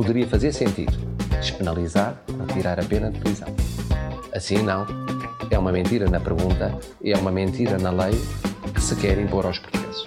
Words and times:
poderia 0.00 0.26
fazer 0.26 0.50
sentido 0.50 0.96
despenalizar 1.42 2.16
ou 2.38 2.46
tirar 2.46 2.80
a 2.80 2.82
pena 2.82 3.10
de 3.10 3.20
prisão. 3.20 3.54
Assim 4.34 4.62
não. 4.62 4.86
É 5.50 5.58
uma 5.58 5.70
mentira 5.70 6.08
na 6.08 6.18
pergunta 6.18 6.74
e 7.02 7.12
é 7.12 7.18
uma 7.18 7.30
mentira 7.30 7.76
na 7.76 7.90
lei 7.90 8.18
que 8.74 8.80
se 8.80 8.96
quer 8.96 9.18
impor 9.18 9.44
aos 9.44 9.58
portugueses. 9.58 10.04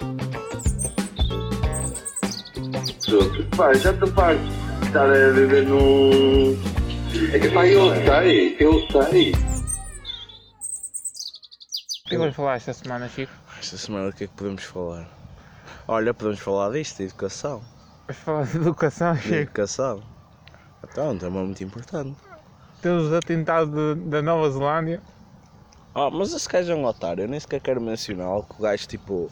Pá, 3.56 3.72
já 3.74 3.92
estou 3.92 4.08
farto 4.08 4.40
de 4.80 4.86
estar 4.86 5.08
a 5.08 5.30
viver 5.30 5.64
num. 5.64 6.58
É 7.32 7.38
que 7.38 7.50
pá, 7.50 7.64
eu 7.64 7.94
sei, 7.94 8.56
eu 8.58 8.72
sei. 8.90 9.32
O 12.04 12.08
que 12.08 12.18
vamos 12.18 12.34
falar 12.34 12.56
esta 12.56 12.72
semana, 12.72 13.08
Chico? 13.08 13.32
Esta 13.60 13.76
semana 13.76 14.08
o 14.08 14.12
que 14.12 14.24
é 14.24 14.26
que 14.26 14.34
podemos 14.34 14.64
falar? 14.64 15.08
Olha, 15.86 16.12
podemos 16.12 16.40
falar 16.40 16.72
disto, 16.72 16.96
de 16.96 17.04
educação. 17.04 17.62
Vamos 18.06 18.22
falar 18.22 18.46
de 18.46 18.56
educação, 18.56 19.16
Chico. 19.16 19.34
educação. 19.34 20.02
Então, 20.82 21.06
é 21.06 21.10
um 21.12 21.18
tema 21.18 21.42
muito 21.42 21.64
importante. 21.64 22.16
Temos 22.82 23.04
os 23.06 23.12
atentados 23.12 23.72
de- 23.72 23.94
da 24.10 24.20
Nova 24.20 24.50
Zelândia. 24.50 25.00
Ah, 25.94 26.10
mas 26.10 26.32
esse 26.34 26.48
gajo 26.48 26.72
é 26.72 26.74
um 26.74 26.84
otário, 26.84 27.24
eu 27.24 27.28
nem 27.28 27.40
sequer 27.40 27.60
quero 27.60 27.80
mencionar 27.80 28.42
que 28.42 28.54
o 28.58 28.62
gajo 28.62 28.86
tipo. 28.86 29.30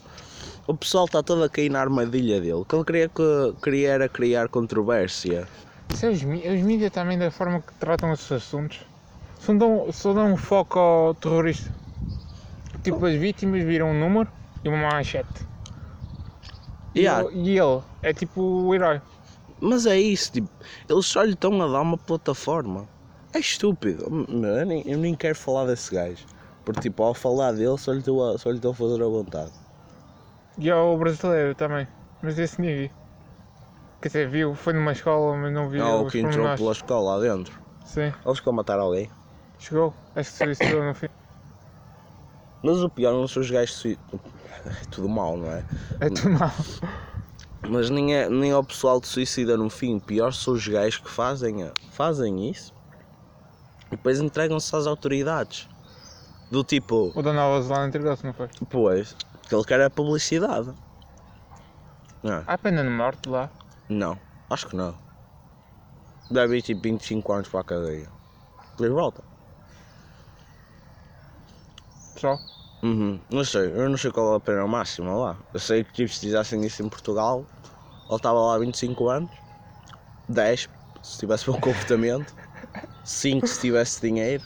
O 0.67 0.75
pessoal 0.75 1.05
está 1.07 1.23
todo 1.23 1.43
a 1.43 1.49
cair 1.51 1.69
na 1.69 1.81
armadilha 1.81 2.41
dele. 2.41 2.55
O 2.55 2.65
que 2.65 2.75
ele 2.75 2.85
queria, 2.85 3.09
que, 3.09 3.55
queria 3.63 3.91
era 3.91 4.09
criar 4.09 4.49
controvérsia. 4.49 5.47
Isso 5.93 6.07
é 6.07 6.11
os, 6.11 6.23
os 6.23 6.63
mídias 6.63 6.91
também, 6.93 7.19
da 7.19 7.31
forma 7.31 7.61
que 7.61 7.75
tratam 7.75 8.13
esses 8.13 8.31
assuntos, 8.31 8.81
só 9.39 9.53
dão, 9.53 9.93
só 9.93 10.15
dão 10.15 10.33
um 10.33 10.37
foco 10.37 10.79
ao 10.79 11.15
terrorista. 11.15 11.71
Tipo, 12.83 13.05
as 13.05 13.17
vítimas 13.17 13.63
viram 13.65 13.91
um 13.91 13.99
número 13.99 14.31
e 14.65 14.69
uma 14.69 14.79
manchete. 14.79 15.52
E, 16.95 17.01
Yeah, 17.01 17.29
ele, 17.31 17.51
e 17.51 17.59
ele 17.59 17.83
é 18.03 18.13
tipo 18.13 18.41
o 18.43 18.75
herói. 18.75 19.01
Mas 19.61 19.87
é 19.87 19.99
isso, 19.99 20.33
tipo, 20.33 20.49
eles 20.89 21.07
só 21.07 21.23
lhe 21.23 21.33
estão 21.35 21.61
a 21.63 21.67
dar 21.69 21.81
uma 21.81 21.97
plataforma. 21.97 22.89
É 23.33 23.39
estúpido. 23.39 24.05
Eu 24.29 24.67
nem, 24.67 24.83
eu 24.87 24.99
nem 24.99 25.15
quero 25.15 25.37
falar 25.37 25.67
desse 25.67 25.95
gajo. 25.95 26.27
Porque 26.65 26.81
tipo, 26.81 27.03
ao 27.03 27.15
falar 27.15 27.53
dele 27.53 27.79
só 27.79 27.93
lhe 27.93 28.01
estou 28.01 28.29
a, 28.35 28.39
só 28.39 28.51
lhe 28.51 28.57
estou 28.57 28.73
a 28.73 28.75
fazer 28.75 29.03
a 29.03 29.07
vontade. 29.07 29.53
E 30.59 30.71
ao 30.71 30.97
brasileiro 30.99 31.55
também. 31.55 31.89
Mas 32.23 32.39
esse 32.39 32.61
vi. 32.61 32.91
Quer 34.01 34.09
dizer, 34.09 34.29
viu, 34.29 34.55
foi 34.55 34.73
numa 34.73 34.93
escola, 34.93 35.37
mas 35.37 35.53
não 35.53 35.69
vi 35.69 35.81
Ah, 35.81 35.97
o 35.97 36.07
que 36.11 36.19
entrou 36.19 36.55
pela 36.57 36.73
escola 36.73 37.17
lá 37.17 37.21
dentro. 37.23 37.59
Sim, 37.85 38.13
Eles 38.25 38.41
que 38.41 38.51
matar 38.51 38.79
alguém. 38.79 39.09
chegou. 39.59 39.95
Acho 40.15 40.31
que 40.31 40.37
se 40.37 40.45
suicidou 40.45 40.83
no 40.85 40.95
fim. 40.95 41.09
Mas 42.63 42.79
o 42.83 42.89
pior 42.89 43.13
não 43.13 43.27
são 43.27 43.43
os 43.43 43.51
gajos 43.51 43.75
sui- 43.77 43.99
É 44.65 44.85
tudo 44.91 45.09
mau, 45.09 45.37
não 45.37 45.51
é? 45.51 45.65
É 46.01 46.09
tudo 46.09 46.31
mal. 46.31 46.51
Mas 47.69 47.91
nem 47.91 48.15
é, 48.15 48.29
nem 48.29 48.51
é 48.51 48.57
o 48.57 48.63
pessoal 48.65 49.01
de 49.01 49.07
suicida 49.09 49.57
no 49.57 49.69
fim. 49.71 49.99
Pior 49.99 50.33
são 50.33 50.55
os 50.55 50.67
gajos 50.67 50.99
que 50.99 51.11
fazem, 51.11 51.71
fazem 51.91 52.49
isso 52.51 52.73
e 53.87 53.91
depois 53.91 54.21
entregam-se 54.21 54.75
às 54.77 54.87
autoridades. 54.87 55.69
Do 56.51 56.63
tipo, 56.63 57.13
O 57.15 57.23
da 57.23 57.33
Nova 57.33 57.63
Zelândia 57.63 57.89
entregou-se, 57.89 58.25
não 58.27 58.33
foi? 58.35 58.49
pois, 58.69 59.17
que 59.49 59.55
ele 59.55 59.65
quer 59.65 59.81
é 59.81 59.89
publicidade. 59.89 60.73
Não, 62.23 62.35
é? 62.35 62.45
Há 62.47 62.59
pena 62.59 62.83
de 62.85 62.91
morte 62.91 63.29
lá. 63.29 63.51
não, 63.89 64.19
acho 64.51 64.69
que 64.69 64.77
não. 64.77 64.95
Deve 66.31 66.59
ir 66.59 66.63
tipo 66.63 66.83
25 66.83 67.33
anos 67.33 67.49
para 67.49 67.61
a 67.61 67.65
cadeia. 67.65 68.09
Depois 68.73 68.91
volta. 68.93 69.23
Só. 72.17 72.39
Uhum. 72.83 73.21
Não 73.31 73.45
sei, 73.45 73.69
eu 73.71 73.89
não 73.89 73.97
sei 73.97 74.11
qual 74.11 74.35
é 74.35 74.37
a 74.37 74.41
pena 74.41 74.67
máxima 74.67 75.15
lá. 75.15 75.39
Eu 75.55 75.61
sei 75.61 75.85
que 75.85 75.93
tipo, 75.93 76.09
se 76.13 76.21
fizessem 76.21 76.65
isso 76.65 76.83
em 76.83 76.89
Portugal, 76.89 77.47
ele 78.09 78.17
estava 78.17 78.41
lá 78.41 78.57
há 78.57 78.59
25 78.59 79.09
anos, 79.09 79.31
10 80.29 80.69
se 81.03 81.19
tivesse 81.19 81.47
bom 81.47 81.59
comportamento, 81.61 82.35
5 83.05 83.47
se 83.49 83.61
tivesse 83.61 84.01
dinheiro 84.03 84.45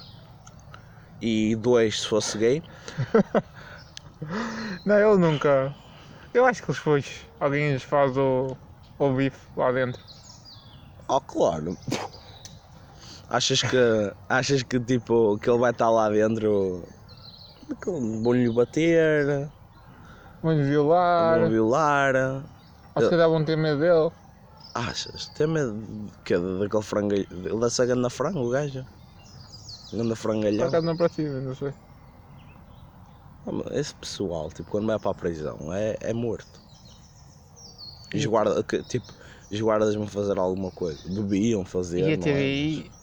e 1.20 1.56
2 1.56 2.00
se 2.00 2.08
fosse 2.08 2.38
gay. 2.38 2.62
Não, 4.84 4.96
ele 4.98 5.18
nunca. 5.18 5.74
Eu 6.34 6.44
acho 6.46 6.62
que 6.62 6.72
depois 6.72 7.26
alguém 7.40 7.72
lhes 7.72 7.82
faz 7.82 8.16
o, 8.16 8.56
o 8.98 9.12
bife 9.14 9.48
lá 9.56 9.72
dentro. 9.72 10.02
Oh, 11.08 11.20
claro. 11.20 11.76
Achas 13.28 13.62
que, 13.62 13.76
achas 14.28 14.62
que 14.62 14.78
tipo, 14.80 15.38
que 15.38 15.50
ele 15.50 15.58
vai 15.58 15.70
estar 15.72 15.90
lá 15.90 16.08
dentro, 16.08 16.88
vão-lhe 18.22 18.50
bater, 18.50 19.52
Vão 20.42 20.56
violar. 20.56 21.40
vão 21.40 21.48
violar. 21.50 22.14
Ou 22.96 23.02
se 23.02 23.08
calhar 23.10 23.28
vão 23.30 23.44
ter 23.44 23.56
medo 23.56 23.78
dele. 23.80 24.10
Achas? 24.74 25.28
Tem 25.30 25.46
medo 25.48 25.72
de 26.06 26.12
quê? 26.24 26.36
daquele 26.38 26.82
frangalhão? 26.82 27.26
Ele 27.30 27.48
deve 27.60 27.70
ser 27.70 27.86
ganda 27.86 28.10
frango, 28.10 28.40
o 28.46 28.50
gajo. 28.50 28.86
Ganda 29.90 30.14
Por 30.56 30.64
frangalhão. 30.64 30.68
acaso 30.68 30.86
não 30.86 30.96
para 30.96 31.08
cima, 31.08 31.40
não 31.40 31.54
sei. 31.54 31.72
Ah, 33.46 33.50
Esse 33.72 33.94
pessoal, 33.94 34.50
tipo, 34.50 34.70
quando 34.70 34.86
vai 34.88 34.98
para 35.00 35.10
a 35.10 35.14
prisão, 35.14 35.72
é, 35.72 35.96
é 36.00 36.12
morto. 36.12 36.62
Os 38.14 38.24
guardas, 38.26 38.62
que, 38.64 38.82
tipo, 38.84 39.12
os 39.50 39.60
guardas 39.60 39.94
vão 39.94 40.06
fazer 40.06 40.38
alguma 40.38 40.70
coisa. 40.72 41.02
Bebiam 41.08 41.64
fazer. 41.64 42.02
E 42.04 42.12
a 42.12 42.16
é? 42.16 42.16
TVI. 42.18 42.95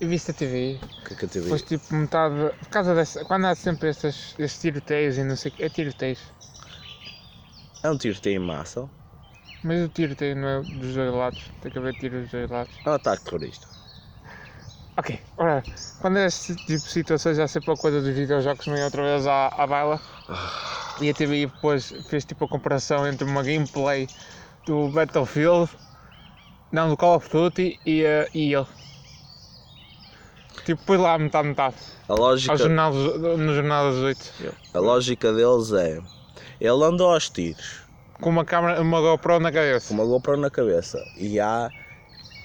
Eu 0.00 0.08
vi 0.08 0.16
a 0.16 0.32
TVI. 0.32 0.76
O 0.76 1.04
que 1.04 1.14
é 1.14 1.16
que 1.16 1.24
a 1.24 1.28
TVI? 1.28 1.42
Depois 1.42 1.62
tipo 1.62 1.94
metade. 1.94 2.34
Por 2.60 2.68
causa 2.68 2.94
dessa. 2.94 3.24
Quando 3.24 3.46
há 3.46 3.54
sempre 3.54 3.88
esses, 3.90 4.34
esses 4.38 4.58
tiroteios 4.58 5.18
e 5.18 5.24
não 5.24 5.36
sei 5.36 5.50
o 5.50 5.52
que. 5.52 5.62
É 5.64 5.68
tiroteios. 5.68 6.32
É 7.82 7.90
um 7.90 7.96
tiroteio 7.98 8.36
em 8.36 8.38
massa. 8.44 8.88
Mas 9.62 9.84
o 9.84 9.88
tiroteio 9.88 10.36
não 10.36 10.48
é 10.48 10.62
dos 10.62 10.94
dois 10.94 11.12
lados. 11.12 11.52
Tem 11.60 11.70
que 11.72 11.78
haver 11.78 11.94
tiros 11.94 12.22
dos 12.22 12.30
dois 12.30 12.50
lados. 12.50 12.80
É 12.84 12.90
um 12.90 12.92
ataque 12.94 13.24
terrorista. 13.24 13.68
Ok, 14.96 15.10
ora, 15.36 15.64
quando 16.00 16.18
é 16.18 16.26
este 16.26 16.56
tipo 16.56 16.84
de 16.86 16.90
situações 16.92 17.38
há 17.38 17.46
sempre 17.46 17.72
a 17.72 17.76
coisa 17.76 18.00
dos 18.00 18.10
videojogos 18.10 18.66
meio 18.66 18.84
outra 18.84 19.02
vez 19.02 19.26
à, 19.26 19.46
à 19.46 19.66
baila. 19.66 20.00
E 21.00 21.08
a 21.08 21.14
TVI 21.14 21.46
depois 21.46 21.94
fez 22.08 22.24
tipo 22.24 22.44
a 22.44 22.48
comparação 22.48 23.06
entre 23.06 23.24
uma 23.24 23.42
gameplay 23.44 24.10
do 24.66 24.88
Battlefield, 24.88 25.70
não, 26.72 26.88
do 26.88 26.96
Call 26.96 27.16
of 27.16 27.28
Duty 27.30 27.80
e, 27.84 28.02
eh, 28.04 28.28
e 28.34 28.54
ele. 28.54 28.66
Tipo, 30.68 30.82
pôs 30.84 31.00
lá 31.00 31.16
metade, 31.18 31.48
metade. 31.48 31.76
A 32.06 32.14
lógica, 32.14 32.52
Ao 32.52 32.58
jornal, 32.58 32.92
no 32.92 33.54
Jornal 33.54 33.90
das 33.90 34.02
8. 34.02 34.34
a 34.74 34.78
lógica 34.78 35.32
deles 35.32 35.72
é. 35.72 35.98
Ele 36.60 36.84
andou 36.84 37.10
aos 37.10 37.30
tiros, 37.30 37.84
Com 38.20 38.28
uma 38.28 38.44
câmera, 38.44 38.82
uma 38.82 39.00
GoPro 39.00 39.40
na 39.40 39.48
com 39.50 39.54
cabeça. 39.56 39.94
uma 39.94 40.04
GoPro 40.04 40.36
na 40.36 40.50
cabeça. 40.50 41.06
E 41.16 41.40
há, 41.40 41.72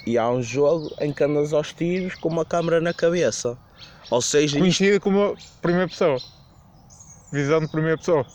e 0.06 0.18
há 0.18 0.30
um 0.30 0.42
jogo 0.42 0.90
em 1.02 1.12
que 1.12 1.22
andas 1.22 1.52
aos 1.52 1.74
tiros 1.74 2.16
com 2.16 2.30
uma 2.30 2.46
câmera 2.46 2.80
na 2.80 2.94
cabeça. 2.94 3.60
Ou 4.10 4.22
seja, 4.22 4.46
isto 4.58 4.60
Conhecida 4.60 5.00
como 5.02 5.38
primeira 5.62 5.90
pessoa. 5.90 6.22
Visão 7.30 7.60
de 7.60 7.68
primeira 7.68 7.98
pessoa. 7.98 8.26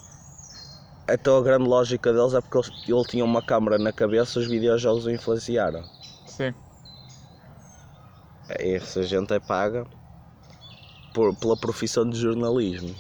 Então 1.11 1.39
a 1.39 1.43
grande 1.43 1.67
lógica 1.67 2.13
deles 2.13 2.35
é 2.35 2.43
porque 2.43 2.59
eles- 2.59 2.73
ele 2.87 3.05
tinha 3.07 3.25
uma 3.25 3.41
câmera 3.41 3.79
na 3.79 3.91
cabeça, 3.91 4.39
os 4.39 4.47
videojogos 4.47 5.07
o 5.07 5.11
influenciaram. 5.11 5.83
Sim. 6.27 6.53
É, 8.49 8.75
Essa 8.77 9.03
gente 9.03 9.33
é 9.35 9.41
paga 9.41 9.87
por- 11.15 11.35
pela 11.37 11.57
profissão 11.57 12.09
de 12.09 12.19
jornalismo. 12.19 12.95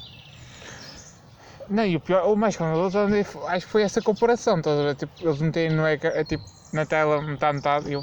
Não, 1.69 1.85
e 1.85 1.97
o 1.97 2.01
pior, 2.01 2.27
o 2.27 2.35
mais 2.37 2.55
escandaloso 2.55 2.99
é- 2.99 3.21
acho 3.49 3.67
que 3.67 3.73
foi 3.73 3.83
essa 3.83 4.01
comparação, 4.01 4.59
estás 4.59 4.79
a 4.79 4.83
ver? 4.85 4.95
Tipo, 4.95 5.13
eles 5.21 5.39
meterem 5.41 5.77
no 5.77 5.87
ecrã, 5.87 6.11
é 6.15 6.25
tipo, 6.25 6.43
na 6.73 6.87
tela 6.87 7.21
metade, 7.21 7.57
metade, 7.57 7.89
e 7.91 7.93
eu, 7.93 8.03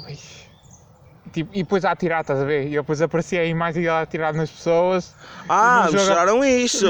tipo, 1.32 1.50
e 1.52 1.62
depois 1.64 1.84
a 1.84 1.90
atirar, 1.90 2.20
estás 2.20 2.38
a 2.40 2.44
ver? 2.44 2.68
E 2.68 2.70
depois 2.70 3.02
aparecia 3.02 3.40
a 3.40 3.44
imagem 3.44 3.82
dela 3.82 3.98
a 3.98 4.02
atirar 4.02 4.32
nas 4.34 4.50
pessoas. 4.50 5.14
Ah, 5.48 5.86
no 5.86 5.92
jogo- 5.92 5.98
mostraram 6.06 6.44
isso! 6.44 6.86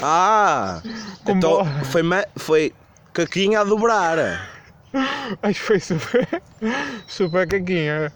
Ah! 0.00 0.80
Com 1.24 1.32
então 1.32 1.50
bola. 1.50 1.64
foi, 1.86 2.02
foi 2.36 2.72
caquinha 3.12 3.60
a 3.60 3.64
dobrar. 3.64 4.18
acho 5.42 5.60
que 5.60 5.66
foi 5.66 5.80
super, 5.80 6.28
super 7.08 7.48
caquinha. 7.48 8.12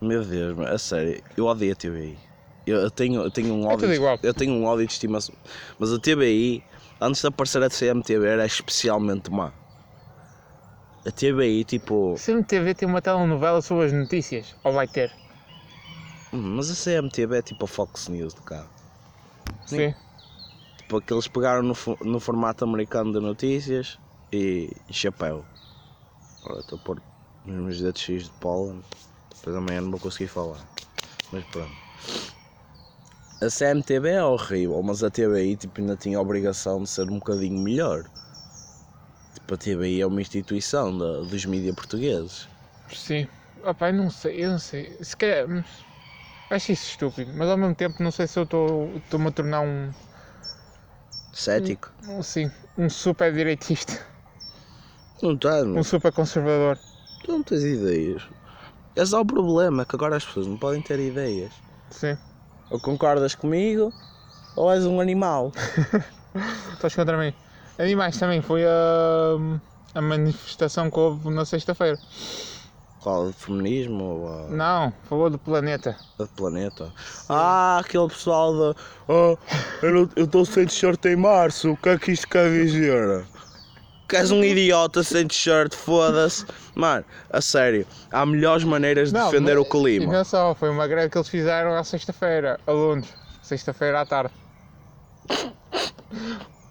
Meu 0.00 0.24
Deus, 0.24 0.58
a 0.60 0.78
sério, 0.78 1.22
eu 1.36 1.44
odeio 1.46 1.72
a 1.72 1.76
TVI. 1.76 2.18
Eu, 2.66 2.78
eu 2.78 2.90
tenho, 2.90 3.22
eu 3.22 3.30
tenho 3.30 3.52
um 3.54 3.62
É 3.64 3.66
ódio. 3.74 3.80
tudo 3.80 3.94
igual. 3.94 4.18
Eu 4.22 4.32
tenho 4.34 4.52
um 4.54 4.64
ódio 4.64 4.86
de 4.86 4.92
estimação. 4.92 5.34
Mas 5.78 5.92
a 5.92 5.98
TVI, 5.98 6.62
antes 7.00 7.20
de 7.20 7.26
aparecer 7.26 7.62
a 7.62 7.68
CMTV, 7.70 8.26
era 8.26 8.46
especialmente 8.46 9.30
má. 9.30 9.52
A 11.06 11.10
TVI, 11.10 11.64
tipo. 11.64 12.14
CMTV 12.16 12.74
tem 12.74 12.88
uma 12.88 13.00
telenovela 13.02 13.60
sobre 13.62 13.86
as 13.86 13.92
notícias, 13.92 14.54
ou 14.64 14.72
vai 14.72 14.86
ter? 14.86 15.10
hum, 16.32 16.56
Mas 16.56 16.70
a 16.70 16.74
CMTV 16.74 17.38
é 17.38 17.42
tipo 17.42 17.64
a 17.64 17.68
Fox 17.68 18.08
News 18.08 18.34
de 18.34 18.40
cá. 18.42 18.66
Sim. 19.66 19.94
Tipo, 20.76 20.96
aqueles 20.98 21.28
pegaram 21.28 21.62
no, 21.62 21.74
no 22.04 22.20
formato 22.20 22.64
americano 22.64 23.12
de 23.12 23.20
notícias 23.20 23.98
e, 24.32 24.70
e 24.88 24.92
chapéu. 24.92 25.44
Olha, 26.42 26.60
estou 26.60 26.78
a 26.78 26.82
pôr 26.82 27.02
os 27.44 27.52
meus 27.52 27.80
dedos 27.80 28.00
cheios 28.00 28.24
de 28.24 28.30
pólen. 28.32 28.82
Depois 29.40 29.56
amanhã 29.56 29.80
não 29.80 29.90
vou 29.90 30.00
conseguir 30.00 30.28
falar. 30.28 30.60
Mas 31.32 31.44
pronto. 31.44 31.76
A 33.40 33.48
CMTV 33.48 34.10
é 34.10 34.22
horrível, 34.24 34.82
mas 34.82 35.02
a 35.02 35.10
TVI 35.10 35.56
tipo, 35.56 35.80
ainda 35.80 35.96
tinha 35.96 36.18
a 36.18 36.20
obrigação 36.20 36.82
de 36.82 36.88
ser 36.90 37.10
um 37.10 37.18
bocadinho 37.18 37.58
melhor. 37.58 38.04
Tipo, 39.34 39.54
a 39.54 39.56
TVI 39.56 40.00
é 40.02 40.06
uma 40.06 40.20
instituição 40.20 40.96
da- 40.96 41.20
dos 41.22 41.44
mídias 41.46 41.74
portugueses. 41.74 42.48
Sim. 42.92 43.26
Opá, 43.62 43.88
eu 43.90 43.94
não 43.94 44.10
sei, 44.10 44.44
eu 44.44 44.50
não 44.50 44.58
sei. 44.58 44.96
Se 45.02 45.16
calhar. 45.16 45.46
hum, 45.48 45.62
Acho 46.50 46.72
isso 46.72 46.90
estúpido, 46.90 47.32
mas 47.34 47.48
ao 47.48 47.56
mesmo 47.58 47.74
tempo 47.74 48.02
não 48.02 48.10
sei 48.12 48.26
se 48.26 48.38
eu 48.38 48.44
estou- 48.44 48.96
estou-me 48.98 49.28
a 49.28 49.32
tornar 49.32 49.62
um. 49.62 49.92
Cético. 51.32 51.92
um 52.08 52.22
sim, 52.22 52.50
um 52.76 52.88
super 52.90 53.32
direitista. 53.32 53.92
Não 55.22 55.32
estás, 55.34 55.64
Um 55.66 55.82
super 55.82 56.12
conservador. 56.12 56.78
Tu 57.20 57.30
não 57.30 57.42
tens 57.42 57.62
ideias. 57.62 58.28
Esse 58.96 59.14
é 59.14 59.18
o 59.18 59.24
problema, 59.24 59.84
que 59.84 59.94
agora 59.94 60.16
as 60.16 60.24
pessoas 60.24 60.46
não 60.46 60.56
podem 60.56 60.82
ter 60.82 60.98
ideias. 60.98 61.52
Sim. 61.90 62.16
Ou 62.70 62.80
concordas 62.80 63.34
comigo, 63.34 63.92
ou 64.56 64.70
és 64.70 64.84
um 64.84 65.00
animal. 65.00 65.52
Estás 66.72 66.94
contra 66.94 67.16
mim. 67.16 67.32
Animais 67.78 68.18
também 68.18 68.42
foi 68.42 68.64
a, 68.64 69.36
a 69.94 70.00
manifestação 70.00 70.90
que 70.90 70.98
houve 70.98 71.30
na 71.30 71.44
sexta-feira. 71.44 71.98
Qual? 73.00 73.28
De 73.28 73.32
feminismo 73.32 74.04
ou 74.04 74.28
a... 74.28 74.48
Não, 74.48 74.92
falou 75.04 75.30
do 75.30 75.38
planeta. 75.38 75.96
do 76.18 76.28
planeta? 76.28 76.92
Ah, 77.28 77.78
aquele 77.78 78.08
pessoal 78.08 78.52
da. 78.52 78.74
Oh, 79.08 79.38
eu 79.82 80.08
estou 80.16 80.44
sem 80.44 80.66
t-shirt 80.66 81.02
em 81.06 81.16
março, 81.16 81.72
o 81.72 81.76
que 81.76 81.88
é 81.88 81.98
que 81.98 82.12
isto 82.12 82.28
quer 82.28 82.50
dizer? 82.50 83.24
Que 84.10 84.16
és 84.16 84.30
um 84.32 84.42
idiota 84.42 85.02
sem 85.04 85.24
t-shirt, 85.26 85.72
foda-se. 85.74 86.44
Mano, 86.74 87.04
a 87.30 87.40
sério, 87.40 87.86
há 88.10 88.26
melhores 88.26 88.64
maneiras 88.64 89.08
de 89.10 89.14
Não, 89.14 89.30
defender 89.30 89.54
mas- 89.56 89.64
o 89.66 89.70
clima. 89.70 90.04
E 90.04 90.08
não 90.08 90.24
só, 90.24 90.52
foi 90.54 90.68
uma 90.68 90.86
greve 90.88 91.08
que 91.10 91.16
eles 91.16 91.28
fizeram 91.28 91.76
à 91.76 91.84
sexta-feira, 91.84 92.58
alunos. 92.66 93.06
Sexta-feira 93.40 94.00
à 94.00 94.04
tarde. 94.06 94.32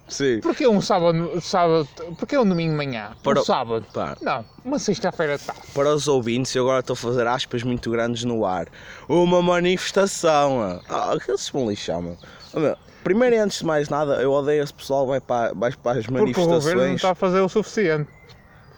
Sim. 0.08 0.40
Porquê 0.40 0.66
um 0.66 0.80
sábado, 0.80 1.40
sábado 1.40 1.88
porquê 2.18 2.36
um 2.36 2.46
domingo 2.46 2.72
de 2.72 2.76
manhã? 2.76 3.12
Para- 3.22 3.40
Um 3.40 3.44
sábado? 3.44 3.86
Pá, 3.94 4.16
Não, 4.20 4.44
uma 4.64 4.78
sexta-feira 4.78 5.38
de 5.38 5.44
tarde. 5.44 5.62
para 5.72 5.94
os 5.94 6.08
ouvintes, 6.08 6.54
eu 6.54 6.64
agora 6.64 6.80
estou 6.80 6.94
a 6.94 6.96
fazer 6.96 7.26
aspas 7.28 7.62
muito 7.62 7.90
grandes 7.90 8.24
no 8.24 8.44
ar. 8.44 8.66
Uma 9.08 9.40
manifestação. 9.40 10.60
ah. 10.60 10.80
Ah, 10.88 11.16
que 11.18 11.30
eles 11.30 11.40
se 11.42 11.52
vão 11.52 11.70
lixar, 11.70 12.02
mano. 12.02 12.18
Ah, 12.52 12.58
meu, 12.60 12.76
Primeiro 13.02 13.34
e 13.36 13.38
antes 13.38 13.58
de 13.60 13.64
mais 13.66 13.88
nada, 13.88 14.14
eu 14.22 14.30
odeio 14.32 14.62
esse 14.62 14.74
pessoal 14.74 15.06
vai 15.06 15.20
para, 15.20 15.52
vai 15.54 15.72
para 15.72 15.98
as 16.00 16.06
Porque 16.06 16.18
o 16.18 16.34
governo 16.34 16.50
não 16.50 16.50
manifestações. 16.52 16.94
está 16.96 17.10
a 17.10 17.14
fazer 17.14 17.40
o 17.40 17.48
suficiente. 17.48 18.08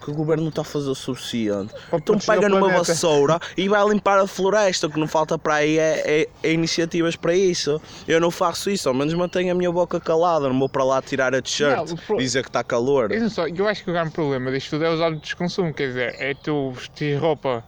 que 0.03 0.11
o 0.11 0.13
governo 0.13 0.43
não 0.43 0.49
está 0.49 0.63
a 0.63 0.65
fazer 0.65 0.89
o 0.89 0.95
suficiente. 0.95 1.73
Para 1.89 1.97
Então 1.97 2.17
pega 2.19 2.49
numa 2.49 2.59
planeta. 2.67 2.83
vassoura 2.83 3.39
e 3.55 3.69
vai 3.69 3.87
limpar 3.87 4.19
a 4.19 4.27
floresta. 4.27 4.87
O 4.87 4.89
que 4.89 4.99
não 4.99 5.07
falta 5.07 5.37
para 5.37 5.55
aí 5.55 5.77
é, 5.77 6.03
é- 6.23 6.27
é 6.43 6.51
iniciativas 6.51 7.15
para 7.15 7.33
isso. 7.33 7.81
Eu 8.05 8.19
não 8.19 8.29
faço 8.29 8.69
isso, 8.69 8.89
ao 8.89 8.93
menos 8.93 9.13
mantenho 9.13 9.53
a 9.53 9.55
minha 9.55 9.71
boca 9.71 10.01
calada. 10.01 10.49
Não 10.49 10.59
vou 10.59 10.67
para 10.67 10.83
lá 10.83 11.01
tirar 11.01 11.33
a 11.33 11.41
t-shirt, 11.41 11.95
pro- 12.05 12.17
dizer 12.17 12.41
que 12.43 12.49
está 12.49 12.61
calor. 12.65 13.13
Eu, 13.13 13.29
só, 13.29 13.47
eu 13.47 13.65
acho 13.65 13.81
que 13.85 13.91
o 13.91 13.93
grande 13.93 14.11
problema 14.11 14.51
disto 14.51 14.71
tudo 14.71 14.83
é 14.83 14.89
os 14.93 14.99
hábitos 14.99 15.29
de 15.29 15.35
consumo. 15.37 15.73
Quer 15.73 15.87
dizer, 15.87 16.15
é 16.19 16.33
tu 16.33 16.71
vestir 16.71 17.15
roupa 17.17 17.63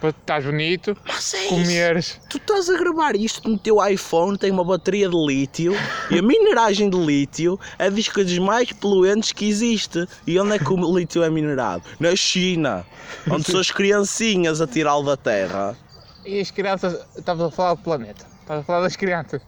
para 0.00 0.10
estar 0.10 0.42
bonito, 0.42 0.96
Mas 1.06 1.34
é 1.34 1.40
isso. 1.40 1.48
comeres. 1.48 2.20
Tu 2.28 2.36
estás 2.36 2.68
a 2.68 2.76
gravar 2.76 3.16
isto 3.16 3.48
no 3.48 3.58
teu 3.58 3.84
iPhone, 3.86 4.36
tem 4.36 4.50
uma 4.50 4.64
bateria 4.64 5.08
de 5.08 5.16
lítio 5.16 5.74
e 6.10 6.18
a 6.18 6.22
mineragem 6.22 6.90
de 6.90 6.98
lítio 6.98 7.58
é 7.78 7.90
das 7.90 8.08
coisas 8.08 8.36
mais 8.38 8.72
poluentes 8.72 9.32
que 9.32 9.46
existe. 9.48 10.06
E 10.26 10.38
onde 10.38 10.54
é 10.56 10.58
que 10.58 10.72
o 10.72 10.98
lítio 10.98 11.22
é 11.22 11.30
minerado? 11.30 11.82
Na 11.98 12.14
China, 12.14 12.84
onde 13.30 13.50
são 13.50 13.60
as 13.60 13.70
criancinhas 13.70 14.60
a 14.60 14.66
tirá-lo 14.66 15.04
da 15.04 15.16
terra. 15.16 15.76
E 16.24 16.40
as 16.40 16.50
crianças. 16.50 17.06
Estavas 17.16 17.46
a 17.46 17.50
falar 17.50 17.74
do 17.74 17.82
planeta. 17.82 18.26
Estavas 18.40 18.62
a 18.62 18.66
falar 18.66 18.80
das 18.82 18.96
crianças. 18.96 19.40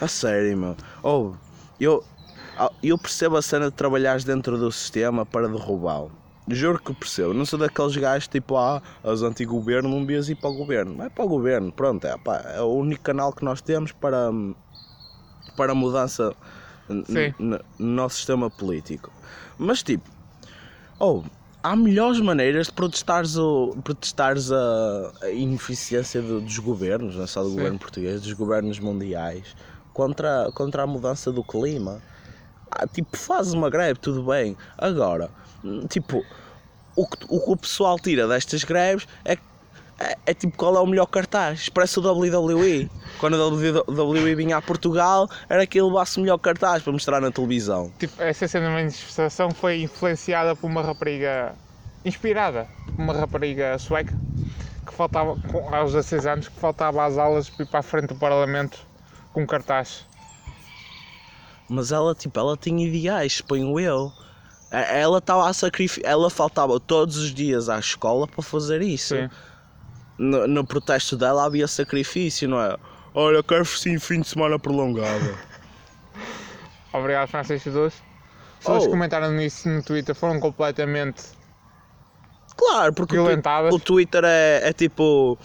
A 0.00 0.08
sério, 0.08 0.56
meu. 0.56 0.76
Oh, 1.02 1.32
eu, 1.80 2.02
ah, 2.58 2.70
eu 2.82 2.96
percebo 2.98 3.36
a 3.36 3.42
cena 3.42 3.66
de 3.66 3.72
trabalhares 3.76 4.24
dentro 4.24 4.56
do 4.58 4.70
sistema 4.72 5.24
para 5.26 5.48
derrubá-lo. 5.48 6.10
Juro 6.50 6.80
que 6.82 6.94
percebo. 6.94 7.34
Não 7.34 7.44
sou 7.44 7.58
daqueles 7.58 7.96
gajos 7.96 8.28
tipo, 8.28 8.56
ah, 8.56 8.82
as 9.04 9.22
anti-governo, 9.22 9.88
não 9.88 10.00
devias 10.00 10.28
ir 10.28 10.34
para 10.36 10.50
o 10.50 10.54
governo. 10.54 10.96
Vai 10.96 11.10
para 11.10 11.24
o 11.24 11.28
governo, 11.28 11.70
pronto. 11.70 12.06
É, 12.06 12.16
pá, 12.16 12.42
é 12.54 12.60
o 12.60 12.72
único 12.72 13.02
canal 13.02 13.32
que 13.32 13.44
nós 13.44 13.60
temos 13.60 13.92
para, 13.92 14.30
para 15.56 15.74
mudança 15.74 16.34
no 16.88 17.60
nosso 17.78 18.16
sistema 18.16 18.48
político. 18.48 19.12
Mas 19.58 19.82
tipo, 19.82 20.08
oh, 20.98 21.22
há 21.62 21.76
melhores 21.76 22.20
maneiras 22.20 22.68
de 22.68 22.72
protestares, 22.72 23.36
o, 23.36 23.76
protestares 23.84 24.50
a, 24.50 25.12
a 25.22 25.30
ineficiência 25.30 26.22
do- 26.22 26.40
dos 26.40 26.58
governos, 26.58 27.16
não 27.16 27.24
é 27.24 27.26
só 27.26 27.42
do 27.42 27.50
Sim. 27.50 27.56
governo 27.56 27.78
português, 27.78 28.22
dos 28.22 28.32
governos 28.32 28.78
mundiais, 28.78 29.54
contra, 29.92 30.50
contra 30.54 30.84
a 30.84 30.86
mudança 30.86 31.30
do 31.30 31.44
clima. 31.44 32.00
Ah, 32.70 32.86
tipo, 32.86 33.16
fazes 33.16 33.52
uma 33.52 33.68
greve, 33.68 33.98
tudo 33.98 34.22
bem. 34.22 34.56
Agora, 34.76 35.30
tipo, 35.88 36.24
o 36.96 37.06
que, 37.06 37.24
o 37.28 37.40
que 37.40 37.50
o 37.52 37.56
pessoal 37.56 37.98
tira 37.98 38.26
destas 38.26 38.64
greves 38.64 39.06
é, 39.24 39.36
é, 39.98 40.16
é 40.26 40.34
tipo 40.34 40.56
qual 40.56 40.76
é 40.76 40.80
o 40.80 40.86
melhor 40.86 41.06
cartaz. 41.06 41.60
Expressa 41.60 42.00
o 42.00 42.02
WWE. 42.22 42.88
Quando 43.18 43.34
a 43.40 43.46
WWE 43.48 44.34
vinha 44.34 44.56
a 44.56 44.62
Portugal, 44.62 45.28
era 45.48 45.66
que 45.66 45.78
ele 45.78 45.86
levasse 45.88 46.18
o 46.18 46.22
melhor 46.22 46.38
cartaz 46.38 46.82
para 46.82 46.92
mostrar 46.92 47.20
na 47.20 47.30
televisão. 47.30 47.92
Tipo, 47.98 48.22
essa 48.22 48.46
cena 48.46 48.66
da 48.66 48.72
manifestação 48.72 49.50
foi 49.50 49.82
influenciada 49.82 50.54
por 50.54 50.68
uma 50.70 50.82
rapariga. 50.82 51.54
inspirada 52.04 52.68
por 52.94 53.02
uma 53.02 53.12
rapariga 53.12 53.76
sueca 53.78 54.14
que 54.86 54.94
faltava, 54.94 55.36
com- 55.50 55.74
aos 55.74 55.92
16 55.92 56.26
anos, 56.26 56.48
que 56.48 56.58
faltava 56.58 57.04
às 57.04 57.18
aulas 57.18 57.50
para 57.50 57.64
ir 57.64 57.68
para 57.68 57.80
a 57.80 57.82
frente 57.82 58.06
do 58.06 58.14
Parlamento 58.14 58.78
com 59.34 59.46
cartaz. 59.46 60.06
Mas 61.68 61.92
ela, 61.92 62.14
tipo, 62.14 62.38
ela 62.40 62.56
tinha 62.56 62.86
ideais, 62.86 63.34
suponho 63.34 63.78
eu. 63.78 64.10
Ela 64.70 65.18
estava 65.18 65.48
a 65.48 65.52
sacrificar, 65.52 66.10
ela 66.10 66.28
faltava 66.28 66.78
todos 66.78 67.16
os 67.16 67.32
dias 67.32 67.68
à 67.68 67.78
escola 67.78 68.26
para 68.26 68.42
fazer 68.42 68.82
isso. 68.82 69.14
Sim. 69.16 69.30
No, 70.18 70.46
no 70.46 70.66
protesto 70.66 71.16
dela 71.16 71.44
havia 71.46 71.66
sacrifício, 71.66 72.48
não 72.48 72.60
é? 72.60 72.76
Olha, 73.14 73.42
quero 73.42 73.64
sim 73.64 73.98
fim 73.98 74.20
de 74.20 74.28
semana 74.28 74.58
prolongado. 74.58 75.38
Obrigado, 76.92 77.28
Francisco 77.28 77.70
Doce. 77.70 77.96
As 78.58 78.64
pessoas 78.64 78.84
Oh. 78.86 78.90
comentaram 78.90 79.30
nisso 79.32 79.68
no 79.68 79.82
Twitter 79.82 80.14
foram 80.14 80.40
completamente. 80.40 81.22
Claro, 82.56 82.92
porque 82.92 83.14
o, 83.16 83.22
twi- 83.22 83.26
Violentadas. 83.28 83.74
o 83.74 83.78
Twitter 83.78 84.22
é, 84.24 84.68
é 84.68 84.72
tipo. 84.72 85.38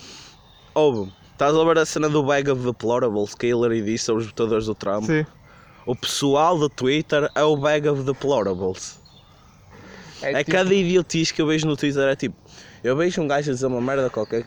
Ouve, 0.74 1.14
estás 1.31 1.56
a 1.56 1.64
ver 1.64 1.78
a 1.78 1.86
cena 1.86 2.10
do 2.10 2.24
Bag 2.24 2.50
of 2.50 2.66
Deplorables 2.66 3.36
que 3.36 3.48
Hillary 3.48 3.84
disse 3.84 4.06
sobre 4.06 4.24
os 4.24 4.28
votadores 4.30 4.66
do 4.66 4.74
Trump? 4.74 5.06
Sim. 5.06 5.26
O 5.86 5.96
pessoal 5.96 6.58
do 6.58 6.68
Twitter 6.69 7.30
é 7.36 7.44
o 7.44 7.56
Bag 7.56 7.88
of 7.88 8.02
Deplorables. 8.04 9.00
É, 10.24 10.40
tipo- 10.40 10.52
cada 10.52 10.74
idiotice 10.74 11.34
que 11.34 11.42
eu 11.42 11.48
vejo 11.48 11.68
no 11.68 11.75
Twitter 11.78 12.04
é 12.04 12.16
tipo. 12.16 12.36
Eu 12.84 12.95
vejo 12.95 13.21
um 13.21 13.28
gajo 13.28 13.50
a 13.50 13.54
dizer 13.54 13.66
uma 13.66 13.80
merda 13.81 14.09
qualquer, 14.09 14.45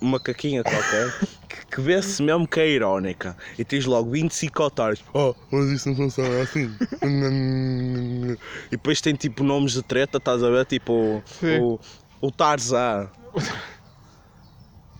uma 0.00 0.18
caquinha 0.18 0.62
qualquer, 0.64 1.12
que, 1.48 1.66
que 1.76 1.80
vê-se 1.80 2.22
mesmo 2.22 2.46
que 2.46 2.58
é 2.60 2.68
irónica. 2.68 3.36
E 3.58 3.64
tens 3.64 3.84
logo 3.86 4.10
25 4.10 4.62
otários. 4.62 5.04
Oh, 5.14 5.34
mas 5.50 5.66
isso 5.70 5.88
não 5.88 5.96
funciona 5.96 6.42
assim. 6.42 6.74
e 7.02 8.70
depois 8.70 9.00
tem 9.00 9.14
tipo 9.14 9.44
nomes 9.44 9.72
de 9.72 9.82
treta, 9.82 10.18
estás 10.18 10.42
a 10.42 10.50
ver? 10.50 10.66
Tipo 10.66 11.22
Sim. 11.40 11.58
o, 11.60 11.80
o 12.20 12.30
Tarzan. 12.30 13.08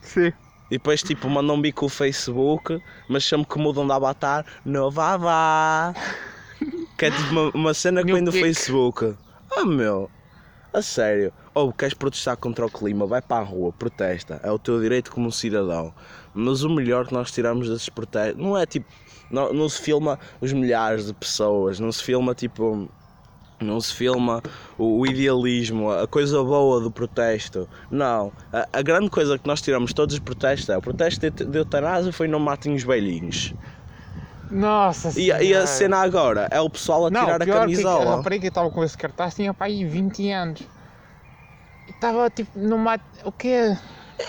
Sim. 0.03 0.33
E 0.69 0.71
depois 0.79 1.03
tipo 1.03 1.29
mandam 1.29 1.57
um 1.57 1.61
bico 1.61 1.87
o 1.87 1.89
Facebook, 1.89 2.81
mas 3.09 3.25
sempre 3.25 3.47
que 3.49 3.59
mudam 3.59 3.87
de 3.87 3.93
avatar, 3.93 4.45
no 4.65 4.91
vá 4.91 5.17
vá. 5.17 5.95
Que 6.99 7.07
é 7.07 7.11
tipo 7.11 7.31
uma, 7.31 7.51
uma 7.51 7.75
cena 7.75 8.01
que 8.01 8.07
New 8.07 8.17
vem 8.17 8.25
do. 8.25 8.33
Facebook. 8.33 9.15
Ah 9.55 9.65
meu, 9.65 10.11
a 10.73 10.83
sério. 10.83 11.33
Ou 11.55 11.73
queres 11.73 11.95
protestar 11.95 12.37
contra 12.37 12.67
o 12.67 12.71
clima, 12.71 13.07
vai 13.07 13.23
para 13.23 13.43
a 13.43 13.45
rua, 13.45 13.73
protesta. 13.73 14.41
É 14.43 14.51
o 14.51 14.59
teu 14.59 14.81
direito 14.81 15.11
como 15.11 15.33
cidadão. 15.33 15.93
Mas 16.35 16.63
o 16.63 16.71
melhor 16.71 17.07
que 17.07 17.15
nós 17.15 17.31
tiramos 17.31 17.69
desses 17.69 17.89
protestos 17.89 18.43
não 18.43 18.57
é 18.57 18.67
tipo. 18.67 18.87
Não, 19.31 19.53
não 19.53 19.69
se 19.69 19.81
filma 19.81 20.19
os 20.41 20.53
milhares 20.53 21.07
de 21.07 21.15
pessoas, 21.15 21.81
não 21.81 21.91
se 21.91 22.03
filma 22.03 22.35
tipo. 22.35 22.89
Não 23.59 23.81
se 23.81 23.95
filma 23.95 24.43
o, 24.77 25.01
o 25.01 25.07
idealismo, 25.07 25.91
a 25.91 26.07
coisa 26.07 26.43
boa 26.43 26.79
do 26.79 26.91
protesto. 26.91 27.67
Não. 27.91 28.31
A, 28.53 28.69
a 28.71 28.83
grande 28.83 29.09
coisa 29.09 29.39
que 29.39 29.47
nós 29.47 29.63
tiramos 29.63 29.95
todos 29.95 30.15
os 30.15 30.21
protestos 30.21 30.69
é 30.69 30.77
o 30.77 30.83
protesto 30.83 31.31
de, 31.31 31.45
de 31.47 31.59
eutanásia 31.59 32.13
foi 32.13 32.29
não 32.29 32.39
matem 32.39 32.75
os 32.75 32.83
velhinhos. 32.83 33.55
Nossa 34.51 35.19
E, 35.19 35.31
a- 35.33 35.43
e 35.43 35.55
a 35.55 35.67
cena 35.67 35.99
agora 35.99 36.49
é 36.51 36.61
o 36.61 36.71
pessoal 36.71 37.07
a 37.07 37.11
Não, 37.11 37.21
tirar 37.21 37.43
a 37.43 37.45
pior 37.45 37.55
que 37.55 37.59
a 37.59 37.61
camisola. 37.61 38.17
rapariga 38.17 38.43
que 38.43 38.49
estava 38.49 38.71
com 38.71 38.85
esse 38.85 38.97
cartaz 38.97 39.35
tinha 39.35 39.53
para 39.53 39.67
aí 39.67 39.85
20 39.85 40.31
anos. 40.31 40.63
Estava 41.89 42.29
tipo 42.31 42.59
numa. 42.59 42.99
O 43.25 43.33
quê? 43.33 43.77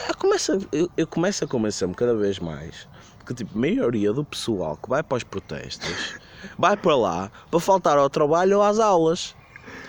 Eu 0.10 0.16
começo, 0.18 0.54
a- 0.54 0.60
eu, 0.72 0.90
eu 0.98 1.08
começo 1.08 1.44
a 1.44 1.48
convencer-me 1.48 1.94
cada 1.94 2.14
vez 2.16 2.40
mais 2.40 2.88
que 3.26 3.34
tipo, 3.34 3.58
a 3.58 3.62
maioria 3.62 4.14
do 4.14 4.24
pessoal 4.24 4.78
que 4.82 4.88
vai 4.90 5.04
para 5.04 5.18
os 5.18 5.24
protestos 5.24 6.16
vai 6.58 6.78
para 6.78 6.96
lá 6.96 7.32
para 7.52 7.60
faltar 7.60 7.98
ao 7.98 8.10
trabalho 8.10 8.58
ou 8.58 8.64
às 8.64 8.80
aulas. 8.80 9.36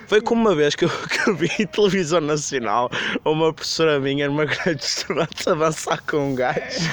Foi 0.08 0.20
como 0.23 0.40
uma 0.40 0.54
vez 0.56 0.75
que 0.75 0.87
eu, 0.87 0.88
que 0.88 1.28
eu 1.30 1.37
vi 1.37 1.49
em 1.58 1.66
televisão 1.66 2.20
nacional 2.20 2.90
uma 3.25 3.52
professora 3.52 4.00
minha 4.00 4.26
numa 4.28 4.44
grande 4.44 4.76
de 4.76 4.85
estudantes 4.85 5.47
a 5.47 5.54
dançar 5.54 6.00
com 6.02 6.16
um 6.30 6.35
gajo. 6.35 6.90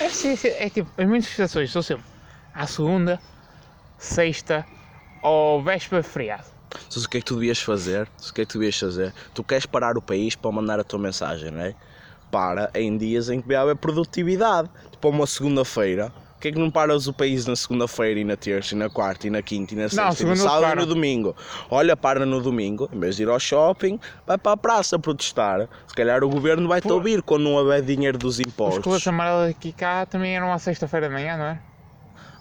É, 0.00 0.08
sim, 0.08 0.36
é 0.44 0.68
tipo, 0.70 0.90
as 0.96 1.06
manifestações 1.06 1.70
são 1.70 1.82
sempre 1.82 2.04
à 2.54 2.66
segunda, 2.66 3.20
sexta 3.98 4.66
ou 5.22 5.62
véspera 5.62 6.02
de 6.02 6.08
feriado. 6.08 6.44
O 6.96 7.08
que 7.08 7.18
é 7.18 7.20
que 7.20 7.26
tu 7.26 7.34
devias 7.34 7.60
fazer? 7.60 8.08
O 8.28 8.32
que 8.32 8.42
é 8.42 8.44
que 8.44 8.52
tu 8.52 8.58
devias 8.58 8.78
fazer? 8.78 9.12
Tu 9.34 9.42
queres 9.42 9.66
parar 9.66 9.96
o 9.98 10.02
país 10.02 10.36
para 10.36 10.52
mandar 10.52 10.78
a 10.78 10.84
tua 10.84 10.98
mensagem, 10.98 11.50
não 11.50 11.60
é? 11.60 11.74
Para 12.30 12.70
em 12.74 12.96
dias 12.96 13.28
em 13.28 13.40
que 13.40 13.54
haver 13.54 13.76
produtividade. 13.76 14.70
Tipo 14.92 15.08
uma 15.08 15.26
segunda-feira. 15.26 16.12
Porquê 16.40 16.48
é 16.48 16.52
que 16.52 16.58
não 16.58 16.70
paras 16.70 17.06
o 17.06 17.12
país 17.12 17.44
na 17.44 17.54
segunda-feira 17.54 18.18
e 18.18 18.24
na 18.24 18.34
terça 18.34 18.74
e 18.74 18.78
na 18.78 18.88
quarta 18.88 19.26
e 19.26 19.30
na 19.30 19.42
quinta 19.42 19.74
e 19.74 19.76
na 19.76 19.90
sexta 19.90 20.22
e 20.22 20.26
no 20.26 20.34
sábado 20.36 20.62
e 20.62 20.68
param. 20.68 20.80
no 20.80 20.86
domingo? 20.86 21.36
Olha, 21.70 21.94
para 21.94 22.24
no 22.24 22.40
domingo, 22.40 22.88
em 22.90 22.98
vez 22.98 23.16
de 23.16 23.24
ir 23.24 23.28
ao 23.28 23.38
shopping, 23.38 24.00
vai 24.26 24.38
para 24.38 24.52
a 24.52 24.56
praça 24.56 24.98
protestar. 24.98 25.68
Se 25.86 25.94
calhar 25.94 26.24
o 26.24 26.30
governo 26.30 26.66
vai-te 26.66 26.88
Pô. 26.88 26.94
ouvir 26.94 27.20
quando 27.20 27.42
não 27.42 27.52
houver 27.56 27.82
dinheiro 27.82 28.16
dos 28.16 28.36
Os 28.38 28.40
impostos. 28.40 28.82
coletes 28.82 29.06
amarelos 29.06 29.50
aqui 29.50 29.70
cá 29.70 30.06
também 30.06 30.34
eram 30.34 30.50
à 30.50 30.58
sexta-feira 30.58 31.08
de 31.08 31.12
manhã, 31.12 31.36
não 31.36 31.44
é? 31.44 31.60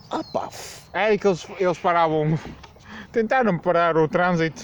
Ah 0.10 0.24
pá, 0.32 0.48
É 0.94 1.18
que 1.18 1.28
eles, 1.28 1.46
eles 1.60 1.78
paravam. 1.78 2.40
Tentaram 3.12 3.60
parar 3.60 3.98
o 3.98 4.08
trânsito, 4.08 4.64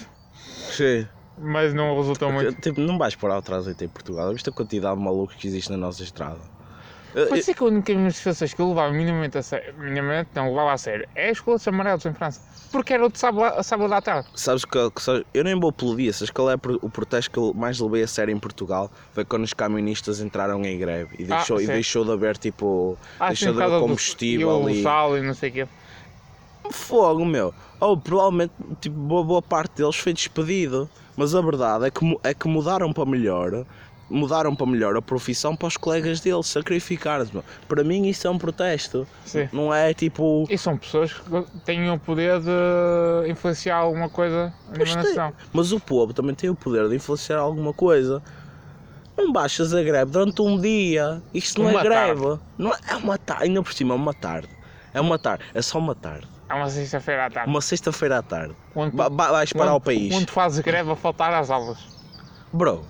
sim. 0.70 1.06
mas 1.36 1.74
não 1.74 1.94
resultou 1.94 2.32
muito. 2.32 2.58
Tipo, 2.62 2.80
não 2.80 2.96
vais 2.96 3.14
parar 3.14 3.36
o 3.36 3.42
trânsito 3.42 3.84
em 3.84 3.88
Portugal. 3.88 4.32
Viste 4.32 4.48
a 4.48 4.52
quantidade 4.52 4.96
de 4.96 5.04
malucos 5.04 5.36
que 5.36 5.46
existe 5.46 5.70
na 5.70 5.76
nossa 5.76 6.02
estrada? 6.02 6.40
Eu- 7.16 7.28
Pode 7.28 7.42
ser 7.44 7.54
que 7.54 7.62
a 7.62 7.66
única 7.66 7.94
manifestações 7.94 8.52
que 8.52 8.60
eu 8.60 8.68
levava 8.68 8.92
minimamente 8.92 9.38
a 9.38 9.42
sério, 9.42 9.72
minimamente 9.78 10.28
não 10.34 10.50
levava 10.50 10.74
a 10.74 10.76
sério, 10.76 11.08
é 11.14 11.32
os 11.32 11.40
coletes 11.40 11.66
amarelos 11.66 12.04
em 12.04 12.12
França. 12.12 12.42
Porque 12.70 12.92
era 12.92 13.06
o 13.06 13.10
de 13.10 13.18
sábado, 13.18 13.62
sábado 13.64 13.94
à 13.94 14.02
tarde. 14.02 14.28
Sabes 14.34 14.66
que, 14.66 14.90
que 14.90 15.00
sabes- 15.02 15.24
eu 15.32 15.42
nem 15.42 15.58
vou 15.58 15.72
pelo 15.72 15.96
dia, 15.96 16.12
sabes 16.12 16.28
qual 16.30 16.50
é 16.50 16.56
o 16.82 16.90
protesto 16.90 17.30
que 17.30 17.38
eu 17.38 17.54
mais 17.54 17.80
levei 17.80 18.02
a 18.02 18.06
sério 18.06 18.32
em 18.34 18.38
Portugal? 18.38 18.90
Foi 19.14 19.24
quando 19.24 19.44
os 19.44 19.54
camionistas 19.54 20.20
entraram 20.20 20.62
em 20.62 20.78
greve 20.78 21.16
e 21.18 21.24
Ah, 21.24 21.36
deixou, 21.36 21.58
e 21.58 21.64
sim. 21.66 21.72
deixou 21.72 22.04
de 22.04 22.12
haver 22.12 22.36
tipo. 22.36 22.98
Ah, 23.18 23.28
deixou 23.28 23.48
sim, 23.48 23.54
de 23.54 23.62
haver 23.62 23.70
causa 23.70 23.76
do- 23.76 23.88
combustível 23.88 24.68
e 24.68 24.80
o 24.80 24.82
sal 24.82 25.16
e 25.16 25.22
não 25.22 25.32
sei 25.32 25.48
o 25.48 25.52
quê. 25.54 25.68
Fogo, 26.70 27.24
meu. 27.24 27.54
Ou 27.80 27.96
provavelmente 27.96 28.52
tipo, 28.80 28.96
boa, 28.96 29.24
boa 29.24 29.42
parte 29.42 29.76
deles 29.76 29.96
foi 29.96 30.12
despedido. 30.12 30.88
Mas 31.16 31.34
a 31.34 31.40
verdade 31.40 31.86
é 31.86 31.90
que, 31.90 32.18
é 32.22 32.34
que 32.34 32.46
mudaram 32.46 32.92
para 32.92 33.06
melhor. 33.06 33.64
Mudaram 34.08 34.54
para 34.54 34.66
melhor 34.66 34.96
a 34.96 35.02
profissão 35.02 35.56
para 35.56 35.66
os 35.66 35.76
colegas 35.76 36.20
deles, 36.20 36.46
sacrificar-se. 36.46 37.32
Para 37.66 37.82
mim 37.82 38.06
isso 38.08 38.26
é 38.26 38.30
um 38.30 38.38
protesto. 38.38 39.06
Sim. 39.24 39.48
Não 39.52 39.74
é 39.74 39.92
tipo. 39.92 40.46
E 40.48 40.56
são 40.56 40.76
pessoas 40.78 41.12
que 41.12 41.20
têm 41.64 41.90
o 41.90 41.98
poder 41.98 42.38
de 42.40 43.30
influenciar 43.30 43.78
alguma 43.78 44.08
coisa 44.08 44.54
na 44.70 44.94
nação. 45.02 45.32
Mas 45.52 45.72
o 45.72 45.80
povo 45.80 46.12
também 46.14 46.34
tem 46.36 46.48
o 46.48 46.54
poder 46.54 46.88
de 46.88 46.94
influenciar 46.94 47.38
alguma 47.38 47.72
coisa. 47.72 48.22
Não 49.16 49.32
baixas 49.32 49.74
a 49.74 49.82
greve 49.82 50.10
durante 50.12 50.40
um 50.40 50.60
dia. 50.60 51.20
Isto 51.34 51.62
não 51.62 51.70
Uma 51.70 51.80
é 51.80 51.82
greve. 51.82 52.38
Não 52.56 52.70
é, 52.72 52.76
é 52.90 52.96
uma 52.96 53.18
tarde. 53.18 53.44
Ainda 53.44 53.62
por 53.62 53.72
cima 53.72 53.94
é 53.94 53.96
uma 53.96 54.14
tarde. 54.14 54.48
É 54.94 55.00
uma 55.00 55.18
tarde. 55.18 55.42
É 55.52 55.60
só 55.62 55.78
uma 55.78 55.94
tarde. 55.96 56.28
É 56.48 56.54
uma 56.54 56.68
sexta-feira 56.70 57.26
à 57.26 57.30
tarde. 57.30 57.50
Uma 57.50 57.60
sexta-feira 57.60 58.18
à 58.18 58.22
tarde. 58.22 58.54
Onde, 58.74 58.94
Ba- 58.94 59.10
ba- 59.10 59.32
vais 59.32 59.52
parar 59.52 59.70
onde- 59.72 59.78
o 59.78 59.80
país. 59.80 60.14
Onde 60.14 60.30
fazes 60.30 60.60
greve 60.60 60.92
a 60.92 60.94
faltar 60.94 61.32
às 61.34 61.50
aulas. 61.50 61.78
Bro. 62.52 62.84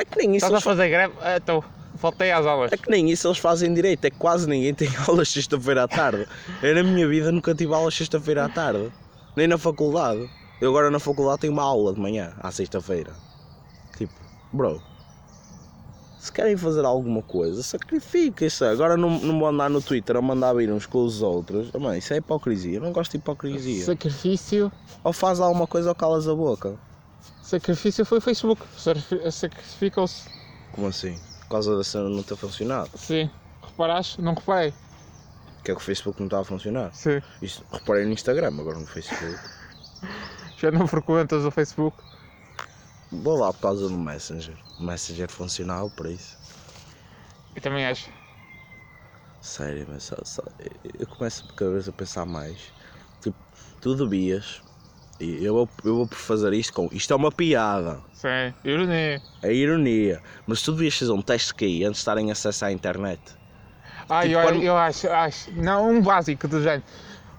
É 0.00 0.04
que 0.04 0.16
nem 0.18 0.36
isso. 0.36 0.46
Estás 0.46 0.52
a 0.52 0.56
Eles, 0.56 0.64
fazer 0.64 0.88
greve? 0.88 1.14
Ah, 1.20 1.36
Então, 1.36 1.62
faltei 1.96 2.30
às 2.30 2.46
aulas. 2.46 2.72
é 2.72 2.76
que 2.76 2.90
nem 2.90 3.10
isso 3.10 3.26
eles 3.26 3.38
fazem 3.38 3.72
direito. 3.74 4.04
É 4.04 4.10
que 4.10 4.16
quase 4.18 4.48
ninguém 4.48 4.72
tem 4.74 4.88
aulas 5.08 5.28
sexta-feira 5.30 5.84
à 5.84 5.88
tarde. 5.88 6.26
Eu 6.62 6.74
na 6.74 6.82
minha 6.82 7.06
vida 7.08 7.32
nunca 7.32 7.54
tive 7.54 7.74
aulas 7.74 7.94
sexta-feira 7.94 8.44
à 8.44 8.48
tarde. 8.48 8.92
Nem 9.36 9.46
na 9.46 9.58
faculdade. 9.58 10.28
Eu 10.60 10.70
agora 10.70 10.90
na 10.90 10.98
faculdade 10.98 11.40
tenho 11.42 11.52
uma 11.52 11.62
aula 11.62 11.92
de 11.92 12.00
manhã, 12.00 12.32
à 12.40 12.50
sexta-feira. 12.50 13.12
Tipo, 13.96 14.12
bro. 14.52 14.82
Se 16.18 16.32
querem 16.32 16.56
fazer 16.56 16.84
alguma 16.84 17.22
coisa, 17.22 17.62
sacrifiquem-se. 17.62 18.64
Agora 18.64 18.96
não, 18.96 19.18
não 19.20 19.38
vou 19.38 19.48
andar 19.48 19.70
no 19.70 19.80
Twitter 19.80 20.16
a 20.16 20.20
mandar 20.20 20.52
vir 20.54 20.70
uns 20.70 20.84
com 20.84 21.04
os 21.04 21.22
outros. 21.22 21.70
Oh, 21.72 21.78
mãe, 21.78 22.00
isso 22.00 22.12
é 22.12 22.16
hipocrisia. 22.16 22.78
Eu 22.78 22.82
não 22.82 22.92
gosto 22.92 23.12
de 23.12 23.18
hipocrisia. 23.18 23.84
Sacrifício. 23.84 24.70
Ou 25.04 25.12
faz 25.12 25.38
alguma 25.38 25.66
coisa 25.66 25.88
ou 25.90 25.94
calas 25.94 26.26
a 26.28 26.34
boca. 26.34 26.74
Sacrifício 27.42 28.04
foi 28.04 28.18
o 28.18 28.20
Facebook. 28.20 28.62
Sacrifi- 28.76 29.30
Sacrificou-se. 29.32 30.28
Como 30.72 30.86
assim? 30.86 31.18
Por 31.40 31.48
causa 31.48 31.76
da 31.76 31.84
cena 31.84 32.08
não 32.08 32.22
ter 32.22 32.36
funcionado. 32.36 32.90
Sim. 32.94 33.30
Reparaste? 33.62 34.20
Não 34.20 34.34
reparei. 34.34 34.72
Que 35.64 35.70
é 35.72 35.74
que 35.74 35.80
o 35.80 35.84
Facebook 35.84 36.20
não 36.20 36.26
está 36.26 36.40
a 36.40 36.44
funcionar. 36.44 36.92
Sim. 36.94 37.20
Isso, 37.42 37.64
reparei 37.72 38.04
no 38.04 38.12
Instagram, 38.12 38.48
agora 38.48 38.78
no 38.78 38.86
Facebook. 38.86 39.38
Já 40.56 40.70
não 40.70 40.86
frequentas 40.86 41.44
o 41.44 41.50
Facebook. 41.50 42.02
Vou 43.10 43.38
lá 43.38 43.52
por 43.52 43.60
causa 43.60 43.88
do 43.88 43.96
Messenger. 43.98 44.58
O 44.78 44.82
Messenger 44.82 45.30
funcionava 45.30 45.88
para 45.90 46.10
isso. 46.10 46.36
Eu 47.54 47.62
também 47.62 47.86
acho. 47.86 48.10
Sério, 49.40 49.86
mas 49.88 50.04
só, 50.04 50.16
só- 50.24 50.42
eu 50.98 51.06
começo 51.06 51.44
cada 51.56 51.70
vez 51.70 51.88
a 51.88 51.92
pensar 51.92 52.26
mais. 52.26 52.72
Tipo, 53.20 53.36
tu 53.80 53.94
devias. 53.94 54.62
Eu 55.20 55.52
vou, 55.54 55.68
eu 55.84 55.96
vou 55.96 56.06
por 56.06 56.16
fazer 56.16 56.52
isto 56.52 56.72
com. 56.72 56.88
Isto 56.92 57.12
é 57.12 57.16
uma 57.16 57.32
piada. 57.32 57.98
Sim. 58.12 58.54
Ironia. 58.64 59.20
É 59.42 59.52
ironia. 59.52 60.20
Mas 60.46 60.62
tu 60.62 60.72
devias 60.72 60.96
fazer 60.96 61.10
um 61.12 61.22
teste 61.22 61.52
QI 61.54 61.84
antes 61.84 61.94
de 61.94 61.98
estarem 62.02 62.30
acesso 62.30 62.64
à 62.64 62.72
internet. 62.72 63.20
Ah, 64.08 64.22
Tipo, 64.22 64.34
eu, 64.34 64.42
quando- 64.42 64.62
eu 64.62 64.76
acho, 64.76 65.08
acho. 65.08 65.50
Não, 65.52 65.90
um 65.90 66.00
básico 66.00 66.46
do 66.46 66.62
género. 66.62 66.82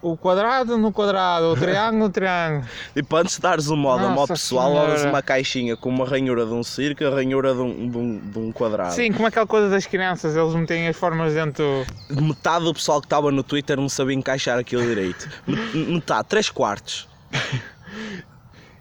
O 0.01 0.15
quadrado 0.15 0.77
no 0.77 0.93
quadrado, 0.93 1.47
o 1.51 1.55
triângulo 1.57 2.03
no 2.05 2.09
triângulo. 2.09 2.65
Tipo, 2.95 3.15
antes 3.17 3.35
de 3.35 3.41
dares 3.41 3.67
o 3.67 3.75
modo 3.75 4.07
modo 4.09 4.29
pessoal, 4.29 4.73
levas 4.73 5.03
uma 5.03 5.21
caixinha 5.21 5.75
com 5.75 5.89
uma 5.89 6.05
ranhura 6.05 6.45
de 6.45 6.53
um 6.53 6.63
círculo 6.63 7.09
e 7.09 7.11
a 7.11 7.15
ranhura 7.15 7.53
de 7.53 7.59
um, 7.59 7.89
de 7.89 7.97
um, 7.97 8.17
de 8.17 8.39
um 8.39 8.51
quadrado. 8.53 8.93
Sim, 8.93 9.11
como 9.11 9.27
aquela 9.27 9.45
coisa 9.47 9.67
das 9.69 9.85
crianças, 9.85 10.37
eles 10.37 10.53
metem 10.53 10.87
as 10.87 10.95
formas 10.95 11.33
dentro. 11.33 11.85
metade 12.09 12.63
do 12.63 12.73
pessoal 12.73 13.01
que 13.01 13.07
estava 13.07 13.29
no 13.29 13.43
Twitter 13.43 13.75
não 13.75 13.89
sabia 13.89 14.15
encaixar 14.15 14.57
aquilo 14.57 14.83
direito. 14.83 15.27
Met- 15.45 15.75
Metade, 15.75 16.29
3 16.29 16.49
quartos. 16.49 17.08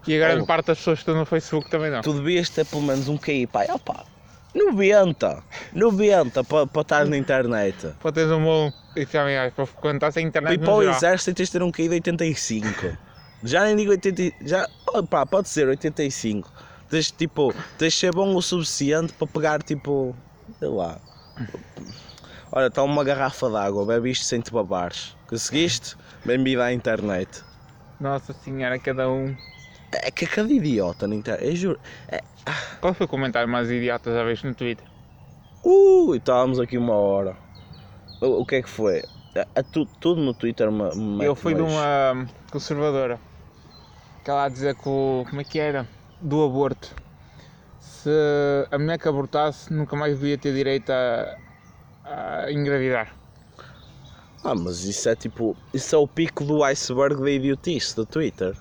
E 0.07 0.15
a 0.15 0.19
grande 0.19 0.41
Oh. 0.41 0.45
parte 0.45 0.67
das 0.67 0.77
pessoas 0.79 0.99
que 0.99 1.01
estão 1.03 1.15
no 1.15 1.25
Facebook 1.25 1.69
também 1.69 1.91
não. 1.91 2.01
Tu 2.01 2.13
devias 2.13 2.49
ter 2.49 2.65
pelo 2.65 2.81
menos 2.81 3.07
um 3.07 3.17
QI, 3.17 3.45
pai. 3.45 3.67
Opa, 3.69 4.05
90, 4.55 5.43
90 5.73 6.43
para 6.43 6.65
pa 6.65 6.81
estar 6.81 7.05
na 7.05 7.15
internet. 7.17 7.93
Para 8.01 8.11
teres 8.11 8.31
um 8.31 8.43
bom. 8.43 8.71
E 8.95 9.05
para 9.05 9.65
frequentar 9.67 10.11
a 10.15 10.21
internet. 10.21 10.55
E 10.55 10.57
para 10.57 10.73
o 10.73 10.81
exército 10.81 11.35
tens 11.35 11.49
de 11.49 11.51
ter 11.51 11.61
um 11.63 11.71
QI 11.71 11.89
de 11.89 11.95
85. 11.95 12.97
Já 13.43 13.65
nem 13.65 13.75
digo 13.75 13.91
80, 13.91 14.35
já, 14.45 14.67
opa, 14.87 15.25
pode 15.25 15.47
ser 15.49 15.67
85. 15.67 16.51
Tens, 16.89 17.11
tipo, 17.11 17.53
tens 17.77 17.93
de 17.93 17.99
ser 17.99 18.11
bom 18.11 18.33
o 18.35 18.41
suficiente 18.41 19.13
para 19.13 19.27
pegar, 19.27 19.61
tipo, 19.61 20.15
sei 20.57 20.69
lá. 20.69 20.97
Olha, 22.51 22.65
está 22.67 22.81
uma 22.81 23.03
garrafa 23.03 23.47
de 23.47 23.57
água, 23.57 23.85
bebe 23.85 24.09
isto 24.09 24.25
sem 24.25 24.41
te 24.41 24.51
babares. 24.51 25.15
Conseguiste? 25.27 25.95
Bem-vindo 26.25 26.63
à 26.63 26.73
internet. 26.73 27.43
Nossa 27.99 28.33
senhora, 28.33 28.79
cada 28.79 29.09
um. 29.09 29.35
É 30.07 30.11
que 30.11 30.25
cada 30.27 30.51
idiota 30.51 31.07
na 31.07 31.15
internet, 31.15 31.45
eu 31.49 31.55
juro. 31.55 31.79
Qual 32.81 32.93
foi 32.93 33.05
o 33.05 33.09
comentário 33.09 33.47
mais 33.47 33.69
idiota 33.69 34.11
já 34.13 34.23
vez 34.23 34.43
no 34.43 34.55
Twitter? 34.55 34.85
Ui, 35.63 36.17
estávamos 36.17 36.59
aqui 36.59 36.77
uma 36.77 36.93
hora. 36.95 37.37
O, 38.21 38.41
o 38.41 38.45
que 38.45 38.55
é 38.55 38.61
que 38.61 38.69
foi? 38.69 39.03
É, 39.35 39.47
é 39.55 39.63
tu- 39.63 39.85
tudo 39.99 40.21
no 40.21 40.33
Twitter 40.33 40.69
Eu 41.19 41.35
fui 41.35 41.53
de 41.53 41.61
uma 41.61 42.27
conservadora. 42.51 43.19
Que 44.23 44.31
ela 44.31 44.45
a 44.45 44.49
dizer 44.49 44.75
que 44.75 44.87
o. 44.87 45.25
Como 45.29 45.41
é 45.41 45.43
que 45.43 45.59
era? 45.59 45.87
Do 46.21 46.43
aborto. 46.43 46.95
Se 47.79 48.09
a 48.71 48.77
mulher 48.79 48.99
que 48.99 49.07
abortasse 49.07 49.73
nunca 49.73 49.95
mais 49.95 50.19
devia 50.19 50.37
ter 50.37 50.53
direito 50.53 50.91
a, 50.91 51.37
a 52.03 52.51
engravidar. 52.51 53.18
Ah, 54.43 54.55
mas 54.55 54.83
isso 54.83 55.09
é 55.09 55.15
tipo. 55.15 55.55
Isso 55.73 55.95
é 55.95 55.97
o 55.97 56.07
pico 56.07 56.43
do 56.43 56.63
iceberg 56.63 57.21
da 57.21 57.29
idiotice 57.29 57.95
do 57.95 58.05
Twitter. 58.05 58.55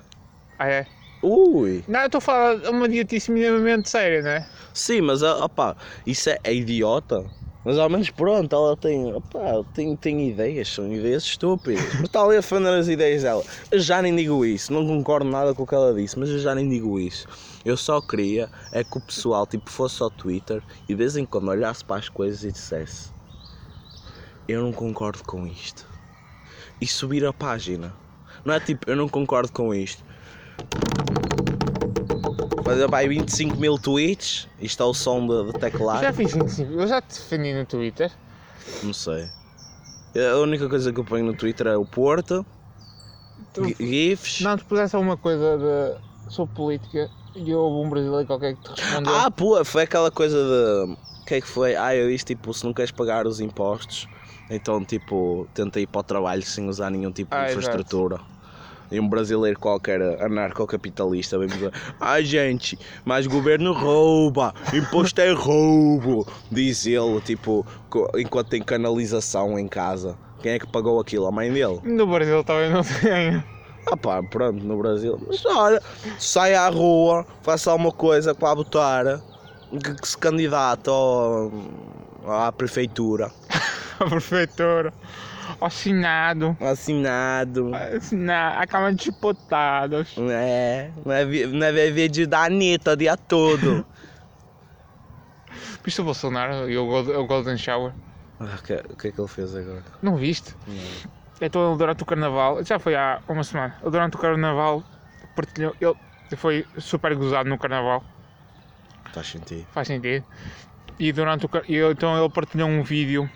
Ah 0.58 0.68
é? 0.68 0.86
Ui! 1.22 1.84
Não, 1.88 2.00
eu 2.00 2.06
estou 2.06 2.18
a 2.18 2.22
falar 2.22 2.56
de 2.56 2.68
uma 2.68 2.86
idiotice 2.86 3.30
minimamente 3.30 3.88
séria, 3.90 4.22
não 4.22 4.30
é? 4.30 4.48
Sim, 4.72 5.00
mas 5.02 5.22
ah, 5.22 5.44
opá, 5.44 5.76
isso 6.06 6.30
é, 6.30 6.38
é 6.44 6.54
idiota. 6.54 7.24
Mas 7.64 7.76
ao 7.76 7.90
menos 7.90 8.08
pronto, 8.10 8.54
ela 8.54 8.76
tem, 8.76 9.12
opá, 9.12 9.64
tem, 9.74 9.94
tem 9.96 10.28
ideias, 10.30 10.68
são 10.68 10.90
ideias 10.92 11.24
estúpidas. 11.24 11.84
Mas 11.94 12.04
está 12.04 12.22
ali 12.22 12.36
a 12.36 12.40
defender 12.40 12.72
as 12.72 12.88
ideias 12.88 13.22
dela. 13.22 13.44
Eu 13.70 13.80
já 13.80 14.00
nem 14.00 14.14
digo 14.14 14.44
isso, 14.44 14.72
não 14.72 14.86
concordo 14.86 15.28
nada 15.28 15.54
com 15.54 15.64
o 15.64 15.66
que 15.66 15.74
ela 15.74 15.92
disse, 15.92 16.18
mas 16.18 16.30
eu 16.30 16.38
já 16.38 16.54
nem 16.54 16.68
digo 16.68 16.98
isso. 16.98 17.26
Eu 17.64 17.76
só 17.76 18.00
queria 18.00 18.48
é 18.72 18.82
que 18.82 18.96
o 18.96 19.00
pessoal 19.00 19.46
tipo, 19.46 19.70
fosse 19.70 20.02
ao 20.02 20.10
Twitter 20.10 20.62
e 20.84 20.86
de 20.88 20.94
vez 20.94 21.16
em 21.16 21.26
quando 21.26 21.48
olhasse 21.48 21.84
para 21.84 21.96
as 21.96 22.08
coisas 22.08 22.44
e 22.44 22.52
dissesse 22.52 23.17
Eu 24.48 24.62
não 24.62 24.72
concordo 24.72 25.22
com 25.24 25.46
isto. 25.46 25.86
E 26.80 26.86
subir 26.86 27.24
a 27.26 27.32
página. 27.32 27.94
Não 28.44 28.54
é 28.54 28.60
tipo, 28.60 28.88
eu 28.90 28.96
não 28.96 29.08
concordo 29.08 29.52
com 29.52 29.74
isto. 29.74 30.02
Fazer 32.64 32.86
vai 32.88 33.08
25 33.08 33.56
mil 33.56 33.78
tweets, 33.78 34.46
isto 34.60 34.82
é 34.82 34.86
o 34.86 34.92
som 34.94 35.26
de, 35.26 35.52
de 35.52 35.58
teclado. 35.58 36.02
Já 36.02 36.12
fiz 36.12 36.32
25. 36.32 36.72
Eu 36.72 36.86
já 36.86 37.00
te 37.00 37.08
defendi 37.18 37.54
no 37.54 37.64
Twitter. 37.64 38.10
Não 38.82 38.92
sei. 38.92 39.28
A 40.32 40.36
única 40.38 40.68
coisa 40.68 40.92
que 40.92 40.98
eu 41.00 41.04
ponho 41.04 41.24
no 41.24 41.34
Twitter 41.34 41.66
é 41.66 41.76
o 41.76 41.84
Porto, 41.84 42.44
Tu- 43.54 43.64
gi- 43.64 43.76
GIFs. 43.78 44.40
Não, 44.40 44.56
tu 44.56 44.64
puseste 44.64 44.94
alguma 44.96 45.16
coisa 45.16 45.56
de, 45.58 46.30
sobre 46.32 46.54
política 46.54 47.10
e 47.34 47.54
houve 47.54 47.86
um 47.86 47.90
brasileiro 47.90 48.26
qualquer 48.26 48.54
que 48.56 48.62
te 48.74 48.80
respondeu. 48.80 49.14
Ah, 49.14 49.30
pô, 49.30 49.64
foi 49.64 49.82
aquela 49.82 50.10
coisa 50.10 50.36
de. 50.36 50.92
O 51.22 51.24
que 51.24 51.34
é 51.34 51.40
que 51.40 51.46
foi? 51.46 51.76
Ah, 51.76 51.94
eu 51.94 52.08
disse 52.10 52.24
tipo: 52.24 52.52
se 52.52 52.64
não 52.64 52.72
queres 52.74 52.90
pagar 52.90 53.26
os 53.26 53.40
impostos, 53.40 54.08
então 54.50 54.84
tipo, 54.84 55.48
tenta 55.54 55.80
ir 55.80 55.86
para 55.86 56.00
o 56.00 56.04
trabalho 56.04 56.42
sem 56.42 56.68
usar 56.68 56.90
nenhum 56.90 57.10
tipo 57.12 57.30
de 57.34 57.36
Ah, 57.36 57.44
exato. 57.44 57.58
infraestrutura. 57.58 58.20
E 58.90 58.98
um 58.98 59.06
brasileiro 59.06 59.58
qualquer 59.60 60.00
anarcocapitalista 60.22 61.38
vem 61.38 61.48
dizer: 61.48 61.70
Ai 62.00 62.24
gente, 62.24 62.78
mas 63.04 63.26
governo 63.26 63.72
rouba, 63.74 64.54
imposto 64.72 65.20
é 65.20 65.30
roubo. 65.32 66.26
Diz 66.50 66.86
ele, 66.86 67.20
tipo, 67.20 67.66
enquanto 68.16 68.48
tem 68.48 68.62
canalização 68.62 69.58
em 69.58 69.68
casa. 69.68 70.16
Quem 70.40 70.52
é 70.52 70.58
que 70.58 70.66
pagou 70.66 71.00
aquilo? 71.00 71.26
A 71.26 71.32
mãe 71.32 71.52
dele? 71.52 71.80
No 71.82 72.06
Brasil 72.06 72.42
também 72.44 72.70
não 72.70 72.82
tem. 72.82 73.42
Ah 73.90 73.96
pá, 73.96 74.22
pronto, 74.22 74.64
no 74.64 74.78
Brasil. 74.78 75.18
Mas 75.26 75.44
olha, 75.44 75.82
sai 76.18 76.54
à 76.54 76.68
rua, 76.68 77.26
faça 77.42 77.70
alguma 77.70 77.90
coisa 77.92 78.34
para 78.34 78.54
votar, 78.54 79.20
que, 79.70 79.94
que 79.94 80.08
se 80.08 80.16
candidata 80.16 80.90
à 82.26 82.52
prefeitura. 82.52 83.30
A 84.04 84.04
prefeitura. 84.08 84.92
Ao 85.60 85.70
Senado. 85.70 86.56
Assinado. 86.60 87.70
Na, 88.12 88.60
a 88.60 88.66
Câmara 88.66 88.94
de. 88.94 89.10
É, 90.30 90.90
não 91.04 91.12
é, 91.12 91.24
não 91.46 91.66
é 91.66 91.90
vídeo 91.90 92.28
da 92.28 92.44
Anitta 92.44 92.92
o 92.92 92.96
dia 92.96 93.16
todo. 93.16 93.84
Viste 95.84 96.00
o 96.00 96.04
Bolsonaro 96.04 96.68
e 96.68 96.76
o, 96.76 96.86
Gold- 96.86 97.10
o 97.10 97.26
Golden 97.26 97.56
Shower? 97.56 97.92
Ah, 98.38 98.56
O 98.58 98.62
que, 98.62 98.74
o 98.74 98.96
que 98.96 99.08
é 99.08 99.12
que 99.12 99.20
ele 99.20 99.28
fez 99.28 99.54
agora? 99.56 99.82
Não 100.02 100.16
viste? 100.16 100.54
Então 101.40 101.68
ele 101.70 101.78
durante 101.78 102.02
o 102.02 102.06
carnaval, 102.06 102.62
já 102.64 102.78
foi 102.78 102.94
há 102.94 103.20
uma 103.28 103.42
semana, 103.44 103.76
ele 103.80 103.90
durante 103.90 104.16
o 104.16 104.18
carnaval 104.18 104.82
partilhou, 105.34 105.74
ele 105.80 105.94
foi 106.36 106.66
super 106.78 107.14
gozado 107.14 107.48
no 107.48 107.56
carnaval, 107.58 108.04
Faz 109.14 109.28
sentido. 109.28 109.66
faz 109.72 109.86
sentido. 109.88 110.24
E 110.98 111.12
durante 111.12 111.46
o 111.46 111.50
então 111.90 112.18
ele 112.18 112.28
partilhou 112.28 112.68
um 112.68 112.82
vídeo 112.82 113.30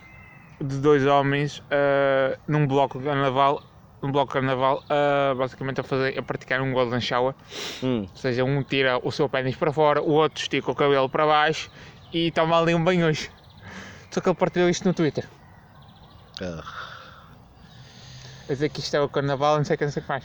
de 0.61 0.79
dois 0.79 1.07
homens 1.07 1.63
ah, 1.71 2.37
num 2.47 2.67
bloco 2.67 2.99
de 2.99 3.05
carnaval, 3.05 3.63
num 4.03 4.11
bloco 4.13 4.29
de 4.29 4.41
carnaval, 4.41 4.83
ah, 4.89 5.35
basicamente 5.37 5.81
a 5.81 5.85
fazer, 5.85 6.19
a 6.19 6.23
praticar 6.23 6.61
um 6.61 6.73
golden 6.73 7.01
shower. 7.01 7.35
Hum, 7.83 8.07
Ou 8.11 8.17
seja, 8.17 8.45
um 8.45 8.63
tira 8.63 8.99
o 9.03 9.11
seu 9.11 9.29
pênis 9.29 9.57
para 9.57 9.73
fora, 9.73 10.03
o 10.03 10.11
outro 10.11 10.41
estica 10.43 10.71
o 10.71 10.75
cabelo 10.75 11.09
para 11.09 11.27
baixo 11.27 11.71
e 12.13 12.31
toma 12.33 12.59
ali 12.61 12.75
um 12.75 12.83
banho 12.83 13.07
hoje. 13.07 13.31
Só 14.11 14.21
que 14.21 14.29
ele 14.29 14.37
partilhou 14.37 14.69
isto 14.69 14.87
no 14.87 14.93
Twitter. 14.95 15.27
ah, 16.41 16.63
a 18.49 18.53
dizer 18.53 18.69
que 18.69 18.81
isto 18.81 18.95
é 18.97 19.01
o 19.01 19.09
carnaval, 19.09 19.57
não 19.57 19.65
sei 19.65 19.77
o 19.77 19.79
que, 19.79 19.85
não 19.85 19.93
sei 19.93 20.01
o 20.01 20.05
que 20.05 20.09
mais. 20.11 20.25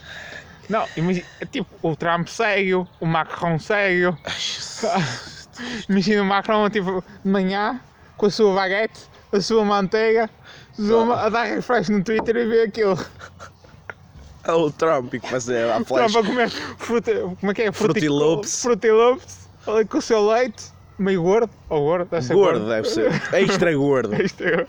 Não, 0.68 0.86
imagina, 0.96 1.26
tipo, 1.50 1.68
o 1.88 1.96
Trump 1.96 2.26
segue-o, 2.28 2.86
o 3.00 3.06
Macron 3.06 3.58
segue-o. 3.58 4.18
Imagina 5.88 6.22
o 6.22 6.24
Macron, 6.26 6.68
tipo, 6.68 7.02
de 7.24 7.30
manhã, 7.30 7.80
com 8.16 8.26
a 8.26 8.30
sua 8.30 8.54
baguete, 8.54 9.00
a 9.32 9.40
sua 9.40 9.64
manteiga, 9.64 10.28
zuma, 10.80 11.16
a 11.16 11.28
dar 11.28 11.44
refresh 11.44 11.88
no 11.88 12.02
Twitter 12.02 12.36
e 12.36 12.46
vê 12.46 12.62
aquilo. 12.62 12.98
É 14.44 14.52
o 14.52 14.70
Trump 14.70 15.10
que 15.10 15.20
começa 15.20 15.52
a 15.74 15.84
flash. 15.84 16.12
Trump 16.12 16.24
a 16.24 16.28
comer 16.28 16.50
fruta, 16.50 17.12
como 17.38 17.52
é 17.52 17.54
que 17.54 17.62
é? 17.62 18.08
Loops, 18.08 19.48
ali 19.66 19.84
com 19.84 19.98
o 19.98 20.02
seu 20.02 20.26
leite, 20.26 20.64
meio 20.98 21.22
gordo, 21.22 21.50
ou 21.68 21.80
gordo, 21.82 22.08
deve 22.10 22.24
ser 22.24 22.34
Gordo 22.34 22.68
deve 22.68 22.88
ser. 22.88 23.12
Extra 23.34 23.74
gordo. 23.76 24.10
É- 24.16 24.66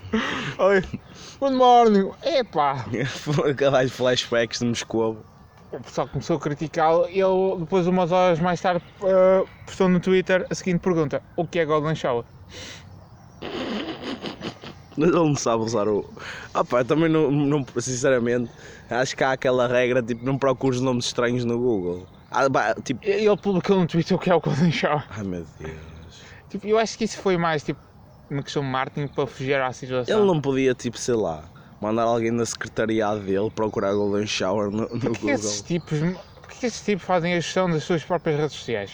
ali, 0.62 1.00
good 1.40 1.56
morning, 1.56 2.10
epá. 2.22 2.84
Aquelas 3.50 3.90
flashbacks 3.90 4.58
de 4.58 4.66
Moscou. 4.66 5.16
o 5.72 5.80
pessoal 5.80 6.08
começou 6.08 6.36
a 6.36 6.40
criticá-lo 6.40 7.08
e 7.08 7.18
ele, 7.20 7.60
depois, 7.60 7.86
umas 7.86 8.12
horas 8.12 8.38
mais 8.38 8.60
tarde, 8.60 8.84
eh, 9.02 9.44
postou 9.64 9.88
no 9.88 9.98
Twitter 10.00 10.46
a 10.50 10.54
seguinte 10.54 10.80
pergunta: 10.80 11.22
O 11.36 11.46
que 11.46 11.58
é 11.58 11.64
Golden 11.64 11.94
Shower? 11.94 12.24
Ele 14.98 15.10
não 15.10 15.34
sabe 15.36 15.62
usar 15.62 15.88
o. 15.88 16.08
Ah 16.52 16.64
pá, 16.64 16.84
também 16.84 17.08
não, 17.08 17.30
não. 17.30 17.64
Sinceramente, 17.78 18.50
acho 18.90 19.16
que 19.16 19.22
há 19.24 19.32
aquela 19.32 19.66
regra 19.66 20.02
tipo, 20.02 20.24
não 20.24 20.36
procures 20.36 20.80
nomes 20.80 21.06
estranhos 21.06 21.44
no 21.44 21.58
Google. 21.58 22.06
Ah, 22.30 22.48
bah, 22.48 22.74
tipo. 22.84 23.00
Ele 23.04 23.36
publicou 23.36 23.76
no 23.76 23.86
Twitter 23.86 24.16
o 24.16 24.20
que 24.20 24.30
é 24.30 24.34
o 24.34 24.40
Golden 24.40 24.70
Shower. 24.72 25.04
Ai 25.10 25.24
meu 25.24 25.44
Deus. 25.58 25.72
Tipo, 26.48 26.66
eu 26.66 26.78
acho 26.78 26.98
que 26.98 27.04
isso 27.04 27.18
foi 27.18 27.36
mais 27.36 27.62
tipo 27.62 27.80
uma 28.28 28.42
questão 28.42 28.62
de 28.62 28.68
marketing 28.68 29.06
para 29.12 29.26
fugir 29.26 29.60
à 29.60 29.72
situação. 29.72 30.16
Ele 30.18 30.26
não 30.26 30.40
podia, 30.40 30.74
tipo, 30.74 30.98
sei 30.98 31.14
lá, 31.14 31.44
mandar 31.80 32.02
alguém 32.04 32.36
da 32.36 32.44
secretariado 32.46 33.20
dele 33.20 33.50
procurar 33.50 33.92
Golden 33.94 34.26
Shower 34.26 34.70
no, 34.70 34.82
no 34.82 34.88
Porquê 34.88 35.08
Google. 35.08 35.30
esses 35.30 35.62
tipos, 35.62 35.98
porquê 36.00 36.56
que 36.60 36.66
esses 36.66 36.84
tipos 36.84 37.04
fazem 37.04 37.32
a 37.34 37.36
gestão 37.40 37.68
das 37.70 37.82
suas 37.84 38.04
próprias 38.04 38.38
redes 38.38 38.56
sociais? 38.56 38.92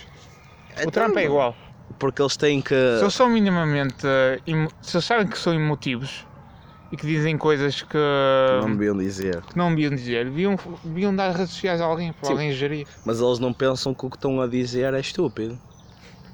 O 0.76 0.80
Então, 0.80 0.90
Trump 0.90 1.16
é 1.16 1.24
igual. 1.24 1.54
Porque 1.98 2.20
eles 2.20 2.36
têm 2.36 2.60
que. 2.60 2.74
Se 2.74 3.02
eles 3.04 3.14
são 3.14 3.28
minimamente. 3.28 4.06
eh, 4.06 4.40
Se 4.82 4.96
eles 4.96 5.04
sabem 5.04 5.26
que 5.26 5.38
são 5.38 5.54
emotivos 5.54 6.26
e 6.92 6.96
que 6.96 7.06
dizem 7.06 7.36
coisas 7.38 7.82
que 7.82 7.96
Não 8.60 8.72
deviam 8.76 8.96
dizer. 8.96 9.40
que 9.42 9.56
não 9.56 9.70
deviam 9.70 9.90
dizer, 9.94 10.24
deviam, 10.26 10.56
deviam 10.84 11.14
dar 11.14 11.30
redes 11.34 11.52
sociais 11.52 11.80
a 11.80 11.84
alguém 11.84 12.12
para 12.12 12.26
Sim. 12.26 12.32
alguém 12.34 12.52
gerir. 12.52 12.86
Mas 13.04 13.20
eles 13.20 13.38
não 13.38 13.52
pensam 13.52 13.94
que 13.94 14.06
o 14.06 14.10
que 14.10 14.16
estão 14.16 14.40
a 14.40 14.46
dizer 14.46 14.94
é 14.94 15.00
estúpido. 15.00 15.58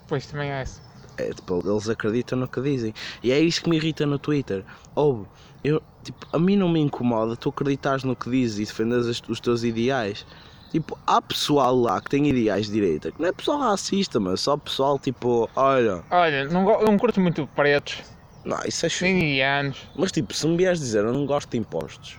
Pois 0.08 0.26
também 0.26 0.50
é 0.50 0.60
essa. 0.62 0.80
É, 1.16 1.30
tipo, 1.30 1.60
eles 1.64 1.88
acreditam 1.88 2.38
no 2.38 2.48
que 2.48 2.60
dizem. 2.60 2.92
E 3.22 3.30
é 3.32 3.40
isso 3.40 3.62
que 3.62 3.68
me 3.70 3.76
irrita 3.76 4.06
no 4.06 4.18
Twitter. 4.18 4.64
Ou, 4.94 5.26
eu, 5.62 5.80
tipo, 6.02 6.26
a 6.32 6.38
mim 6.38 6.56
não 6.56 6.68
me 6.68 6.80
incomoda 6.80 7.36
tu 7.36 7.48
acreditares 7.50 8.02
no 8.04 8.16
que 8.16 8.30
dizes 8.30 8.58
e 8.58 8.64
defendes 8.64 9.22
os 9.28 9.40
teus 9.40 9.62
ideais. 9.62 10.26
Tipo, 10.72 10.98
há 11.06 11.20
pessoal 11.20 11.76
lá 11.76 12.00
que 12.00 12.08
tem 12.08 12.26
ideais 12.26 12.64
de 12.64 12.72
direita, 12.72 13.12
que 13.12 13.20
não 13.20 13.28
é 13.28 13.32
pessoal 13.32 13.58
racista, 13.58 14.18
mas 14.18 14.40
só 14.40 14.56
pessoal 14.56 14.98
tipo, 14.98 15.46
olha, 15.54 16.02
Olha, 16.10 16.46
não, 16.46 16.64
não 16.82 16.96
curto 16.96 17.20
muito 17.20 17.46
pretos, 17.48 18.02
não, 18.42 18.58
isso 18.64 18.86
é 18.86 18.88
chulo. 18.88 19.10
nem 19.10 19.22
indianos. 19.32 19.86
Mas 19.94 20.10
tipo, 20.10 20.32
se 20.32 20.46
me 20.46 20.56
vieres 20.56 20.78
dizer 20.78 21.04
eu 21.04 21.12
não 21.12 21.26
gosto 21.26 21.50
de 21.50 21.58
impostos, 21.58 22.18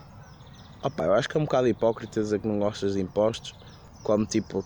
opá, 0.84 1.06
eu 1.06 1.14
acho 1.16 1.28
que 1.28 1.36
é 1.36 1.40
um 1.40 1.46
bocado 1.46 1.68
hipócrita 1.68 2.22
dizer 2.22 2.40
que 2.40 2.48
não 2.48 2.60
gostas 2.60 2.94
de 2.94 3.02
impostos, 3.02 3.56
quando 4.04 4.28
tipo 4.28 4.64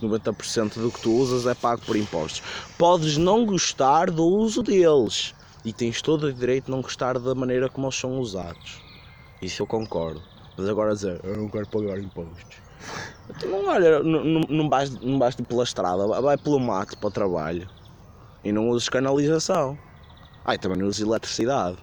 90% 0.00 0.80
do 0.80 0.90
que 0.90 1.02
tu 1.02 1.12
usas 1.12 1.46
é 1.46 1.54
pago 1.54 1.82
por 1.84 1.94
impostos. 1.94 2.42
Podes 2.78 3.18
não 3.18 3.44
gostar 3.44 4.10
do 4.10 4.24
uso 4.24 4.62
deles 4.62 5.34
e 5.62 5.74
tens 5.74 6.00
todo 6.00 6.28
o 6.28 6.32
direito 6.32 6.66
de 6.66 6.70
não 6.70 6.80
gostar 6.80 7.18
da 7.18 7.34
maneira 7.34 7.68
como 7.68 7.86
eles 7.86 7.96
são 7.96 8.18
usados. 8.18 8.80
Isso 9.42 9.60
eu 9.62 9.66
concordo. 9.66 10.22
Mas 10.56 10.66
agora 10.70 10.94
dizer 10.94 11.20
eu 11.22 11.36
não 11.36 11.50
quero 11.50 11.66
pagar 11.66 11.98
impostos. 11.98 12.65
Tu 13.38 13.48
não 13.48 13.66
olha, 13.68 14.02
não, 14.02 14.24
não, 14.48 14.68
vais, 14.68 14.90
não 14.98 15.18
vais 15.18 15.34
tipo, 15.34 15.48
pela 15.48 15.64
estrada, 15.64 16.06
vai- 16.06 16.38
pelo 16.38 16.60
mato 16.60 16.96
para 16.96 17.08
o 17.08 17.10
trabalho 17.10 17.68
e 18.44 18.52
não 18.52 18.68
uses 18.70 18.88
canalização. 18.88 19.78
Ai, 20.44 20.58
também 20.58 20.78
não 20.78 20.86
uses 20.86 21.00
eletricidade. 21.00 21.78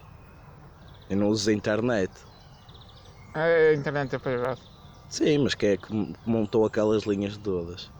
E 1.08 1.14
não 1.14 1.28
uses 1.28 1.48
a 1.48 1.52
internet. 1.52 2.12
A 3.34 3.72
internet 3.74 4.14
é 4.14 4.18
privada. 4.18 4.58
Sim, 5.08 5.38
mas 5.38 5.54
quem 5.54 5.70
é 5.70 5.76
que 5.76 5.88
montou 6.26 6.64
aquelas 6.64 7.04
linhas 7.04 7.36
todas? 7.38 7.90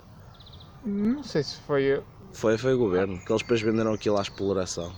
Não 0.84 1.22
sei 1.22 1.42
se 1.42 1.56
foi. 1.60 2.02
Foi, 2.32 2.58
foi 2.58 2.74
o 2.74 2.78
governo, 2.78 3.18
que 3.24 3.30
eles 3.32 3.42
depois 3.42 3.60
venderam 3.62 3.92
aquilo 3.92 4.18
à 4.18 4.22
exploração. 4.22 4.92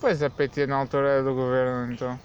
Pois 0.00 0.22
a 0.22 0.30
PT 0.30 0.66
na 0.66 0.76
altura 0.76 1.08
era 1.08 1.22
do 1.24 1.34
governo, 1.34 1.92
então. 1.92 2.20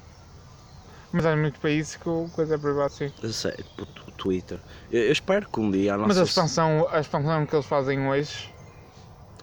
Mas 1.13 1.25
há 1.25 1.35
muitos 1.35 1.59
países 1.59 1.95
que 1.97 2.07
o 2.07 2.29
coisa 2.33 2.55
é 2.55 2.57
privada, 2.57 2.89
sim. 2.89 3.11
Eu 3.21 3.33
sei, 3.33 3.53
o 3.77 4.11
Twitter. 4.11 4.59
Eu, 4.91 5.03
eu 5.03 5.11
espero 5.11 5.47
que 5.49 5.59
um 5.59 5.69
dia 5.69 5.93
a 5.93 5.97
nossa. 5.97 6.07
Mas 6.07 6.17
a 6.19 6.23
expansão, 6.23 6.87
a 6.89 6.99
expansão 6.99 7.45
que 7.45 7.55
eles 7.55 7.65
fazem 7.65 8.07
hoje. 8.07 8.49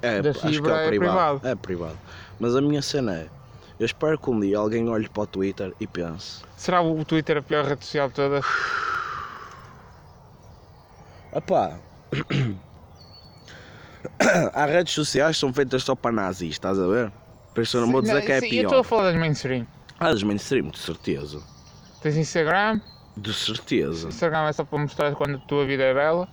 é, 0.00 0.22
da 0.22 0.30
acho 0.30 0.40
que 0.40 0.48
fibra 0.48 0.76
é 0.82 0.88
privado. 0.88 1.46
É 1.46 1.54
privado. 1.54 1.98
Mas 2.40 2.56
a 2.56 2.60
minha 2.60 2.80
cena 2.80 3.14
é. 3.14 3.28
Eu 3.78 3.86
espero 3.86 4.18
que 4.18 4.28
um 4.30 4.40
dia 4.40 4.58
alguém 4.58 4.88
olhe 4.88 5.08
para 5.08 5.22
o 5.22 5.26
Twitter 5.26 5.72
e 5.78 5.86
pense: 5.86 6.42
Será 6.56 6.80
o 6.80 7.04
Twitter 7.04 7.36
a 7.36 7.42
pior 7.42 7.64
rede 7.64 7.84
social 7.84 8.08
de 8.08 8.14
todas? 8.14 8.44
Epá. 11.34 11.78
Há 14.54 14.66
redes 14.66 14.94
sociais 14.94 15.36
que 15.36 15.40
são 15.40 15.52
feitas 15.52 15.82
só 15.84 15.94
para 15.94 16.10
nazis, 16.12 16.50
estás 16.50 16.78
a 16.78 16.86
ver? 16.86 17.12
Por 17.54 17.62
isso 17.62 17.76
eu 17.76 17.82
não 17.82 17.92
vou 17.92 18.00
dizer 18.00 18.24
que 18.24 18.32
é 18.32 18.40
sim, 18.40 18.46
Eu 18.56 18.62
estou 18.64 18.78
a 18.80 18.82
pior. 18.82 18.84
falar 18.84 19.02
das 19.12 19.16
mainstream. 19.20 19.66
Ah, 19.98 20.10
das 20.10 20.22
mainstream, 20.22 20.70
de 20.70 20.78
certeza. 20.78 21.40
Tens 22.02 22.16
Instagram, 22.16 22.80
De 23.16 23.32
certeza. 23.34 24.08
Instagram 24.08 24.48
é 24.48 24.52
só 24.52 24.64
para 24.64 24.78
mostrar 24.78 25.14
quando 25.14 25.36
a 25.36 25.38
tua 25.38 25.66
vida 25.66 25.82
é 25.82 25.92
bela. 25.94 26.28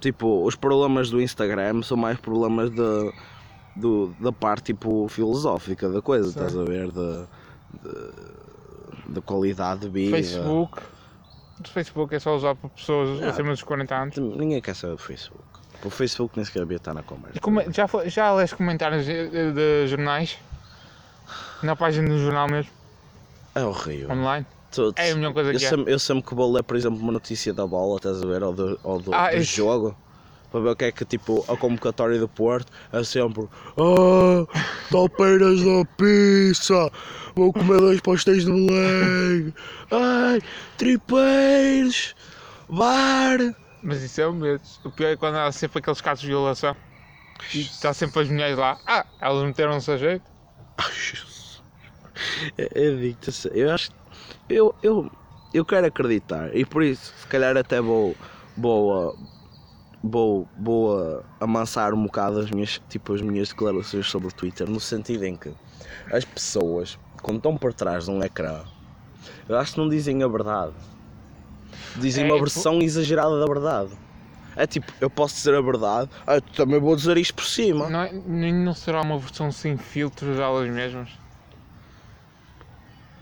Tipo, 0.00 0.44
os 0.44 0.54
problemas 0.54 1.10
do 1.10 1.20
Instagram 1.20 1.82
são 1.82 1.96
mais 1.96 2.18
problemas 2.18 2.70
da, 2.70 3.12
do, 3.74 4.14
da 4.20 4.32
parte 4.32 4.66
tipo 4.74 5.08
filosófica 5.08 5.88
da 5.88 6.00
coisa, 6.02 6.24
Sim. 6.24 6.30
estás 6.30 6.56
a 6.56 6.64
ver? 6.64 6.90
Da, 6.92 7.26
da, 7.82 8.10
da 9.08 9.20
qualidade 9.22 9.80
de 9.82 9.88
vida. 9.88 10.16
Facebook. 10.16 10.80
O 11.64 11.68
Facebook 11.68 12.14
é 12.14 12.18
só 12.18 12.36
usado 12.36 12.56
por 12.56 12.70
pessoas 12.70 13.20
Não. 13.20 13.28
acima 13.28 13.50
dos 13.50 13.62
40 13.62 13.94
anos. 13.94 14.16
Ninguém 14.18 14.60
quer 14.60 14.74
saber 14.74 14.92
do 14.96 14.98
Facebook. 15.02 15.42
O 15.84 15.90
Facebook 15.90 16.36
nem 16.36 16.44
sequer 16.44 16.60
devia 16.60 16.76
estar 16.76 16.92
na 16.94 17.02
conversa. 17.02 17.40
Como- 17.40 17.62
já, 17.72 17.88
foi- 17.88 18.08
já 18.10 18.32
leste 18.32 18.56
comentários 18.56 19.04
de, 19.06 19.28
de- 19.28 19.52
de 19.52 19.86
jornais? 19.86 20.38
Na 21.62 21.74
página 21.74 22.08
do 22.08 22.18
jornal 22.18 22.46
mesmo, 22.48 22.70
É 23.56 23.64
horrível. 23.64 24.10
online? 24.10 24.46
Tu- 24.70 24.92
É 24.96 25.10
a 25.10 25.14
melhor 25.16 25.32
coisa 25.32 25.50
eu, 25.52 25.58
que 25.58 25.64
é. 25.64 25.68
sempre, 25.70 25.92
eu 25.92 25.98
sempre 25.98 26.24
que 26.28 26.34
vou 26.34 26.52
ler, 26.52 26.62
por 26.62 26.76
exemplo, 26.76 26.98
uma 27.00 27.10
notícia 27.12 27.54
da 27.54 27.66
bola, 27.66 27.96
estás 27.96 28.22
a 28.22 28.26
ver? 28.26 28.42
Ou 28.42 28.52
do, 28.52 28.78
ou 28.84 29.00
do, 29.00 29.14
Ah, 29.14 29.30
do 29.30 29.38
isso. 29.38 29.56
jogo. 29.56 29.96
Para 30.50 30.60
ver 30.60 30.68
o 30.68 30.76
que 30.76 30.84
é 30.84 30.92
que 30.92 31.04
tipo 31.04 31.44
a 31.48 31.56
convocatória 31.56 32.20
do 32.20 32.28
Porto 32.28 32.70
é 32.92 33.02
sempre 33.02 33.48
Ah, 33.76 34.46
topeiras 34.90 35.60
da 35.60 35.84
pizza 35.96 36.90
Vou 37.34 37.52
comer 37.52 37.80
dois 37.80 38.00
pastéis 38.00 38.44
de 38.44 38.52
Belém 38.52 39.52
Ai, 39.90 40.40
tripeiros 40.78 42.14
bar! 42.68 43.38
Mas 43.82 44.02
isso 44.02 44.20
é 44.20 44.26
o 44.26 44.32
medo. 44.32 44.62
O 44.84 44.90
pior 44.90 45.08
é 45.08 45.16
quando 45.16 45.36
há 45.36 45.50
sempre 45.52 45.78
aqueles 45.78 46.00
casos 46.00 46.20
de 46.22 46.28
violação. 46.28 46.74
E 47.54 47.60
está 47.60 47.92
sempre 47.94 48.22
as 48.22 48.28
mulheres 48.28 48.56
lá. 48.58 48.78
Ah, 48.86 49.04
elas 49.20 49.44
meteram-se 49.44 49.90
a 49.90 49.96
jeito. 49.96 50.24
Ai, 50.78 50.92
Jesus. 50.92 51.35
É, 52.58 52.86
é 52.86 52.90
dito 52.96 53.30
assim, 53.30 53.48
eu 53.52 53.70
acho 53.70 53.90
eu, 54.48 54.74
eu, 54.82 55.10
eu 55.52 55.64
quero 55.64 55.86
acreditar. 55.86 56.54
E 56.56 56.64
por 56.64 56.82
isso 56.82 57.12
se 57.18 57.26
calhar 57.26 57.56
até 57.56 57.80
vou 57.80 58.16
vou, 58.56 59.10
uh, 59.10 59.18
vou, 60.02 60.48
vou 60.58 60.98
uh, 60.98 61.22
amansar 61.40 61.92
um 61.92 62.02
bocado 62.04 62.38
as 62.38 62.50
minhas, 62.50 62.80
tipo, 62.88 63.12
as 63.14 63.20
minhas 63.20 63.50
declarações 63.50 64.06
sobre 64.06 64.28
o 64.28 64.32
Twitter 64.32 64.68
no 64.68 64.80
sentido 64.80 65.24
em 65.24 65.36
que 65.36 65.52
as 66.10 66.24
pessoas 66.24 66.98
quando 67.22 67.38
estão 67.38 67.56
por 67.56 67.74
trás 67.74 68.04
de 68.04 68.10
um 68.10 68.22
ecrã 68.22 68.62
eu 69.48 69.56
acho 69.56 69.74
que 69.74 69.78
não 69.78 69.88
dizem 69.88 70.22
a 70.22 70.28
verdade. 70.28 70.72
Dizem 71.96 72.24
É, 72.24 72.26
uma 72.26 72.38
versão 72.38 72.80
exagerada 72.80 73.38
da 73.38 73.46
verdade. 73.46 73.90
É 74.56 74.66
tipo, 74.66 74.90
eu 75.00 75.10
posso 75.10 75.34
dizer 75.34 75.54
a 75.54 75.60
verdade, 75.60 76.10
ah, 76.26 76.36
eu 76.36 76.40
também 76.40 76.80
vou 76.80 76.96
dizer 76.96 77.16
isto 77.18 77.34
por 77.34 77.44
cima. 77.44 77.90
Não, 77.90 78.00
é, 78.00 78.12
não 78.12 78.74
será 78.74 79.02
uma 79.02 79.18
versão 79.18 79.52
sem 79.52 79.76
filtros 79.76 80.36
delas 80.36 80.68
mesmas? 80.70 81.10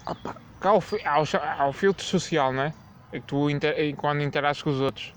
Opa, 0.07 0.37
Cá 0.61 0.71
há 0.71 0.75
o, 0.75 0.83
há 1.05 1.21
o 1.23 1.25
há 1.63 1.69
o 1.69 1.73
filtro 1.73 2.05
social, 2.05 2.53
não 2.53 2.63
é? 2.63 2.75
É 3.13 3.21
que 3.21 3.27
tu 3.27 3.49
inter, 3.51 3.95
quando 3.97 4.23
interages 4.23 4.63
com 4.63 4.71
os 4.71 4.81
outros. 4.81 5.13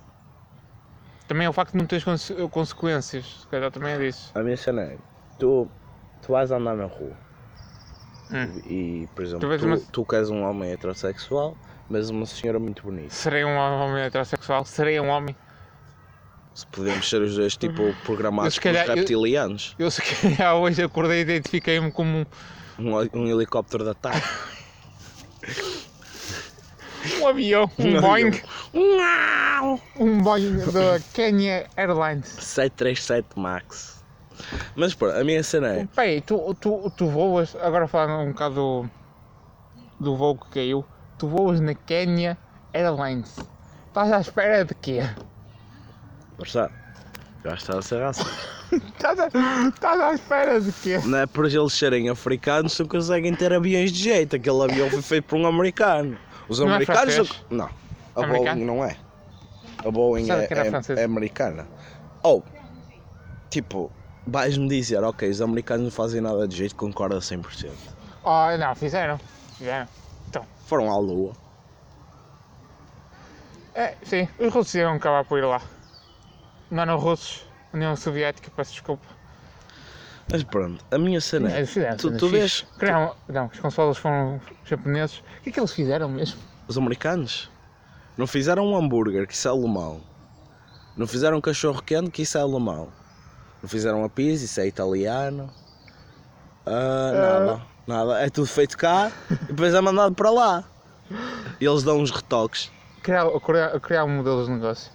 Também 1.28 1.46
é 1.46 1.50
o 1.50 1.54
facto 1.54 1.72
de 1.74 1.78
não 1.80 1.86
teres 1.86 2.04
conse- 2.04 2.34
consequências. 2.50 3.42
Se 3.42 3.48
calhar 3.48 3.70
também 3.72 3.94
é 3.94 3.98
disso. 3.98 4.32
A 4.34 4.42
minha 4.44 4.56
cena 4.56 4.82
é, 4.84 4.98
tu, 5.38 5.70
tu 6.22 6.32
vais 6.32 6.52
andar 6.52 6.76
na 6.76 6.86
rua 6.86 7.18
Hum. 8.30 8.60
e, 8.64 9.08
por 9.16 9.24
exemplo, 9.24 9.50
Tu 9.50 9.58
tu, 9.60 9.66
uma- 9.66 9.78
tu 9.92 10.06
queres 10.06 10.30
um 10.30 10.44
homem 10.44 10.72
heterossexual, 10.72 11.58
mas 11.88 12.10
uma 12.10 12.26
senhora 12.26 12.60
muito 12.60 12.84
bonita. 12.84 13.14
Serei 13.14 13.44
um 13.46 13.56
homem 13.56 14.04
heterossexual? 14.04 14.64
Serei 14.66 15.00
um 15.00 15.08
homem? 15.10 15.36
Se 16.54 16.66
podemos 16.68 17.08
ser 17.10 17.22
os 17.22 17.36
dois, 17.36 17.56
tipo, 17.56 17.94
programados 18.04 18.56
se 18.56 18.60
pelos 18.62 18.78
calhar- 18.78 18.90
eu- 18.98 19.02
reptilianos. 19.02 19.76
Eu 19.78 19.92
se 19.92 20.02
calhar 20.02 20.56
hoje 20.58 20.82
acordei 20.84 21.20
e 21.20 21.22
identifiquei-me 21.22 21.92
como 21.92 22.26
Um, 22.80 22.94
um 23.14 23.28
helicóptero 23.28 23.84
de 23.84 23.90
ataque. 23.92 24.22
um 27.20 27.28
avião, 27.28 27.72
um 27.80 27.98
Um 27.98 28.02
Boeing. 28.02 28.42
Um 30.00 30.22
Boeing 30.22 30.58
da 30.72 31.00
Kenya 31.14 31.68
Airlines. 31.76 32.28
737 32.28 33.40
Max. 33.40 34.04
Mas, 34.76 34.94
pô, 34.94 35.08
a 35.08 35.24
minha 35.24 35.42
cena 35.44 35.68
é, 35.74 35.86
Peraí, 35.88 36.22
tu, 36.22 36.56
tu, 36.60 36.92
tu 36.96 37.08
voas, 37.08 37.56
agora 37.56 37.88
falando 37.88 38.28
um 38.28 38.32
bocado 38.32 38.56
do, 38.56 38.90
do 40.00 40.16
voo 40.16 40.38
que 40.38 40.50
caiu, 40.50 40.86
tu 41.18 41.28
voas 41.28 41.60
na 41.60 41.74
Kenya 41.74 42.38
Airlines. 42.74 43.38
Estás 43.88 44.12
à 44.12 44.20
espera 44.20 44.64
de 44.64 44.76
quê? 44.76 45.02
percebe? 46.38 46.74
Já 47.44 47.54
está 47.56 47.78
a 47.78 47.82
ser 47.82 48.04
assim. 48.04 48.57
Estás, 48.98 50.00
à 50.00 50.14
espera 50.14 50.60
de 50.60 50.72
quê? 50.72 51.00
Não 51.06 51.18
é 51.20 51.26
por 51.26 51.46
eles 51.46 51.74
serem 51.74 52.10
africanos, 52.10 52.78
não 52.80 52.88
conseguem 52.88 53.34
ter 53.36 53.54
aviões 53.54 53.92
de 53.92 54.04
jeito. 54.04 54.36
Aquele 54.36 54.64
avião 54.64 54.90
foi 54.90 55.02
feito 55.02 55.26
por 55.26 55.38
um 55.38 55.46
americano. 55.48 56.18
Os 56.50 56.60
Não 56.60 56.68
é 56.70 56.76
americanos. 56.76 57.14
francês? 57.16 57.46
não. 57.50 57.70
A 58.16 58.24
Americano? 58.24 58.56
Boeing 58.56 58.66
não 58.66 58.84
é. 58.84 58.98
A 59.86 59.92
Boeing 59.92 60.32
é, 60.32 60.48
que 60.48 60.54
é- 60.54 61.02
é 61.02 61.04
americana. 61.04 61.68
Ou, 62.24 62.44
tipo, 63.50 63.92
vais-me 64.26 64.68
dizer, 64.68 65.04
ok, 65.04 65.30
os 65.30 65.42
americanos 65.42 65.84
não 65.86 65.92
fazem 65.92 66.20
nada 66.20 66.48
de 66.48 66.56
jeito, 66.58 66.76
concorda 66.76 67.20
100%. 67.22 67.72
Oh, 68.24 68.58
não, 68.58 68.76
fizeram. 68.76 69.20
Fizeram. 69.58 69.88
Foram 70.66 70.92
à 70.92 70.98
lua. 70.98 71.32
É, 73.74 73.94
sim, 74.04 74.28
os 74.40 74.52
russos 74.54 74.74
iam 74.76 74.96
acabar 74.96 75.24
por 75.24 75.38
ir 75.38 75.46
lá. 75.46 75.62
Não 76.70 76.82
eram 76.84 76.98
russos, 76.98 77.46
União 77.78 77.96
Soviética, 77.96 78.52
peço 78.56 78.72
desculpa. 78.74 79.06
Mas 80.30 80.44
pronto, 80.44 80.84
a 80.92 80.98
minha 80.98 81.22
cena 81.22 81.50
é. 81.50 81.66
Fizeram. 81.66 81.96
Tu, 81.96 82.18
tu 82.18 82.28
vês. 82.28 82.66
Criaram, 82.78 83.16
não, 83.30 83.46
os 83.46 83.60
consoles 83.60 83.98
foram 83.98 84.42
japoneses. 84.66 85.20
O 85.20 85.44
que 85.44 85.50
é 85.50 85.52
que 85.54 85.60
eles 85.60 85.72
fizeram 85.72 86.10
mesmo? 86.10 86.38
os 86.68 86.78
americanos? 86.78 87.50
Não 88.18 88.28
fizeram 88.28 88.66
um 88.66 88.76
hambúrguer, 88.76 89.28
que 89.28 89.34
isso 89.34 89.48
é 89.48 89.52
alemão. 89.52 90.02
Não 90.96 91.08
fizeram 91.08 91.38
um 91.38 91.42
cachorro 91.42 91.82
quente, 91.82 92.10
que 92.10 92.24
isso 92.24 92.38
é 92.38 92.42
alemão. 92.42 92.90
Não 93.62 93.70
fizeram 93.70 94.04
a 94.04 94.10
pizza, 94.10 94.46
isso 94.46 94.60
é 94.60 94.68
italiano. 94.68 95.50
Ah, 96.66 97.12
nada, 97.14 97.62
nada. 97.88 98.20
É 98.26 98.30
tudo 98.30 98.48
feito 98.48 98.78
cá 98.78 99.12
e 99.32 99.46
depois 99.46 99.74
é 99.74 99.82
mandado 99.82 100.14
para 100.14 100.30
lá. 100.30 100.64
E 101.62 101.66
eles 101.66 101.84
dão 101.84 102.00
uns 102.00 102.12
retoques. 102.12 102.72
Criar, 103.02 103.28
criar, 103.40 103.80
criar 103.80 104.04
um 104.04 104.18
modelo 104.18 104.44
de 104.44 104.52
negócio. 104.52 104.92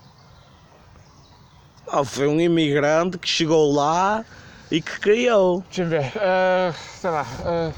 Ah, 1.88 2.04
foi 2.04 2.26
um 2.26 2.40
imigrante 2.40 3.18
que 3.18 3.28
chegou 3.28 3.72
lá 3.72 4.24
e 4.70 4.80
que 4.80 5.00
criou. 5.00 5.62
Deixa-me 5.62 5.90
ver. 5.90 6.12
ah, 6.16 6.72
sei 6.72 7.10
lá. 7.10 7.26
ah, 7.44 7.72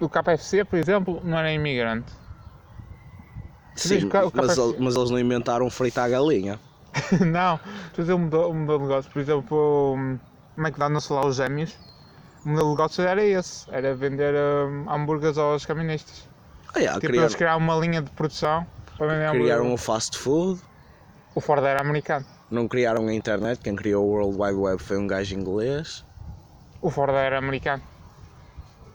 o 0.00 0.08
KFC, 0.08 0.64
por 0.64 0.78
exemplo, 0.78 1.20
não 1.24 1.38
era 1.38 1.52
imigrante. 1.52 2.12
Sim, 3.74 4.10
mas, 4.12 4.32
KFC? 4.32 4.76
mas 4.78 4.96
eles 4.96 5.10
não 5.10 5.18
inventaram 5.18 5.68
fritar 5.70 6.06
a 6.06 6.08
galinha. 6.08 6.58
não, 7.26 7.60
tens 7.94 8.08
um 8.08 8.18
modelo, 8.18 8.50
um 8.50 8.54
modelo 8.54 8.78
de 8.78 8.84
negócio. 8.86 9.10
Por 9.10 9.20
exemplo, 9.20 9.94
um, 9.96 10.18
McDonald's 10.56 11.08
lá, 11.08 11.26
os 11.26 11.36
gêmeos. 11.36 11.76
O 12.44 12.48
modelo 12.48 12.68
de 12.68 12.76
negócio 12.76 13.04
era 13.04 13.22
esse. 13.22 13.66
Era 13.70 13.94
vender 13.94 14.34
um, 14.34 14.90
hambúrgueres 14.90 15.36
aos 15.36 15.66
caministas. 15.66 16.26
Ah, 16.74 16.78
yeah, 16.78 16.94
Tipo, 17.00 17.08
criaram, 17.08 17.24
eles 17.24 17.34
criaram 17.34 17.58
uma 17.58 17.76
linha 17.76 18.02
de 18.02 18.10
produção 18.10 18.66
para 18.96 19.06
vender 19.08 19.30
criaram 19.30 19.72
o 19.72 19.76
fast 19.76 20.16
food. 20.16 20.60
O 21.34 21.40
Ford 21.40 21.62
era 21.64 21.80
americano. 21.80 22.24
Não 22.50 22.68
criaram 22.68 23.06
a 23.08 23.12
internet, 23.14 23.60
quem 23.60 23.74
criou 23.74 24.04
o 24.06 24.10
World 24.10 24.40
Wide 24.40 24.54
Web 24.58 24.82
foi 24.82 24.96
um 24.98 25.06
gajo 25.06 25.34
inglês. 25.34 26.04
O 26.80 26.90
Ford 26.90 27.12
era 27.14 27.38
americano. 27.38 27.82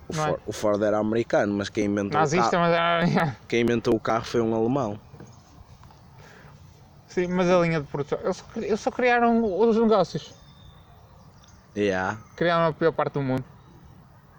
O, 0.08 0.16
Não 0.16 0.24
é? 0.24 0.28
Ford, 0.30 0.42
o 0.48 0.52
Ford 0.54 0.82
era 0.84 0.98
americano, 0.98 1.54
mas 1.56 1.68
quem 1.70 1.86
inventou, 1.86 2.22
o 2.22 2.30
carro, 2.30 2.50
mas 2.60 2.74
era 2.74 3.00
americano. 3.00 3.36
quem 3.50 3.62
inventou 3.62 3.96
o 3.96 4.00
carro 4.00 4.26
foi 4.26 4.42
um 4.42 4.56
alemão. 4.56 5.00
Sim, 7.08 7.28
mas 7.28 7.50
a 7.50 7.60
linha 7.60 7.82
de 7.82 7.88
produção. 7.88 8.20
Eles, 8.24 8.38
só 8.38 8.46
eles 8.56 8.80
só 8.80 8.90
criaram 8.92 9.44
os 9.60 9.76
negócios. 9.78 10.34
Yeah, 11.76 12.18
Criaram 12.36 12.68
a 12.68 12.74
pior 12.74 12.92
parte 12.94 13.14
do 13.14 13.22
mundo. 13.22 13.44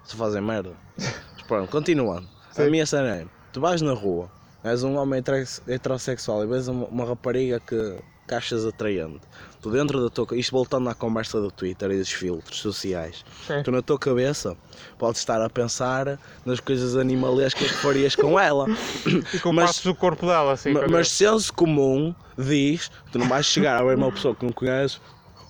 se 0.04 0.16
fazem 0.16 0.40
merda. 0.42 0.72
Mas 0.96 1.42
pronto, 1.46 1.70
continuando. 1.70 2.26
Sim. 2.50 2.66
A 2.66 2.70
minha 2.70 2.86
cena 2.86 3.16
é, 3.16 3.26
tu 3.52 3.60
vais 3.60 3.80
na 3.82 3.92
rua, 3.92 4.30
és 4.64 4.82
um 4.82 4.96
homem 4.96 5.18
heterosse- 5.20 5.62
heterossexual 5.70 6.44
e 6.44 6.46
vês 6.46 6.68
uma, 6.68 6.86
uma 6.86 7.04
rapariga 7.06 7.58
que, 7.60 7.98
que 8.26 8.34
achas 8.34 8.64
atraente. 8.64 9.20
Tu 9.60 9.70
dentro 9.70 10.02
da 10.02 10.10
tua... 10.10 10.26
Isto 10.36 10.52
voltando 10.52 10.88
à 10.88 10.94
conversa 10.94 11.40
do 11.40 11.50
Twitter 11.50 11.90
e 11.92 11.98
dos 11.98 12.10
filtros 12.10 12.58
sociais. 12.58 13.24
Sim. 13.46 13.62
Tu 13.62 13.70
na 13.70 13.80
tua 13.82 13.98
cabeça 13.98 14.56
podes 14.98 15.20
estar 15.20 15.40
a 15.40 15.48
pensar 15.48 16.18
nas 16.44 16.58
coisas 16.60 16.96
animalescas 16.96 17.68
que 17.70 17.76
farias 17.78 18.16
com 18.16 18.38
ela. 18.38 18.66
E 19.34 19.38
com 19.38 19.52
Mas- 19.52 19.64
partes 19.66 19.82
do 19.84 19.94
corpo 19.94 20.26
dela, 20.26 20.52
assim. 20.52 20.72
Ma- 20.72 20.80
quando- 20.80 20.92
mas 20.92 21.08
senso 21.10 21.52
comum 21.52 22.14
diz 22.36 22.90
tu 23.12 23.18
não 23.18 23.28
vais 23.28 23.46
chegar 23.46 23.80
a 23.80 23.84
ver 23.84 23.96
uma 23.96 24.10
pessoa 24.10 24.34
que 24.34 24.44
não 24.44 24.52
conheces 24.52 25.00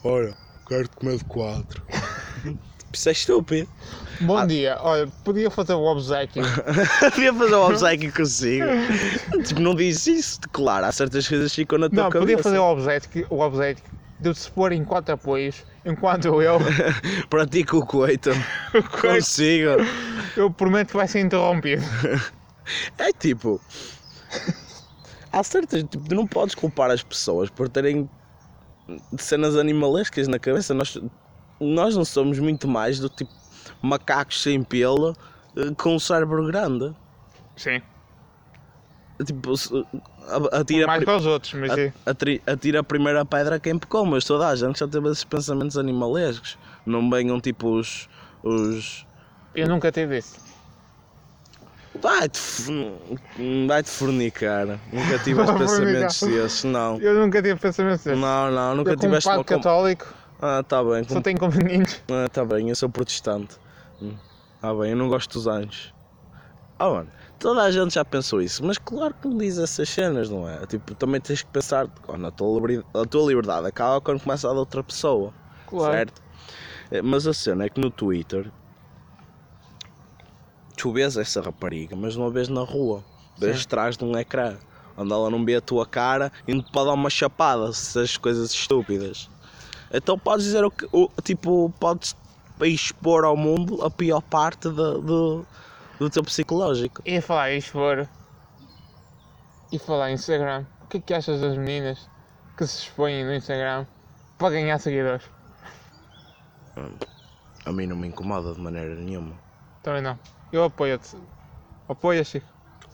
olha, 0.03 0.37
quero 0.69 0.91
comer 0.91 1.17
de 1.19 1.25
quatro 1.25 1.81
isso 2.93 3.09
é 3.09 3.13
estúpido 3.13 3.69
Bom 4.21 4.37
Ah. 4.39 4.47
dia, 4.47 4.79
olha, 4.81 5.09
podia 5.25 5.51
fazer 5.51 5.75
o 5.75 5.83
obsequio. 5.85 6.43
devia 7.15 7.35
fazer 7.35 7.55
um 7.57 7.63
obsequio 7.67 8.13
consigo. 8.13 8.67
Tipo, 9.45 9.61
não 9.61 9.75
diz 9.75 10.07
isso 10.07 10.39
claro, 10.53 10.87
há 10.87 10.93
certas 10.93 11.27
coisas 11.27 11.51
que 11.51 11.63
ficam 11.63 11.79
na 11.79 11.89
tua 11.89 12.05
Não, 12.05 12.11
cabeça. 12.11 12.21
podia 12.21 12.43
fazer 12.43 12.59
o 12.59 12.65
obsequio, 12.65 13.27
o 13.31 13.41
obsequio 13.41 13.85
de 14.21 14.35
se 14.39 14.49
pôr 14.53 14.71
em 14.71 14.85
quatro 14.85 15.15
apoios, 15.15 15.65
enquanto 15.85 16.41
eu, 16.41 16.59
pratico 17.29 17.79
o 17.83 17.87
coito. 17.87 18.31
Consigo. 19.01 19.71
Eu 20.37 20.49
prometo 20.51 20.89
que 20.91 20.97
vai 20.97 21.09
ser 21.09 21.21
interrompido. 21.21 21.83
é 22.99 23.13
tipo 23.13 23.61
há 25.33 25.43
certas 25.43 25.83
tipo, 25.83 26.09
tu 26.09 26.15
não 26.15 26.27
podes 26.27 26.55
culpar 26.55 26.91
as 26.91 27.03
pessoas 27.03 27.51
por 27.51 27.69
terem 27.69 28.09
cenas 29.19 29.57
animalescas 29.57 30.29
na 30.29 30.39
cabeça. 30.39 30.73
Nós, 30.75 30.97
nós 31.61 31.97
não 31.97 32.05
somos 32.05 32.39
muito 32.39 32.69
mais 32.69 32.99
do 33.01 33.09
tipo 33.09 33.33
macacos 33.83 34.43
sem 34.43 34.63
pelo 34.63 35.17
eh, 35.57 35.73
com 35.77 35.97
um 35.97 35.99
cérebro 35.99 36.47
grande 36.47 36.95
Sim, 37.57 37.83
tipo 39.25 39.53
atira, 40.53 40.87
mais 40.87 41.05
que 41.05 41.11
os 41.11 41.27
outros, 41.27 41.53
mas 41.55 41.73
atri- 42.07 42.43
atira 42.47 42.81
a 42.81 42.85
primeira 42.85 43.25
pedra 43.25 43.57
a 43.57 43.61
quem 43.61 43.79
pecou 43.79 44.05
mas 44.07 44.25
toda 44.25 44.49
a 44.49 44.57
gente 44.57 44.79
já 44.79 44.89
teve 44.89 45.09
esses 45.11 45.25
pensamentos 45.25 45.77
animalescos 45.77 46.59
não 46.87 47.09
venham 47.11 47.41
tipo 47.41 47.69
os 47.79 48.09
os 48.43 49.07
Eu 49.55 49.69
nunca 49.69 49.93
tive 49.93 50.19
isso. 50.19 50.41
vai-te 52.01 52.39
f- 52.39 52.73
vai-te 53.69 53.91
fornicar 53.91 54.67
nunca 54.93 55.19
tive 55.23 55.45
pensamentos 55.45 56.21
desses 56.21 56.65
não 56.65 56.99
Eu 57.01 57.15
nunca 57.21 57.43
tive 57.43 57.57
pensamentos 57.61 58.03
desses. 58.05 58.21
Não, 58.21 58.51
não, 58.51 58.75
nunca 58.77 58.91
eu 58.93 58.97
como 58.97 59.09
tiveste 59.11 59.29
padre 59.29 59.39
uma 59.41 59.45
com... 59.45 59.55
católico, 59.57 60.07
Ah, 60.41 60.65
tá 60.67 60.83
bem, 60.83 61.05
só 61.05 61.15
com... 61.15 61.23
tenho 61.23 61.39
convenientes. 61.39 62.01
ah, 62.11 62.29
tá 62.29 62.45
bem, 62.45 62.71
eu 62.71 62.75
sou 62.75 62.89
protestante. 62.89 63.62
Ah 64.61 64.75
bem, 64.75 64.91
eu 64.91 64.97
não 64.97 65.09
gosto 65.09 65.33
dos 65.33 65.47
anjos. 65.47 65.93
Oh, 66.79 66.95
mano, 66.95 67.09
toda 67.39 67.63
a 67.63 67.71
gente 67.71 67.95
já 67.95 68.05
pensou 68.05 68.41
isso, 68.43 68.65
mas 68.65 68.79
claro 68.79 69.15
que 69.15 69.29
me 69.29 69.39
diz 69.39 69.59
essas 69.59 69.89
cenas, 69.89 70.29
não 70.31 70.49
é? 70.49 70.65
Tipo, 70.67 70.95
também 70.95 71.21
tens 71.21 71.43
que 71.43 71.51
pensar, 71.51 71.89
oh, 72.09 72.17
na 72.17 72.31
tua 72.31 72.55
liberdade, 72.55 72.87
a 72.95 73.05
tua 73.05 73.29
liberdade 73.29 73.67
acaba 73.67 74.01
quando 74.01 74.21
começa 74.21 74.49
a 74.51 74.53
da 74.53 74.59
outra 74.61 74.83
pessoa, 74.83 75.33
Claro. 75.67 75.93
certo? 75.93 76.23
Eh, 76.91 77.03
Mas 77.03 77.27
a 77.27 77.33
cena 77.33 77.65
é 77.65 77.69
que 77.69 77.81
no 77.81 77.91
Twitter 77.91 78.51
tu 80.77 80.93
vês 80.93 81.17
essa 81.17 81.41
rapariga, 81.41 81.95
mas 81.95 82.17
não 82.17 82.27
a 82.27 82.31
vês 82.31 82.49
na 82.49 82.63
rua, 82.63 83.05
vês 83.37 83.59
Sim. 83.59 83.63
atrás 83.65 83.97
de 83.97 84.05
um 84.05 84.17
ecrã, 84.19 84.57
onde 84.97 85.13
ela 85.13 85.31
não 85.31 85.45
vê 85.45 85.57
a 85.57 85.61
tua 85.61 85.87
cara 85.87 86.33
e 86.47 86.55
não 86.55 86.63
pode 86.63 86.87
dar 86.87 86.95
uma 86.95 87.11
chapada 87.11 87.73
se 87.73 87.91
essas 87.99 88.17
coisas 88.17 88.51
estúpidas. 88.53 89.31
Então 89.93 90.19
podes 90.19 90.47
dizer 90.47 90.65
o 90.65 90.71
que, 90.71 90.89
o, 90.91 91.09
tipo, 91.23 91.73
podes 91.79 92.17
expor 92.69 93.25
ao 93.25 93.37
mundo 93.37 93.85
a 93.85 93.91
pior 93.91 94.21
parte 94.21 94.69
do, 94.69 95.01
do, 95.01 95.47
do 95.99 96.11
teu 96.11 96.23
psicológico. 96.23 97.03
E 97.05 97.17
a 97.17 97.23
falar 97.23 97.53
em 97.53 97.59
expor 97.59 98.09
e 99.73 99.79
falar 99.79 100.11
em 100.11 100.15
Instagram, 100.15 100.67
o 100.83 100.87
que 100.87 100.99
é 100.99 101.01
que 101.01 101.15
achas 101.15 101.41
das 101.41 101.57
meninas 101.57 102.09
que 102.57 102.67
se 102.67 102.83
expõem 102.83 103.25
no 103.25 103.35
Instagram 103.35 103.87
para 104.39 104.51
ganhar 104.51 104.79
seguidores? 104.79 105.25
A 107.65 107.73
mim 107.73 107.87
não 107.87 107.97
me 107.97 108.09
incomoda 108.09 108.55
de 108.55 108.61
maneira 108.61 108.95
nenhuma. 108.95 109.35
Também 109.83 110.03
não. 110.03 110.19
Eu 110.53 110.65
apoio-te. 110.65 111.17
Apoia, 111.89 112.23
Chico. 112.25 112.47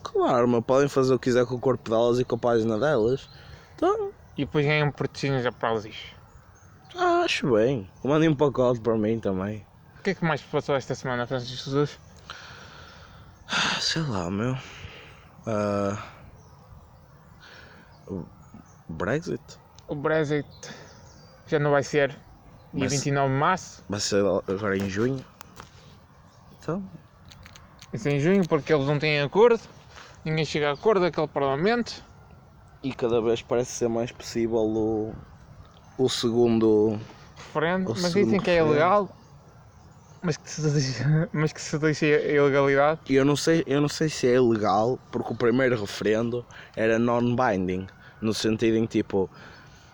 Claro, 0.03 0.47
mas 0.47 0.63
podem 0.63 0.87
fazer 0.87 1.13
o 1.13 1.19
que 1.19 1.29
quiser 1.29 1.45
com 1.45 1.55
o 1.55 1.59
corpo 1.59 1.89
delas 1.89 2.19
e 2.19 2.25
com 2.25 2.35
a 2.35 2.39
página 2.39 2.79
delas. 2.79 3.29
Então, 3.75 4.11
E 4.37 4.45
depois 4.45 4.65
ganham 4.65 4.91
portinhos 4.91 5.45
aplausos. 5.45 6.13
Ah, 6.95 7.21
acho 7.23 7.51
bem. 7.53 7.89
Mandem 8.03 8.29
um 8.29 8.35
pacote 8.35 8.79
para 8.81 8.97
mim 8.97 9.19
também. 9.19 9.65
O 9.99 10.03
que 10.03 10.11
é 10.11 10.15
que 10.15 10.23
mais 10.25 10.41
passou 10.41 10.75
esta 10.75 10.95
semana, 10.95 11.27
Francisco 11.27 11.65
Jesus? 11.69 11.99
Ah, 13.47 13.79
Sei 13.81 14.01
lá, 14.03 14.29
meu. 14.29 14.57
Ah, 15.45 16.01
o 18.07 18.25
Brexit? 18.89 19.41
O 19.87 19.95
Brexit 19.95 20.47
já 21.47 21.59
não 21.59 21.71
vai 21.71 21.83
ser 21.83 22.09
dia 22.73 22.85
Mas- 22.85 22.91
29 22.91 23.33
de 23.33 23.39
março, 23.39 23.83
Vai 23.89 23.99
ser 23.99 24.23
agora 24.47 24.77
em 24.77 24.89
junho. 24.89 25.23
Então, 26.59 26.83
vai 27.91 27.99
ser 27.99 28.11
em 28.11 28.19
junho, 28.19 28.47
porque 28.47 28.73
eles 28.73 28.85
não 28.85 28.99
têm 28.99 29.21
acordo. 29.21 29.59
Ninguém 30.23 30.45
chega 30.45 30.69
a 30.69 30.73
acordo 30.73 31.01
daquele 31.01 31.27
Parlamento. 31.27 32.03
e 32.83 32.93
cada 32.93 33.21
vez 33.21 33.41
parece 33.41 33.71
ser 33.71 33.89
mais 33.89 34.11
possível 34.11 34.57
o, 34.59 35.13
o 35.99 36.09
segundo. 36.09 36.97
referendo, 37.37 37.91
O 37.91 37.93
mas 37.93 37.99
segundo 37.99 38.25
dizem 38.25 38.39
que 38.39 38.49
é 38.49 38.57
ilegal. 38.59 39.09
Mas 40.21 40.37
que 40.37 40.49
se 40.49 40.61
diz, 40.71 41.01
mas 41.31 41.53
que 41.53 41.61
se 41.61 41.77
diz 41.77 42.01
a 42.03 42.05
ilegalidade. 42.05 43.01
Eu 43.09 43.25
não 43.25 43.35
sei, 43.35 43.63
eu 43.67 43.81
não 43.81 43.89
sei 43.89 44.09
se 44.09 44.27
é 44.27 44.35
ilegal, 44.35 44.97
porque 45.11 45.33
o 45.33 45.35
primeiro 45.35 45.79
referendo 45.79 46.45
era 46.75 46.97
non-binding, 46.97 47.87
no 48.21 48.33
sentido 48.33 48.77
em 48.77 48.87
que 48.87 48.99
tipo 48.99 49.29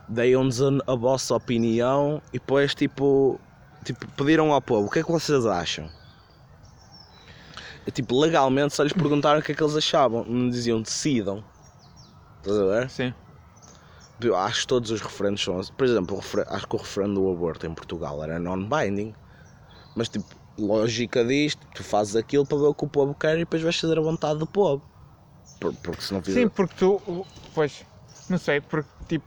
deem-nos 0.08 0.62
a, 0.62 0.70
a 0.88 0.96
vossa 0.96 1.36
opinião 1.36 2.22
e 2.32 2.38
depois 2.38 2.76
tipo, 2.76 3.40
tipo 3.84 4.08
pediram 4.12 4.54
ao 4.54 4.62
povo 4.62 4.88
o 4.88 4.90
que 4.90 5.00
é 5.00 5.04
que 5.04 5.12
vocês 5.12 5.46
acham. 5.46 5.90
E, 7.88 7.92
tipo, 7.92 8.20
legalmente 8.20 8.74
só 8.74 8.82
lhes 8.82 8.94
perguntaram 8.94 9.40
o 9.40 9.44
que 9.44 9.52
é 9.52 9.56
que 9.56 9.62
eles 9.62 9.76
achavam, 9.76 10.26
não 10.26 10.50
diziam 10.50 10.82
decidam. 10.82 11.44
Estás 12.40 12.58
a 12.58 12.66
ver? 12.66 12.90
Sim. 12.90 13.14
Acho 14.36 14.62
que 14.62 14.68
todos 14.68 14.92
os 14.92 15.02
referendos 15.02 15.44
são. 15.44 15.60
assim. 15.60 15.74
Por 15.74 15.86
exemplo, 15.86 16.20
acho 16.48 16.68
que 16.68 16.76
o 16.76 16.80
referendo 16.80 17.16
do 17.22 17.30
aborto 17.32 17.66
em 17.68 17.74
Portugal 17.74 18.24
era 18.24 18.40
non-binding. 18.40 19.14
Mas, 19.96 20.10
tipo, 20.10 20.36
lógica 20.58 21.24
disto, 21.26 21.68
tu 21.74 21.84
fazes 21.84 22.16
aquilo 22.16 22.46
para 22.46 22.58
ver 22.58 22.66
o 22.66 22.76
que 22.76 22.86
o 22.86 22.90
povo 22.90 23.16
quer 23.16 23.36
e 23.36 23.40
depois 23.40 23.62
vais 23.62 23.78
fazer 23.80 23.98
a 23.98 24.02
vontade 24.02 24.40
do 24.40 24.48
povo. 24.48 24.84
Por- 25.60 25.74
Porque 25.76 26.02
se 26.04 26.14
não 26.14 26.24
fizer. 26.24 26.42
Sim, 26.42 26.50
porque 26.50 26.76
tu. 26.76 27.26
Pois, 27.54 27.86
não 28.30 28.38
sei, 28.38 28.62
porque 28.62 28.90
tipo, 29.08 29.26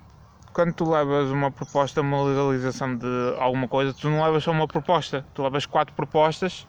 quando 0.53 0.75
tu 0.75 0.91
levas 0.91 1.31
uma 1.31 1.51
proposta, 1.51 2.01
uma 2.01 2.23
legalização 2.25 2.97
de 2.97 3.07
alguma 3.39 3.69
coisa, 3.69 3.95
tu 3.95 4.11
não 4.11 4.23
levas 4.23 4.45
só 4.45 4.51
uma 4.51 4.67
proposta, 4.67 5.27
tu 5.35 5.43
levas 5.43 5.67
quatro 5.67 5.95
propostas, 5.95 6.67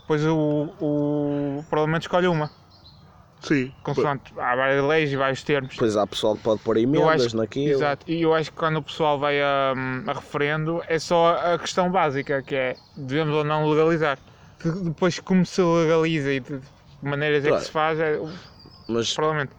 depois 0.00 0.24
o, 0.26 0.76
o 0.80 1.64
Parlamento 1.70 2.02
escolhe 2.02 2.26
uma. 2.26 2.50
Sim. 3.42 3.72
Consoante, 3.82 4.32
há 4.38 4.54
várias 4.56 4.84
leis 4.84 5.10
e 5.12 5.16
vários 5.16 5.42
termos. 5.42 5.72
Depois 5.74 5.96
há 5.96 6.06
pessoal 6.06 6.36
que 6.36 6.42
pode 6.42 6.60
pôr 6.62 6.76
emendas 6.76 7.26
acho- 7.26 7.36
naquilo. 7.36 7.72
Exato, 7.72 8.04
e 8.10 8.22
eu 8.22 8.32
acho 8.32 8.50
que 8.50 8.56
quando 8.56 8.76
o 8.76 8.82
pessoal 8.82 9.18
vai 9.18 9.40
a, 9.42 9.74
a 10.06 10.12
referendo 10.12 10.82
é 10.86 10.98
só 10.98 11.36
a 11.36 11.58
questão 11.58 11.90
básica, 11.90 12.42
que 12.42 12.54
é 12.54 12.76
devemos 12.96 13.34
ou 13.34 13.44
não 13.44 13.68
legalizar. 13.68 14.18
De- 14.62 14.84
Depois 14.84 15.18
como 15.18 15.44
se 15.44 15.60
legaliza 15.60 16.32
e 16.32 16.40
de 16.40 16.60
maneiras 17.02 17.40
é 17.40 17.42
que 17.42 17.48
Claro. 17.48 17.64
se 17.64 17.70
faz 17.72 17.98
é 17.98 18.20
Mas, 18.86 19.14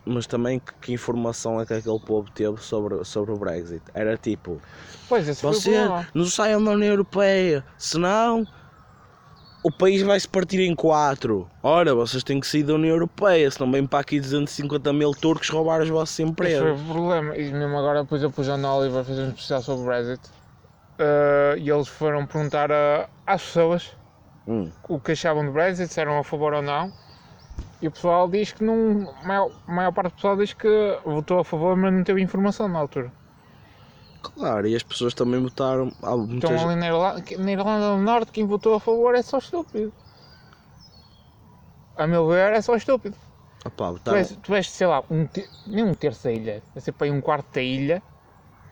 mas 0.05 0.27
também 0.27 0.59
que, 0.59 0.71
que 0.81 0.93
informação 0.93 1.59
é 1.59 1.65
que 1.65 1.73
aquele 1.73 1.99
povo 1.99 2.29
teve 2.31 2.57
sobre, 2.57 3.03
sobre 3.03 3.33
o 3.33 3.37
Brexit? 3.37 3.81
Era 3.93 4.15
tipo: 4.17 4.61
Pois, 5.09 5.27
esse 5.27 5.41
foi 5.41 5.51
o 5.51 5.53
Você 5.53 5.71
não 6.13 6.25
saiam 6.25 6.63
da 6.63 6.71
União 6.71 6.91
Europeia, 6.91 7.65
senão 7.77 8.47
o 9.63 9.71
país 9.71 10.01
vai 10.01 10.19
se 10.19 10.27
partir 10.27 10.59
em 10.59 10.75
quatro. 10.75 11.47
Ora, 11.63 11.95
vocês 11.95 12.23
têm 12.23 12.39
que 12.39 12.45
sair 12.47 12.63
da 12.63 12.73
União 12.73 12.93
Europeia, 12.93 13.49
senão 13.49 13.71
vêm 13.71 13.87
para 13.87 13.99
aqui 13.99 14.19
250 14.19 14.91
mil 14.91 15.11
turcos 15.11 15.49
roubar 15.49 15.81
os 15.81 15.89
vossos 15.89 16.19
Esse 16.19 16.59
foi 16.59 16.71
o 16.73 16.77
problema. 16.93 17.37
E 17.37 17.51
mesmo 17.51 17.77
agora, 17.77 18.03
depois 18.03 18.21
eu 18.21 18.29
pus 18.29 18.49
a 18.49 18.53
Ana 18.53 18.75
Oliver 18.75 19.03
fazer 19.05 19.23
um 19.23 19.29
especial 19.29 19.61
sobre 19.61 19.83
o 19.83 19.85
Brexit. 19.85 20.29
eh, 20.99 21.55
e 21.57 21.69
eles 21.71 21.87
foram 21.87 22.25
perguntar 22.27 22.71
a- 22.71 23.09
às 23.25 23.41
pessoas 23.41 23.91
Hum, 24.45 24.69
o 24.87 24.99
que 24.99 25.13
achavam 25.13 25.45
do 25.45 25.51
Brexit, 25.51 25.91
se 25.91 25.99
eram 25.99 26.19
a 26.19 26.23
favor 26.23 26.53
ou 26.53 26.61
não. 26.61 26.91
E 27.81 27.87
o 27.87 27.91
pessoal 27.91 28.29
diz 28.29 28.51
que 28.51 28.63
não. 28.63 29.09
A 29.23 29.27
maior, 29.27 29.51
a 29.67 29.71
maior 29.73 29.91
parte 29.91 30.09
do 30.09 30.15
pessoal 30.15 30.37
diz 30.37 30.53
que 30.53 30.67
votou 31.05 31.39
a 31.39 31.43
favor, 31.43 31.75
mas 31.75 31.91
não 31.93 32.03
teve 32.03 32.21
informação 32.21 32.67
na 32.67 32.79
altura. 32.79 33.11
Claro, 34.23 34.67
e 34.67 34.75
as 34.75 34.81
pessoas 34.83 35.13
também 35.13 35.39
votaram. 35.41 35.91
Há 36.01 36.15
muitas... 36.17 36.49
Então 36.49 36.69
ali 36.69 36.79
na 36.79 36.87
Irlanda, 36.87 37.21
que- 37.21 37.37
na 37.37 37.51
Irlanda 37.51 37.89
do 37.91 37.97
Norte, 38.01 38.31
quem 38.31 38.45
votou 38.45 38.73
a 38.75 38.79
favor 38.79 39.13
é 39.15 39.21
só 39.21 39.37
estúpido. 39.37 39.93
A 41.95 42.07
meu 42.07 42.27
ver, 42.27 42.53
é 42.53 42.61
só 42.61 42.75
estúpido. 42.75 43.15
Opá, 43.65 43.87
Tu 43.89 43.93
votaram- 43.93 44.17
és, 44.19 44.37
tu 44.41 44.55
és, 44.55 44.69
sei 44.69 44.87
lá, 44.87 45.03
um 45.09 45.27
te- 45.27 45.49
nem 45.65 45.83
um 45.83 45.93
terço 45.93 46.23
da 46.23 46.31
ilha, 46.31 46.63
é 46.75 46.79
ser 46.79 46.91
para 46.91 47.05
aí 47.07 47.11
um 47.11 47.21
quarto 47.21 47.53
da 47.53 47.61
ilha, 47.61 48.01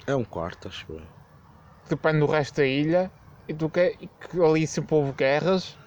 É 0.08 0.16
um 0.16 0.26
quarto, 0.26 0.68
acho 0.68 0.86
eu. 0.90 1.02
depende 1.88 2.20
do 2.20 2.26
resto 2.26 2.56
da 2.58 2.66
ilha, 2.66 3.12
e 3.48 3.54
tu 3.54 3.70
quer, 3.70 3.96
e 4.00 4.08
que 4.08 4.40
ali 4.44 4.66
sempre 4.66 4.96
houve 4.96 5.12
guerras. 5.14 5.78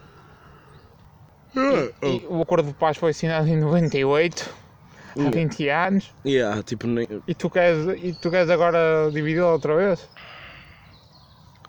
E 2.02 2.24
o 2.28 2.40
acordo 2.42 2.68
de 2.68 2.74
paz 2.74 2.96
foi 2.96 3.10
assinado 3.10 3.46
em 3.48 3.56
98, 3.56 4.48
há 5.16 5.30
Yeah. 5.30 5.36
20 5.36 5.68
anos, 5.68 6.14
Yeah, 6.26 6.62
tipo, 6.62 6.86
nem... 6.86 7.06
e 7.26 7.34
tu 7.34 7.48
queres, 7.50 8.02
e 8.02 8.12
tu 8.14 8.30
queres 8.30 8.50
agora 8.50 9.10
dividi-lo 9.12 9.46
outra 9.52 9.76
vez? 9.76 10.08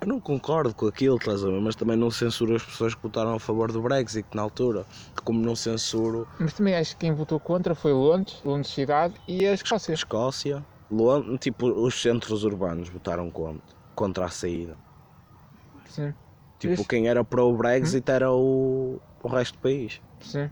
eu 0.02 0.08
não 0.08 0.20
concordo 0.20 0.74
com 0.76 0.88
aquilo, 0.88 1.16
estás 1.18 1.44
a 1.44 1.48
ver? 1.48 1.60
Mas 1.62 1.76
também 1.76 1.96
não 1.98 2.12
censuro 2.12 2.56
as 2.56 2.64
pessoas 2.64 2.94
que 2.94 3.02
votaram 3.02 3.34
a 3.34 3.40
favor 3.40 3.72
do 3.72 3.82
Brexit 3.82 4.28
na 4.36 4.42
altura. 4.44 4.86
Como 5.24 5.42
não 5.42 5.56
censuro 5.56 6.28
Mas 6.40 6.54
também 6.54 6.76
acho 6.76 6.92
que 6.92 7.00
quem 7.02 7.14
votou 7.14 7.40
contra 7.40 7.74
foi 7.74 7.92
Londres, 7.94 8.40
Londres 8.44 8.72
cidade 8.72 9.16
e 9.28 9.46
a 9.48 9.54
Escócia. 9.54 9.94
Escócia, 9.94 10.64
Londres, 10.92 11.40
tipo, 11.40 11.68
os 11.68 12.00
centros 12.00 12.44
urbanos 12.44 12.90
votaram 12.90 13.32
contra, 13.32 13.62
contra 13.96 14.26
a 14.26 14.30
saída. 14.30 14.78
Sim, 15.88 16.14
Tipo, 16.60 16.74
Isso. 16.74 16.86
quem 16.88 17.08
era 17.08 17.24
para 17.24 17.44
o 17.44 17.56
Brexit 17.56 18.10
era 18.10 18.32
o, 18.32 19.00
o 19.24 19.28
resto 19.28 19.54
do 19.58 19.62
país. 19.62 20.02
sim. 20.22 20.50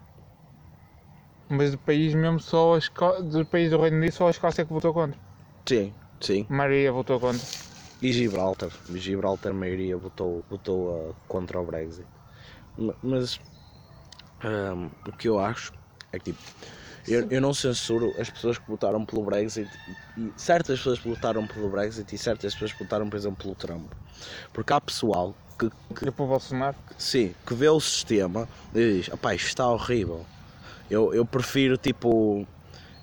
Mas 1.49 1.71
do 1.71 1.77
país 1.77 2.13
mesmo, 2.13 2.39
só 2.39 2.75
a 2.75 2.77
Escó... 2.77 3.21
do 3.21 3.45
país 3.45 3.69
do 3.69 3.79
Reino 3.79 3.97
Unido, 3.97 4.13
só 4.13 4.27
a 4.27 4.31
Escócia 4.31 4.65
que 4.65 4.73
votou 4.73 4.93
contra. 4.93 5.19
Sim, 5.67 5.93
sim. 6.19 6.45
A 6.49 6.53
maioria 6.53 6.91
votou 6.91 7.19
contra. 7.19 7.45
E 8.01 8.11
Gibraltar. 8.11 8.69
Gibraltar, 8.95 9.51
a 9.51 9.55
maioria, 9.55 9.95
votou, 9.97 10.43
votou 10.49 11.11
ah, 11.11 11.13
contra 11.27 11.59
o 11.59 11.65
Brexit. 11.65 12.07
Ma- 12.77 12.95
Mas 13.01 13.39
ahm, 14.43 14.89
o 15.07 15.11
que 15.13 15.27
eu 15.27 15.39
acho 15.39 15.71
é 16.11 16.19
que 16.19 16.25
tipo, 16.31 16.39
eu, 17.07 17.27
eu 17.29 17.41
não 17.41 17.53
censuro 17.53 18.13
as 18.19 18.29
pessoas 18.29 18.57
que 18.57 18.67
votaram 18.67 19.05
pelo 19.05 19.23
Brexit 19.23 19.69
e 20.17 20.31
certas 20.37 20.79
pessoas 20.79 20.99
que 20.99 21.07
votaram 21.07 21.45
pelo 21.47 21.69
Brexit 21.69 22.13
e 22.13 22.17
certas 22.17 22.53
pessoas 22.53 22.73
que 22.73 22.79
votaram, 22.83 23.09
por 23.09 23.17
exemplo, 23.17 23.37
pelo 23.37 23.55
Trump. 23.55 23.91
Porque 24.51 24.73
há 24.73 24.81
pessoal 24.81 25.35
que, 25.57 25.69
que 25.95 26.07
E 26.07 26.11
para 26.11 26.25
o 26.25 26.27
Bolsonaro. 26.27 26.77
Sim, 26.97 27.33
que 27.45 27.53
vê 27.53 27.69
o 27.69 27.79
sistema 27.79 28.47
e 28.73 28.97
diz, 28.97 29.09
opá, 29.09 29.33
isto 29.35 29.47
está 29.47 29.67
horrível. 29.67 30.25
Eu, 30.89 31.13
eu 31.13 31.25
prefiro 31.25 31.77
tipo. 31.77 32.45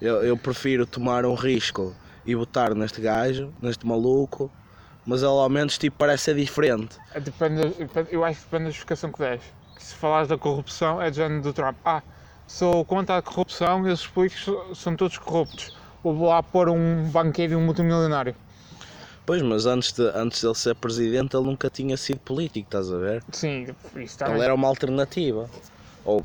Eu, 0.00 0.22
eu 0.22 0.36
prefiro 0.36 0.86
tomar 0.86 1.26
um 1.26 1.34
risco 1.34 1.94
e 2.24 2.34
votar 2.34 2.74
neste 2.74 3.00
gajo, 3.00 3.52
neste 3.60 3.86
maluco, 3.86 4.50
mas 5.04 5.20
ele 5.22 5.30
ao 5.30 5.48
menos 5.48 5.76
tipo 5.76 5.96
parece 5.98 6.24
ser 6.24 6.34
diferente. 6.36 6.96
É, 7.14 7.20
Depende, 7.20 7.60
eu 8.10 8.24
acho 8.24 8.38
que 8.40 8.44
depende 8.46 8.64
da 8.64 8.70
justificação 8.70 9.12
que 9.12 9.18
des. 9.18 9.40
Se 9.78 9.94
falares 9.94 10.28
da 10.28 10.38
corrupção, 10.38 11.00
é 11.02 11.10
do 11.10 11.16
género 11.16 11.42
do 11.42 11.52
Trump. 11.52 11.76
Ah, 11.84 12.02
sou 12.46 12.84
contra 12.84 13.18
a 13.18 13.22
corrupção 13.22 13.86
e 13.88 13.90
os 13.90 14.06
políticos 14.06 14.78
são 14.78 14.94
todos 14.96 15.18
corruptos. 15.18 15.74
Vou 16.02 16.28
lá 16.28 16.42
pôr 16.42 16.68
um 16.70 17.08
banqueiro 17.10 17.52
e 17.54 17.56
um 17.56 17.60
multimilionário. 17.64 18.34
Pois, 19.26 19.42
mas 19.42 19.66
antes 19.66 19.92
de, 19.92 20.02
antes 20.14 20.42
dele 20.42 20.54
ser 20.54 20.74
presidente 20.74 21.36
ele 21.36 21.46
nunca 21.46 21.68
tinha 21.70 21.96
sido 21.96 22.18
político, 22.20 22.66
estás 22.66 22.90
a 22.90 22.96
ver? 22.96 23.22
Sim, 23.32 23.62
isso 23.62 23.74
Ele 23.96 24.06
também. 24.16 24.42
era 24.42 24.54
uma 24.54 24.66
alternativa. 24.66 25.48
Ou 26.04 26.24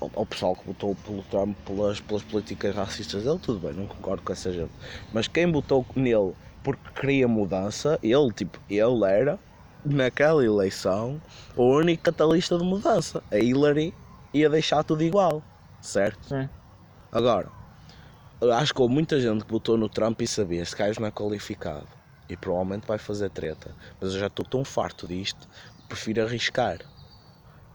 ao, 0.00 0.10
ao 0.14 0.26
pessoal 0.26 0.54
que 0.54 0.66
votou 0.66 0.94
pelo 1.04 1.22
Trump 1.24 1.56
pelas, 1.64 2.00
pelas 2.00 2.22
políticas 2.22 2.74
racistas 2.74 3.24
dele, 3.24 3.38
tudo 3.40 3.58
bem, 3.60 3.72
não 3.72 3.86
concordo 3.86 4.22
com 4.22 4.32
essa 4.32 4.52
gente. 4.52 4.72
Mas 5.12 5.28
quem 5.28 5.50
votou 5.50 5.84
nele 5.94 6.34
porque 6.64 6.90
queria 6.98 7.28
mudança, 7.28 7.98
ele, 8.02 8.32
tipo, 8.32 8.58
ele 8.70 9.04
era, 9.04 9.38
naquela 9.84 10.42
eleição, 10.42 11.20
o 11.54 11.62
único 11.62 12.02
catalista 12.02 12.56
de 12.56 12.64
mudança. 12.64 13.22
A 13.30 13.36
Hillary 13.36 13.94
ia 14.32 14.48
deixar 14.48 14.82
tudo 14.82 15.02
igual, 15.02 15.42
certo? 15.82 16.26
Sim. 16.26 16.48
Agora, 17.12 17.50
acho 18.54 18.74
que 18.74 18.80
houve 18.80 18.94
muita 18.94 19.20
gente 19.20 19.44
que 19.44 19.52
votou 19.52 19.76
no 19.76 19.90
Trump 19.90 20.22
e 20.22 20.26
sabia, 20.26 20.62
este 20.62 20.74
gajo 20.74 21.00
não 21.00 21.08
é 21.08 21.10
qualificado. 21.10 21.86
E 22.28 22.36
provavelmente 22.36 22.86
vai 22.86 22.96
fazer 22.96 23.28
treta. 23.28 23.74
Mas 24.00 24.14
eu 24.14 24.20
já 24.20 24.28
estou 24.28 24.46
tão 24.46 24.64
farto 24.64 25.06
disto, 25.06 25.46
prefiro 25.86 26.22
arriscar. 26.22 26.78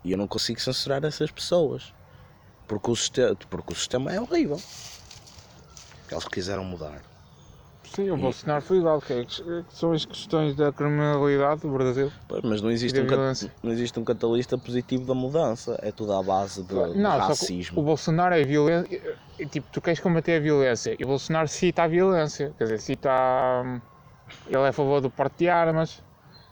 E 0.04 0.12
eu 0.12 0.18
não 0.18 0.28
consigo 0.28 0.60
censurar 0.60 1.06
essas 1.06 1.30
pessoas. 1.30 1.94
Porque 2.70 2.92
o 2.92 2.96
sistema, 2.96 3.36
porque 3.50 3.74
o 3.74 3.76
sistema 3.76 4.14
é 4.14 4.22
horrível. 4.22 4.58
Eles 6.12 6.26
quiseram 6.26 6.64
mudar. 6.64 7.02
Sim, 7.84 8.12
o 8.12 8.18
Bolsonaro 8.18 8.62
foi 8.62 8.78
igual, 8.78 9.02
que, 9.02 9.14
é, 9.14 9.26
que 9.26 9.74
são 9.74 9.92
as 9.92 10.06
questões 10.06 10.56
da 10.56 10.72
criminalidade 10.72 11.62
do 11.62 11.72
Brasil. 11.72 12.12
Pois, 12.28 12.42
Mas 12.44 12.62
não 12.62 12.70
existe, 12.70 13.02
um, 13.02 13.08
cat- 13.08 13.52
não 13.64 13.72
existe 13.72 14.00
um 14.00 14.04
catalista 14.04 14.58
positivo 14.58 15.06
da 15.06 15.16
mudança. 15.16 15.76
É 15.82 15.92
tudo 15.92 16.14
à 16.14 16.22
base 16.22 16.62
de, 16.62 16.76
de 16.94 17.00
Não, 17.00 17.18
racismo. 17.18 17.80
o 17.82 17.84
Bolsonaro 17.84 18.36
é 18.36 18.44
violência. 18.44 19.18
Tipo, 19.50 19.68
tu 19.72 19.82
queres 19.82 20.00
combater 20.00 20.36
a 20.36 20.40
violência 20.40 20.96
e 21.00 21.04
o 21.04 21.08
Bolsonaro 21.08 21.48
cita 21.48 21.84
a 21.84 21.88
violência. 21.88 22.54
Quer 22.58 22.66
dizer, 22.66 22.80
cita. 22.80 23.10
hum, 23.66 23.82
Ele 24.48 24.58
é 24.58 24.68
a 24.68 24.74
favor 24.74 25.02
do 25.02 25.10
porte 25.10 25.38
de 25.40 25.50
armas, 25.50 26.04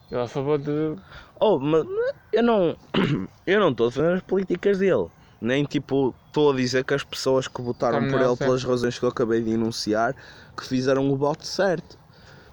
ele 0.10 0.22
é 0.22 0.24
a 0.24 0.28
favor 0.28 0.58
de. 0.58 0.96
Oh, 1.40 1.60
mas 1.60 1.86
eu 2.32 2.44
não 2.44 2.78
eu 3.46 3.60
não 3.60 3.70
estou 3.72 3.88
a 3.88 3.90
defender 3.90 4.14
as 4.16 4.22
políticas 4.24 4.80
dele. 4.80 5.08
Nem 5.39 5.63
tipo 5.65 6.13
estou 6.28 6.52
a 6.52 6.56
dizer 6.56 6.84
que 6.84 6.93
as 6.93 7.04
pessoas 7.04 7.47
que 7.47 7.62
votaram 7.62 8.00
Também 8.00 8.12
por 8.12 8.21
ele 8.21 8.36
pelas 8.36 8.63
razões 8.63 8.97
que 8.97 9.06
eu 9.06 9.10
acabei 9.10 9.41
de 9.43 9.52
enunciar 9.52 10.15
que 10.56 10.65
fizeram 10.65 11.10
o 11.12 11.15
voto 11.15 11.45
certo. 11.45 11.97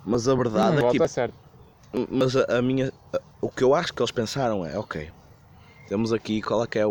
Mas 0.05 0.29
a 0.29 0.35
verdade 0.35 0.77
Não 0.77 0.89
é 0.89 0.91
que 0.91 0.99
volta 0.99 1.09
certo. 1.09 1.35
mas 2.11 2.37
a, 2.37 2.59
a 2.59 2.63
minha 2.63 2.93
a- 3.13 3.21
o 3.41 3.49
que 3.49 3.65
eu 3.65 3.75
acho 3.75 3.93
que 3.95 4.03
eles 4.03 4.11
pensaram 4.11 4.65
é, 4.67 4.79
ok. 4.79 5.11
Temos 5.89 6.13
aqui 6.13 6.41
qual 6.43 6.63
é 6.65 6.67
que 6.67 6.79
é 6.79 6.87
o, 6.87 6.91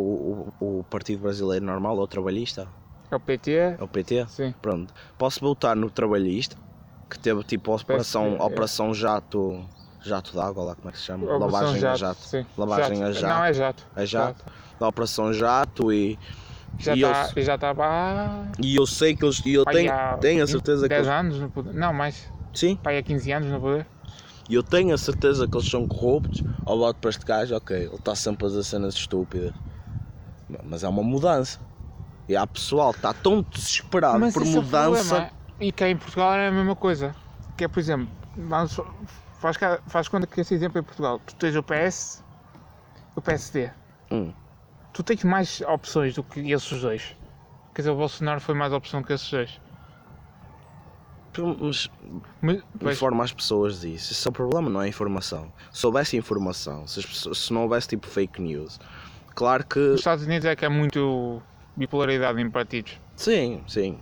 o, 0.59 0.79
o 0.79 0.83
Partido 0.89 1.21
Brasileiro 1.23 1.65
Normal 1.65 1.97
ou 1.97 2.07
Trabalhista? 2.07 2.67
É 3.11 3.15
o 3.15 3.19
PT, 3.19 3.51
É 3.51 3.77
o 3.79 3.87
PT? 3.87 4.25
sim. 4.27 4.53
Pronto. 4.61 4.91
Posso 5.17 5.39
votar 5.39 5.75
no 5.75 5.89
Trabalhista, 5.89 6.55
que 7.09 7.19
teve 7.19 7.43
tipo 7.43 7.71
a 7.71 7.75
operação, 7.75 8.37
é. 8.39 8.43
operação 8.43 8.93
jato, 8.93 9.63
jato 10.01 10.35
d'água, 10.35 10.63
lá 10.63 10.75
como 10.75 10.89
é 10.89 10.91
que 10.91 10.97
se 10.97 11.05
chama? 11.05 11.23
Operação 11.25 11.49
Lavagem 11.51 11.85
a 11.87 11.95
jato. 11.95 12.19
Sim. 12.21 12.45
Lavagem 12.57 13.03
a 13.03 13.11
jato. 13.11 13.35
Não, 13.35 13.43
é 13.45 13.53
jato. 13.53 13.83
A 13.95 14.05
jato. 14.05 14.45
Operação 14.87 15.33
jato 15.33 15.91
e, 15.91 16.17
Já 16.79 16.95
E 16.95 17.01
eu- 17.01 17.11
está 17.11 17.41
já 17.41 17.57
tá 17.57 17.71
há. 17.77 18.45
e 18.59 18.75
eu 18.75 18.85
sei 18.87 19.15
que 19.15 19.23
eles, 19.23 19.39
e 19.45 19.53
eu 19.53 19.63
tenho, 19.65 19.91
tenho 20.19 20.41
a 20.41 20.45
20, 20.45 20.51
certeza 20.51 20.81
que 20.83 20.89
10 20.89 21.05
eles, 21.07 21.19
anos 21.19 21.39
no 21.39 21.49
poder. 21.51 21.71
Não, 21.73 21.93
mais. 21.93 22.27
sim, 22.53 22.75
Pai, 22.77 22.97
há 22.97 23.03
15 23.03 23.31
anos 23.31 23.49
no 23.51 23.59
poder. 23.61 23.85
e 24.49 24.55
eu 24.55 24.63
tenho 24.63 24.91
a 24.93 24.97
certeza 24.97 25.47
que 25.47 25.55
eles 25.55 25.69
são 25.69 25.87
corruptos, 25.87 26.43
ao 26.65 26.77
voto 26.79 26.97
para 26.99 27.11
este 27.11 27.23
gajo, 27.25 27.55
ok, 27.55 27.77
ele 27.77 27.93
está 27.95 28.15
sempre 28.15 28.45
a 28.45 28.49
fazer 28.49 28.63
cenas 28.63 28.95
estúpidas. 28.95 29.53
Mas 30.63 30.83
é 30.83 30.87
uma 30.89 31.03
mudança. 31.03 31.59
E 32.27 32.35
há 32.35 32.45
pessoal 32.47 32.91
que 32.91 32.99
está 32.99 33.13
tão 33.13 33.41
desesperado 33.41 34.19
Mas 34.19 34.33
por 34.33 34.43
é 34.43 34.45
mudança. 34.45 35.03
problema. 35.15 35.29
E 35.59 35.71
cá 35.71 35.89
em 35.89 35.97
Portugal 35.97 36.33
é 36.35 36.47
a 36.47 36.51
mesma 36.51 36.75
coisa. 36.75 37.15
Que 37.57 37.65
é, 37.65 37.67
por 37.67 37.79
exemplo, 37.79 38.07
vamos, 38.35 38.79
faz, 39.39 39.57
faz 39.87 40.07
conta 40.07 40.25
que 40.25 40.39
esse 40.41 40.53
exemplo 40.53 40.79
em 40.79 40.83
Portugal. 40.83 41.19
Tu 41.25 41.35
tens 41.35 41.55
o 41.55 41.61
PS 41.63 42.23
o 43.15 43.21
PSD. 43.21 43.69
Hum. 44.11 44.33
Tu 44.93 45.03
tens 45.03 45.23
mais 45.23 45.61
opções 45.61 46.13
do 46.15 46.23
que 46.23 46.51
esses 46.51 46.81
dois. 46.81 47.15
Quer 47.73 47.81
dizer, 47.81 47.89
o 47.91 47.95
Bolsonaro 47.95 48.39
foi 48.39 48.53
mais 48.55 48.71
opção 48.71 49.01
que 49.01 49.11
esses 49.13 49.29
dois. 49.29 49.59
Mas 51.35 51.89
Mas, 52.41 52.63
pois, 52.79 52.95
informa 52.95 53.23
as 53.23 53.33
pessoas 53.33 53.81
disso. 53.81 54.13
Esse 54.13 54.27
é 54.27 54.29
o 54.29 54.31
problema, 54.31 54.69
não 54.69 54.81
é 54.81 54.85
a 54.85 54.87
informação. 54.87 55.51
Se 55.71 55.83
houvesse 55.85 56.15
informação, 56.15 56.85
se, 56.85 56.99
as 56.99 57.05
pessoas- 57.07 57.37
se 57.39 57.51
não 57.53 57.63
houvesse 57.63 57.87
tipo 57.87 58.05
fake 58.05 58.39
news, 58.39 58.79
claro 59.33 59.65
que. 59.65 59.79
os 59.79 59.99
Estados 59.99 60.25
Unidos 60.25 60.45
é 60.45 60.55
que 60.55 60.63
é 60.63 60.69
muito 60.69 61.41
bipolaridade 61.75 62.39
em 62.39 62.49
partidos. 62.51 62.99
Sim, 63.15 63.63
sim. 63.67 63.97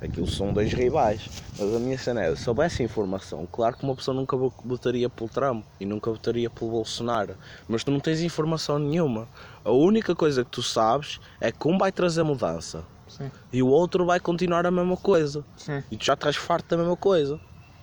Aquilo 0.00 0.26
são 0.26 0.52
dois 0.52 0.72
rivais. 0.72 1.30
Mas 1.58 1.74
a 1.74 1.78
minha 1.78 1.98
cena 1.98 2.24
é, 2.24 2.34
se 2.34 2.48
houvesse 2.48 2.82
informação, 2.82 3.46
claro 3.46 3.76
que 3.76 3.84
uma 3.84 3.94
pessoa 3.94 4.14
nunca 4.14 4.34
vo- 4.36 4.52
votaria 4.64 5.10
pelo 5.10 5.28
Trump 5.28 5.64
e 5.78 5.84
nunca 5.84 6.10
votaria 6.10 6.48
pelo 6.48 6.70
Bolsonaro. 6.70 7.36
Mas 7.68 7.84
tu 7.84 7.90
não 7.90 8.00
tens 8.00 8.22
informação 8.22 8.78
nenhuma. 8.78 9.28
A 9.62 9.70
única 9.70 10.14
coisa 10.14 10.42
que 10.42 10.50
tu 10.50 10.62
sabes 10.62 11.20
é 11.38 11.52
que 11.52 11.68
um 11.68 11.76
vai 11.76 11.92
trazer 11.92 12.22
mudança 12.22 12.86
Sim, 13.06 13.30
e 13.52 13.62
o 13.62 13.68
outro 13.68 14.06
vai 14.06 14.18
continuar 14.18 14.64
a 14.64 14.70
mesma 14.70 14.96
coisa. 14.96 15.44
sim. 15.56 15.82
E 15.90 15.96
tu 15.98 16.06
já 16.06 16.14
estás 16.14 16.34
farto 16.36 16.68
da 16.70 16.78
mesma 16.78 16.96
coisa. 16.96 17.38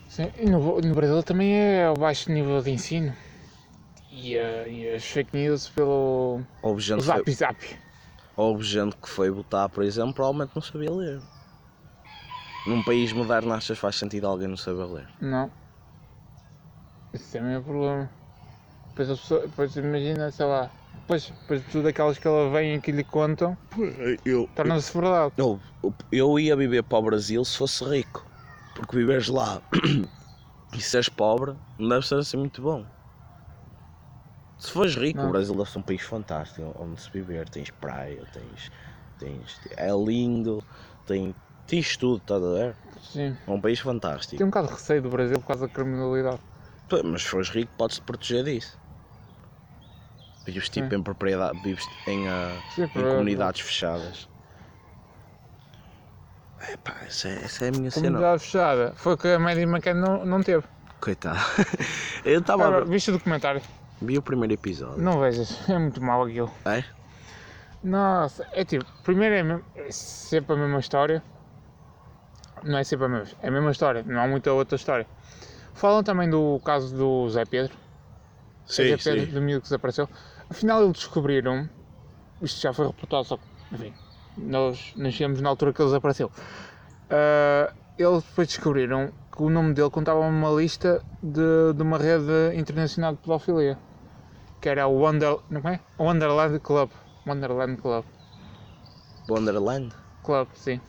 sim. 0.08 0.32
No, 0.50 0.82
no 0.82 0.96
Brasil 0.96 1.22
também 1.22 1.54
é 1.56 1.88
o 1.90 1.94
baixo 1.94 2.32
nível 2.32 2.62
de 2.64 2.72
ensino. 2.72 3.16
E, 4.12 4.36
eh, 4.36 4.70
e 4.70 4.90
as 4.96 5.04
fake 5.04 5.36
news 5.38 5.68
pelo 5.70 6.40
que 6.64 7.02
zap 7.02 7.24
foi, 7.26 7.34
zap. 7.34 7.58
houve 8.36 8.64
gente 8.64 8.96
que 8.96 9.08
foi 9.10 9.30
votar, 9.30 9.70
por 9.70 9.84
exemplo, 9.84 10.14
provavelmente 10.14 10.54
não 10.56 10.62
sabia 10.64 10.92
ler. 10.92 11.22
Num 12.66 12.82
país 12.82 13.14
moderno 13.14 13.54
achas 13.54 13.78
que 13.78 13.82
faz 13.82 13.96
sentido 13.96 14.28
alguém 14.28 14.48
não 14.48 14.58
saber 14.58 14.86
ler? 14.86 15.08
Não. 15.22 15.50
Isso 17.14 17.32
também 17.32 17.54
é 17.54 17.58
o 17.60 17.64
problema. 17.64 18.10
Depois, 18.90 19.10
as 19.10 19.20
pessoas, 19.20 19.42
depois 19.44 19.76
imagina, 19.76 20.32
sei 20.32 20.46
lá. 20.46 20.72
Depois, 20.94 21.28
depois 21.28 21.62
de 21.64 21.72
tudo 21.72 21.88
aquelas 21.88 22.18
que 22.18 22.28
ela 22.28 22.50
vem 22.50 22.76
e 22.76 22.82
que 22.82 22.92
lhe 22.92 23.04
contam, 23.04 23.58
Eu, 24.26 24.50
torna-se 24.56 24.92
verdade. 24.94 25.34
Eu, 25.38 25.60
eu 26.12 26.40
ia 26.40 26.56
viver 26.56 26.84
para 26.84 26.98
o 26.98 27.02
Brasil 27.04 27.46
se 27.46 27.58
fosse 27.58 27.84
rico. 27.86 28.26
Porque 28.74 28.98
viveres 28.98 29.28
lá 29.28 29.62
e 30.74 30.82
seres 30.82 31.10
pobre 31.10 31.56
não 31.78 31.90
deve 31.90 32.06
ser 32.06 32.16
assim 32.16 32.38
muito 32.38 32.62
bom. 32.62 32.86
Se 34.58 34.72
fores 34.72 34.96
rico, 34.96 35.20
Não. 35.20 35.30
o 35.30 35.32
Brasil 35.32 35.56
deve 35.56 35.70
ser 35.70 35.80
um 35.80 35.84
país 35.84 36.02
fantástico 36.02 36.76
onde 36.80 37.00
se 37.00 37.10
viver. 37.12 37.48
Tens 37.50 37.70
praia, 37.70 38.24
tens. 38.34 38.70
tens 39.20 39.60
é 39.78 39.90
lindo, 39.92 40.62
tem, 41.06 41.34
tens 41.68 41.98
tudo, 41.98 42.18
estás 42.18 42.44
a 42.44 42.50
ver? 42.54 42.76
Sim. 43.02 43.38
É 43.46 43.52
um 43.52 43.62
país 43.62 43.80
fantástico. 43.80 44.38
Tenho 44.38 44.48
um 44.48 44.50
bocado 44.52 44.68
de 44.68 44.74
receio 44.74 45.02
do 45.02 45.10
Brasil 45.10 45.40
por 45.40 45.48
causa 45.48 45.68
da 45.68 45.74
criminalidade. 45.74 46.40
Pá, 46.90 46.98
Mas 47.04 47.24
se 47.24 47.30
fores 47.30 47.50
rico, 47.50 47.72
podes-te 47.78 48.02
proteger 48.02 48.44
disso. 48.44 48.78
Vives 50.46 50.70
tipo 50.70 50.96
em 50.96 51.04
propriedade, 51.04 51.60
vives 51.62 51.88
em, 52.08 52.26
ah, 52.28 52.58
Sim, 52.74 52.84
em 52.84 52.88
para- 52.88 53.10
comunidades 53.10 53.62
fechadas. 53.62 54.30
É 56.62 56.78
pá, 56.78 56.96
essa 57.06 57.28
é, 57.28 57.44
essa 57.44 57.66
é 57.66 57.68
a 57.68 57.72
minha 57.72 57.92
cena. 57.92 58.08
Comunidade 58.08 58.42
fechada. 58.44 58.94
Foi 58.96 59.14
o 59.14 59.18
que 59.18 59.28
a 59.28 59.38
Maddie 59.40 59.64
McCann 59.64 60.00
não, 60.00 60.26
não 60.26 60.42
teve. 60.42 60.66
Coitado. 61.02 61.38
Eu 62.26 62.40
estava 62.40 62.84
viste 62.86 63.10
o 63.10 63.14
documentário? 63.14 63.62
Vi 64.02 64.18
o 64.18 64.22
primeiro 64.22 64.54
episódio. 64.54 65.02
Não 65.04 65.20
vejas. 65.20 65.70
É 65.70 65.78
muito 65.78 66.02
mau 66.02 66.24
aquilo. 66.24 66.52
É? 66.66 66.84
Nossa, 67.84 68.48
é 68.54 68.66
tipo, 68.66 68.86
primeiro 69.04 69.64
é, 69.76 69.88
é 69.88 69.92
sempre 69.92 70.54
a 70.56 70.58
mesma 70.58 70.80
história. 70.80 71.22
Não 72.64 72.78
é 72.78 72.84
sempre 72.84 73.06
a 73.06 73.10
mesma, 73.10 73.38
é 73.42 73.48
a 73.48 73.52
mesma 73.52 73.72
história, 73.72 74.04
não 74.06 74.22
há 74.22 74.28
muita 74.28 74.52
outra 74.52 74.76
história. 74.76 75.08
Falam 75.74 76.04
também 76.04 76.30
do 76.30 76.60
caso 76.64 76.96
do 76.96 77.30
Zé 77.30 77.46
Pedro, 77.46 77.76
Zé 78.70 78.98
Pedro, 78.98 79.28
do 79.28 79.42
miúdo 79.42 79.62
que 79.62 79.68
desapareceu. 79.68 80.10
Afinal, 80.50 80.84
eles 80.84 80.94
descobriram, 80.94 81.70
isto 82.42 82.62
já 82.62 82.74
foi 82.74 82.88
reportado, 82.88 83.24
só 83.26 83.38
que, 83.38 83.44
enfim, 83.72 83.94
nós 84.38 84.94
nascemos 84.96 85.42
na 85.42 85.50
altura 85.50 85.74
que 85.74 85.82
ele 85.82 85.90
desapareceu. 85.90 86.32
Ah, 87.10 87.74
eles 87.98 88.24
depois 88.24 88.48
descobriram 88.48 89.12
que 89.36 89.42
o 89.44 89.50
nome 89.50 89.74
dele 89.74 89.90
contava 89.90 90.20
uma 90.20 90.50
lista 90.50 91.04
de, 91.22 91.74
de 91.76 91.82
uma 91.82 91.98
rede 91.98 92.56
internacional 92.56 93.14
de 93.14 93.20
pedofilia, 93.20 93.78
que 94.62 94.70
era 94.70 94.88
o 94.88 95.00
Wonder, 95.00 95.38
não 95.50 95.62
é? 95.70 95.80
Wonderland 96.00 96.60
Club. 96.60 96.90
Wonderland 97.26 97.82
Club. 97.82 98.06
Wonderland. 99.30 99.94
Club, 100.24 100.48
sim. 100.54 100.82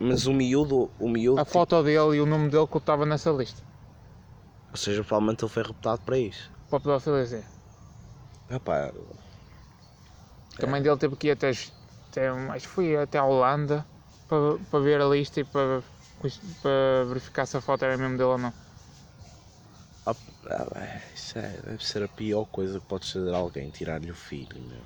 Mas 0.00 0.26
o 0.26 0.32
miúdo, 0.34 0.92
o 0.98 1.08
miúdo, 1.08 1.42
A 1.42 1.44
tipo, 1.44 1.54
foto 1.54 1.76
dele 1.86 2.16
e 2.16 2.20
o 2.20 2.26
nome 2.32 2.50
dele 2.52 2.68
que 2.72 2.76
estava 2.82 3.06
nessa 3.06 3.30
lista. 3.40 3.62
ou 4.72 4.78
seja, 4.78 5.04
provavelmente 5.04 5.44
ele 5.44 5.52
foi 5.52 5.62
reputado 5.62 6.00
para 6.00 6.18
isso. 6.18 6.50
Para 6.68 6.78
o 6.78 6.80
pedofilia, 6.82 7.26
sim. 7.26 7.44
Epá, 8.56 8.92
A 10.62 10.66
mãe 10.66 10.82
dele 10.82 10.98
teve 10.98 11.16
que 11.16 11.28
ir 11.28 11.32
até, 11.32 11.50
até 12.10 12.28
acho 12.28 12.66
que 12.68 12.74
foi 12.74 12.96
até 12.96 13.18
a 13.18 13.24
Holanda 13.24 13.86
para, 14.26 14.58
para 14.70 14.80
ver 14.80 15.00
a 15.00 15.06
lista 15.08 15.40
e 15.40 15.44
para, 15.44 15.82
para 16.60 17.04
verificar 17.06 17.46
se 17.46 17.56
a 17.56 17.60
foto 17.60 17.84
era 17.84 17.96
mesmo 17.96 18.16
dele 18.16 18.30
ou 18.30 18.38
não. 18.38 18.52
ah, 20.04 20.16
ah, 20.74 21.00
isso 21.14 21.38
é, 21.38 21.60
deve 21.62 21.84
ser 21.84 22.02
a 22.02 22.08
pior 22.08 22.46
coisa 22.46 22.80
que 22.80 22.86
podes 22.86 23.10
fazer 23.12 23.32
a 23.32 23.36
alguém, 23.36 23.70
tirar-lhe 23.70 24.10
o 24.10 24.14
filho, 24.14 24.60
meu. 24.62 24.84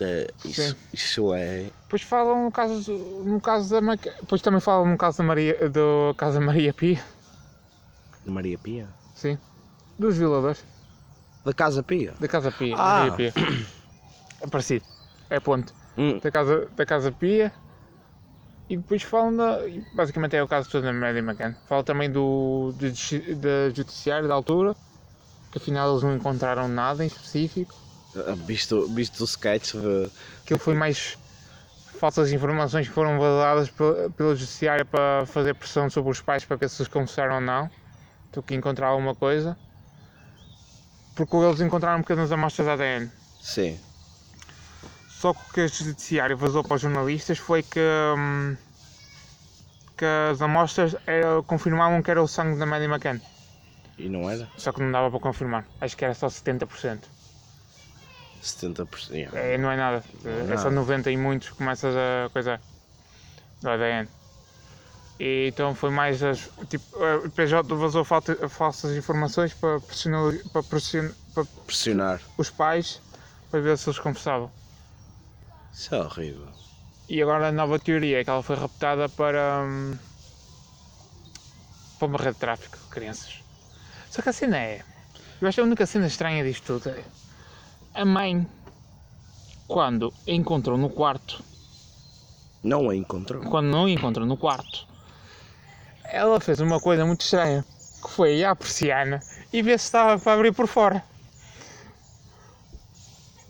É, 0.00 0.26
isso, 0.44 0.76
isso 0.92 1.34
é. 1.34 1.70
Depois 1.82 2.02
falam 2.02 2.44
no 2.44 2.52
caso, 2.52 2.92
no 3.24 3.40
caso 3.40 3.70
da 3.70 3.80
Maca... 3.80 4.14
Depois 4.20 4.42
também 4.42 4.60
falam 4.60 4.86
no 4.90 4.98
caso 4.98 5.18
da 5.18 5.24
Maria, 5.24 5.70
do 5.70 6.14
caso 6.16 6.38
da 6.38 6.44
Maria 6.44 6.74
Pia, 6.74 7.02
de 8.24 8.30
Maria 8.30 8.58
Pia? 8.58 8.88
sim. 9.14 9.38
Dos 9.98 10.18
violadores, 10.18 10.62
Da 11.44 11.54
Casa 11.54 11.82
Pia? 11.82 12.12
da 12.20 12.28
Casa 12.28 12.52
Pia, 12.52 12.74
Ah. 12.76 13.06
Maria 13.08 13.32
Pia. 13.32 13.32
É 14.42 14.46
parecido. 14.46 14.84
É 15.30 15.40
ponto. 15.40 15.72
Hum, 15.96 16.18
Da 16.22 16.30
casa, 16.30 16.68
da 16.76 16.84
casa 16.84 17.10
Pia. 17.10 17.50
E 18.68 18.76
depois 18.76 19.02
falam 19.02 19.34
da. 19.34 19.60
Basicamente 19.94 20.36
é 20.36 20.42
o 20.42 20.48
caso 20.48 20.68
todo 20.68 20.82
da 20.82 20.92
Maddie 20.92 21.20
McCann. 21.22 21.54
Fala 21.66 21.82
também 21.82 22.10
do, 22.10 22.72
do 22.76 22.86
da 23.36 23.70
judiciário 23.74 24.28
da 24.28 24.34
altura. 24.34 24.76
Que 25.50 25.56
afinal 25.58 25.90
eles 25.90 26.02
não 26.02 26.14
encontraram 26.16 26.68
nada 26.68 27.02
em 27.02 27.06
específico. 27.06 27.74
Visto, 28.46 28.88
visto 28.88 29.20
o 29.20 29.24
sketch 29.24 29.74
de. 29.74 30.10
Aquilo 30.42 30.58
foi 30.58 30.74
mais 30.74 31.18
falsas 31.98 32.30
informações 32.32 32.86
que 32.88 32.92
foram 32.94 33.18
vazadas 33.18 33.70
pela, 33.70 34.10
pela 34.10 34.34
judiciária 34.34 34.84
para 34.84 35.24
fazer 35.26 35.54
pressão 35.54 35.88
sobre 35.88 36.10
os 36.10 36.20
pais 36.20 36.44
para 36.44 36.56
ver 36.56 36.68
se 36.68 36.82
eles 36.82 36.92
confessaram 36.92 37.36
ou 37.36 37.40
não. 37.40 37.70
Do 38.32 38.42
que 38.42 38.54
encontrar 38.54 38.88
alguma 38.88 39.14
coisa. 39.14 39.56
Porque 41.14 41.34
eles 41.36 41.60
encontraram 41.60 42.02
pequenas 42.02 42.30
amostras 42.30 42.66
de 42.66 42.72
ADN. 42.72 43.10
Sim. 43.40 43.80
Só 45.08 45.32
que 45.32 45.40
o 45.40 45.52
que 45.54 45.60
a 45.62 45.66
judiciária 45.66 46.36
vazou 46.36 46.62
para 46.62 46.74
os 46.74 46.82
jornalistas 46.82 47.38
foi 47.38 47.62
que, 47.62 47.80
hum, 47.80 48.54
que 49.96 50.04
as 50.30 50.42
amostras 50.42 50.94
era- 51.06 51.42
confirmavam 51.46 52.02
que 52.02 52.10
era 52.10 52.22
o 52.22 52.28
sangue 52.28 52.58
da 52.58 52.66
Maddie 52.66 52.86
McCann. 52.88 53.20
E 53.96 54.10
não 54.10 54.28
era? 54.30 54.46
Só 54.58 54.72
que 54.72 54.82
não 54.82 54.92
dava 54.92 55.10
para 55.10 55.20
confirmar. 55.20 55.64
Acho 55.80 55.96
que 55.96 56.04
era 56.04 56.12
só 56.12 56.28
70%. 56.28 57.08
70%. 58.46 59.10
yeah. 59.14 59.38
É, 59.38 59.58
não 59.58 59.70
é 59.70 59.76
nada. 59.76 60.04
Não 60.22 60.30
é 60.30 60.40
é 60.54 60.56
só 60.56 60.64
nada. 60.64 60.70
90 60.70 61.10
e 61.10 61.16
muitos 61.16 61.50
começas 61.50 61.94
a 61.96 62.28
coisa 62.30 62.60
do 63.62 63.70
ADN. 63.70 64.08
E 65.18 65.48
então 65.48 65.74
foi 65.74 65.90
mais 65.90 66.22
as. 66.22 66.50
Tipo, 66.68 66.84
o 67.24 67.30
PJ 67.30 67.74
vazou 67.74 68.04
falta- 68.04 68.48
falsas 68.48 68.96
informações 68.96 69.54
para 69.54 69.80
pressionar, 69.80 70.34
para 70.52 70.62
pressionar 70.62 71.14
para 71.34 71.44
Pressionar. 71.66 72.20
os 72.38 72.50
pais 72.50 73.00
para 73.50 73.60
ver 73.60 73.76
se 73.78 73.88
eles 73.88 73.98
confessavam. 73.98 74.50
Isso 75.72 75.94
é 75.94 75.98
horrível. 76.00 76.48
E 77.08 77.22
agora 77.22 77.48
a 77.48 77.52
nova 77.52 77.78
teoria 77.78 78.20
é 78.20 78.24
que 78.24 78.30
ela 78.30 78.42
foi 78.42 78.56
raptada 78.56 79.08
para. 79.08 79.62
hum, 79.64 79.96
para 81.98 82.08
uma 82.08 82.18
rede 82.18 82.32
de 82.32 82.38
tráfico 82.40 82.76
de 82.76 82.88
crianças. 82.90 83.40
Só 84.10 84.20
que 84.22 84.28
a 84.28 84.32
cena 84.32 84.58
é. 84.58 84.82
Eu 85.40 85.48
acho 85.48 85.56
que 85.56 85.60
a 85.60 85.64
única 85.64 85.86
cena 85.86 86.06
estranha 86.06 86.44
disto 86.44 86.78
tudo 86.78 86.90
é. 86.90 87.04
A 87.96 88.04
mãe, 88.04 88.46
quando 89.66 90.12
a 90.28 90.30
encontrou 90.30 90.76
no 90.76 90.90
quarto, 90.90 91.42
Não 92.62 92.90
a 92.90 92.94
encontrou. 92.94 93.42
quando 93.44 93.68
não 93.68 93.86
a 93.86 93.90
encontrou 93.90 94.26
no 94.26 94.36
quarto, 94.36 94.86
ela 96.04 96.38
fez 96.38 96.60
uma 96.60 96.78
coisa 96.78 97.06
muito 97.06 97.22
estranha. 97.22 97.64
Que 98.02 98.10
foi 98.10 98.36
ir 98.36 98.44
à 98.44 98.54
persiana 98.54 99.24
e 99.50 99.62
ver 99.62 99.78
se 99.78 99.86
estava 99.86 100.20
para 100.20 100.34
abrir 100.34 100.52
por 100.52 100.66
fora. 100.68 101.02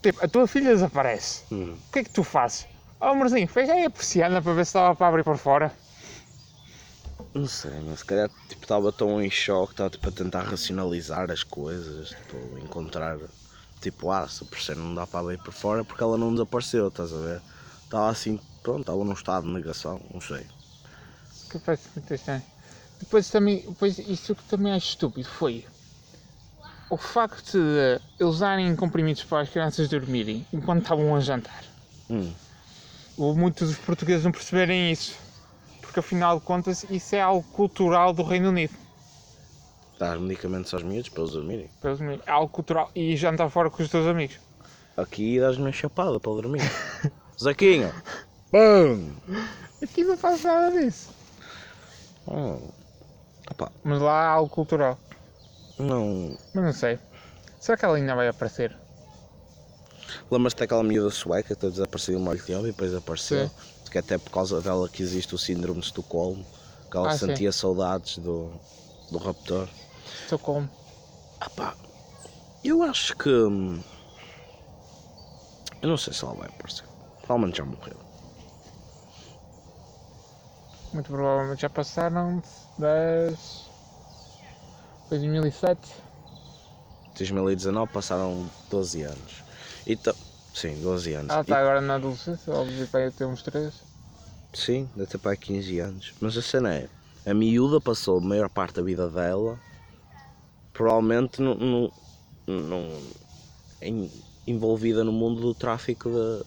Tipo, 0.01 0.25
a 0.25 0.29
tua 0.29 0.47
filha 0.47 0.69
desaparece. 0.71 1.43
Hum. 1.53 1.77
O 1.89 1.93
que 1.93 1.99
é 1.99 2.05
que 2.05 2.11
tu 2.11 2.23
fazes? 2.23 2.69
Oh, 3.01 3.07
amorzinho, 3.07 3.49
fecha 3.49 3.73
aí 3.73 3.85
a 3.85 3.91
persiana 3.91 4.41
para 4.41 4.53
ver 4.55 4.65
se 4.65 4.71
estava 4.71 4.95
para 4.95 5.09
abrir 5.09 5.25
por 5.25 5.37
fora. 5.37 5.73
Não 7.35 7.49
sei, 7.49 7.73
mas 7.85 7.99
se 7.99 8.05
calhar 8.05 8.31
tipo, 8.49 8.63
estava 8.63 8.93
tão 8.93 9.21
em 9.21 9.29
choque, 9.29 9.73
estava 9.73 9.91
tipo, 9.91 10.09
a 10.09 10.13
tentar 10.13 10.43
racionalizar 10.43 11.31
as 11.33 11.43
coisas, 11.43 12.11
tipo, 12.11 12.59
encontrar, 12.59 13.19
tipo, 13.81 14.11
ah, 14.11 14.27
se 14.29 14.45
por 14.45 14.61
ser 14.61 14.77
não 14.77 14.95
dá 14.95 15.07
para 15.07 15.21
abrir 15.21 15.39
por 15.39 15.53
fora 15.53 15.85
porque 15.85 16.03
ela 16.03 16.17
não 16.19 16.33
desapareceu, 16.33 16.89
estás 16.89 17.13
a 17.13 17.19
ver? 17.19 17.43
Estava 17.85 18.11
assim, 18.11 18.41
pronto, 18.63 18.81
estava 18.81 19.05
num 19.05 19.13
estado 19.13 19.47
de 19.47 19.53
negação, 19.53 20.01
não 20.13 20.21
sei. 20.21 20.47
Que 21.51 21.59
parece 21.59 21.89
muito 21.95 22.13
estranho. 22.13 22.43
Depois 22.99 23.31
também, 23.31 23.61
depois 23.61 23.99
isso 23.99 24.35
que 24.35 24.43
também 24.45 24.73
acho 24.73 24.89
estúpido 24.89 25.29
foi 25.29 25.65
o 26.89 26.97
facto 26.97 27.59
de 27.59 28.01
eles 28.19 28.39
darem 28.39 28.75
comprimidos 28.77 29.25
para 29.25 29.43
as 29.43 29.49
crianças 29.49 29.89
dormirem 29.89 30.47
enquanto 30.53 30.83
estavam 30.83 31.15
a 31.15 31.21
jantar. 31.21 31.65
Hum. 32.09 32.33
Muitos 33.19 33.69
dos 33.69 33.79
portugueses 33.79 34.25
não 34.25 34.33
perceberem 34.33 34.93
isso. 34.93 35.17
Porque 35.81 36.01
afinal 36.01 36.39
de 36.39 36.45
contas 36.45 36.85
isso 36.91 37.17
é 37.17 37.21
algo 37.21 37.43
cultural 37.53 38.13
do 38.13 38.23
Reino 38.23 38.51
Unido. 38.51 38.75
Dar 39.99 40.19
medicamentos 40.19 40.73
aos 40.75 40.83
miúdos 40.83 41.09
para 41.09 41.23
eles 41.23 41.33
dormirem. 41.33 41.71
Para 41.81 41.91
eles 41.91 41.99
dormirem. 42.01 42.23
É 42.27 42.31
algo 42.31 42.49
cultural. 42.53 42.91
E 42.95 43.17
jantar 43.17 43.49
fora 43.51 43.71
com 43.71 43.83
os 43.83 43.89
teus 43.89 44.07
amigos. 44.07 44.39
Aqui 44.97 45.41
dás-me 45.41 45.63
uma 45.65 45.73
chapada 45.73 46.19
para 46.21 46.33
dormir. 46.33 46.61
Zequinho! 47.43 47.93
Bum! 48.53 49.11
Aqui 49.83 50.05
não 50.05 50.17
faz 50.17 50.43
nada 50.43 50.71
disso. 50.73 51.11
Oh. 52.27 52.59
Opa, 53.51 53.71
Mas 53.85 54.01
lá 54.01 54.13
há 54.13 54.29
algo 54.31 54.51
cultural. 54.51 54.99
não. 55.79 56.37
Mas 56.55 56.65
não 56.65 56.73
sei. 56.73 56.99
Será 57.61 57.77
que 57.77 57.85
ela 57.85 57.97
ainda 57.97 58.15
vai 58.15 58.29
aparecer? 58.29 58.77
Lembras-te 60.31 60.59
daquela 60.59 60.83
miúda 60.83 61.11
sueca 61.11 61.55
que 61.55 61.69
desapareceu 61.69 62.19
uma 62.19 62.37
tempo 62.37 62.61
e 62.67 62.71
depois 62.71 62.95
apareceu? 62.95 63.51
Que 63.91 63.99
até 63.99 64.19
por 64.19 64.31
causa 64.31 64.61
dela 64.61 64.89
que 64.89 65.03
existe 65.03 65.35
o 65.35 65.39
síndrome 65.39 65.81
de 65.81 65.87
Estocolmo, 65.87 66.45
que 66.91 66.97
ela 66.97 67.11
Ah, 67.11 67.19
sim. 67.19 67.27
sentia 67.27 67.53
saudades 67.53 68.19
do, 68.19 68.51
do 69.11 69.19
raptor. 69.19 69.69
Estou 70.13 70.39
como? 70.39 70.69
Ah 71.41 71.51
pá, 71.51 71.77
eu 72.65 72.83
acho 72.83 73.17
que. 73.17 73.31
hum, 73.31 73.83
Eu 75.83 75.89
não 75.89 75.97
sei 75.97 76.13
se 76.13 76.25
ela 76.25 76.35
vai 76.35 76.49
aparecer. 76.49 76.85
Provavelmente 77.23 77.59
já 77.59 77.65
morreu. 77.65 77.99
Muito 80.93 81.11
provavelmente 81.13 81.61
já 81.63 81.71
passaram 81.71 82.41
10. 82.79 83.71
2007. 85.09 85.89
2019 87.15 87.93
passaram 87.93 88.51
12 88.69 89.03
anos. 89.03 89.45
Então, 89.87 90.15
sim, 90.53 90.81
12 90.81 91.15
anos. 91.15 91.33
Ela 91.33 91.41
E- 91.41 91.43
está 91.43 91.59
agora 91.59 91.81
na 91.81 91.95
adolescência, 91.97 92.53
óbvio 92.53 92.87
vai 92.89 93.11
ter 93.11 93.25
uns 93.27 93.43
3. 93.43 93.85
Sim, 94.53 94.89
ter 95.09 95.19
para 95.19 95.37
15 95.37 95.79
anos. 95.79 96.15
Mas 96.21 96.37
a 96.37 96.43
cena 96.43 96.75
é, 96.75 96.89
a 97.25 97.35
miúda 97.35 97.81
passou 97.81 98.19
a 98.19 98.21
maior 98.21 98.49
parte 98.49 98.77
da 98.77 98.83
vida 98.83 99.09
dela, 99.11 99.61
provavelmente 100.77 101.41
no, 101.43 101.55
no, 101.55 101.93
no- 102.47 103.11
em- 103.81 104.11
envolvida 104.47 105.05
no 105.05 105.13
mundo 105.13 105.41
do 105.41 105.55
tráfico 105.55 106.11
de. 106.11 106.45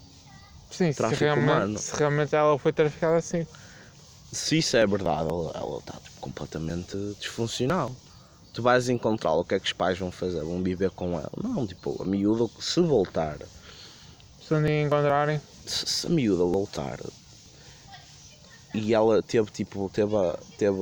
Sim, 0.69 0.91
se 0.93 0.97
Tráfico 0.97 1.15
realmente, 1.15 1.39
humano. 1.39 1.79
se 1.79 1.95
realmente 1.97 2.35
ela 2.35 2.57
foi 2.57 2.71
traficada 2.73 3.17
assim. 3.17 3.45
Se 4.31 4.57
isso 4.57 4.75
é 4.77 4.85
verdade, 4.87 5.29
ela, 5.31 5.51
ela 5.55 5.77
está 5.79 5.99
tipo, 5.99 6.19
completamente 6.21 6.97
disfuncional. 7.19 7.95
Tu 8.53 8.61
vais 8.61 8.89
encontrá-la, 8.89 9.41
o 9.41 9.45
que 9.45 9.55
é 9.55 9.59
que 9.59 9.67
os 9.67 9.73
pais 9.73 9.97
vão 9.99 10.11
fazer? 10.11 10.43
Vão 10.43 10.63
viver 10.63 10.91
com 10.91 11.13
ela? 11.19 11.31
Não, 11.41 11.65
tipo, 11.65 12.01
a 12.01 12.05
miúda, 12.05 12.49
se 12.59 12.81
voltar, 12.81 13.39
Se 14.39 14.55
dia 14.63 14.81
encontrarem. 14.81 15.39
se, 15.65 15.85
se 15.87 16.07
a 16.07 16.09
miúda 16.09 16.43
voltar 16.43 16.99
e 18.73 18.93
ela 18.93 19.21
teve 19.23 19.51
tipo, 19.51 19.89
teve, 19.89 20.15
teve 20.57 20.77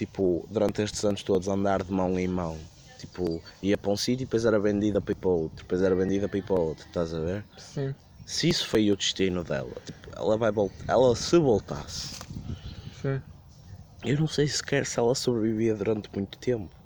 tipo, 0.00 0.46
durante 0.50 0.82
estes 0.82 1.04
anos 1.04 1.22
todos 1.22 1.48
andar 1.48 1.82
de 1.84 1.92
mão 1.92 2.18
em 2.18 2.28
mão, 2.28 2.56
tipo, 2.98 3.42
ia 3.62 3.76
para 3.78 3.90
um 3.92 3.96
sítio 3.96 4.24
e 4.24 4.26
depois 4.26 4.44
era 4.44 4.58
vendida 4.60 5.00
para 5.00 5.12
ir 5.12 5.16
para 5.16 5.30
outro, 5.30 5.64
depois 5.64 5.82
era 5.82 5.94
vendida 5.96 6.28
para 6.28 6.38
ir 6.38 6.42
para 6.42 6.60
outro, 6.60 6.86
estás 6.86 7.14
a 7.14 7.20
ver? 7.20 7.46
Sim, 7.56 7.94
Se 8.26 8.48
isso 8.48 8.66
foi 8.68 8.90
o 8.92 8.96
destino 8.96 9.44
dela, 9.44 9.74
tipo, 9.84 10.10
ela 10.16 10.36
vai 10.38 10.52
voltar, 10.52 10.84
ela 10.88 11.14
se 11.16 11.38
voltasse, 11.38 12.18
sim. 12.90 13.22
eu 14.04 14.18
não 14.20 14.26
sei 14.26 14.46
sequer 14.46 14.84
se 14.84 14.98
ela 15.00 15.14
sobrevivia 15.14 15.74
durante 15.74 16.10
muito 16.14 16.38
tempo. 16.38 16.76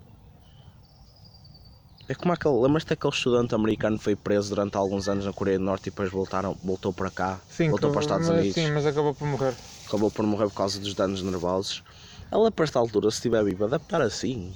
É 2.08 2.14
como 2.14 2.32
aquele, 2.32 2.54
lembras-te 2.62 2.88
daquele 2.90 3.12
estudante 3.12 3.54
americano 3.54 3.98
que 3.98 4.04
foi 4.04 4.16
preso 4.16 4.48
durante 4.54 4.74
alguns 4.78 5.06
anos 5.06 5.26
na 5.26 5.34
Coreia 5.34 5.58
do 5.58 5.64
Norte 5.66 5.88
e 5.88 5.90
depois 5.90 6.10
voltaram, 6.10 6.58
voltou 6.62 6.94
para 6.94 7.10
cá, 7.10 7.42
Sim, 7.48 7.68
voltou 7.68 7.90
que- 7.90 7.90
para 7.90 7.98
os 8.00 8.04
Estados 8.04 8.28
mas, 8.28 8.30
Unidos? 8.30 8.52
Sim, 8.52 8.72
mas 8.72 8.86
acabou 8.86 9.14
por 9.14 9.26
morrer. 9.26 9.56
acabou 9.86 10.10
por 10.10 10.26
morrer 10.26 10.48
por 10.48 10.54
causa 10.54 10.78
dos 10.80 10.94
danos 10.94 11.22
nervosos. 11.22 11.82
Ela, 12.30 12.50
para 12.50 12.64
esta 12.64 12.78
altura, 12.78 13.10
se 13.10 13.16
estiver 13.18 13.44
viva, 13.44 13.68
deve 13.68 13.84
estar 13.84 14.00
assim. 14.00 14.52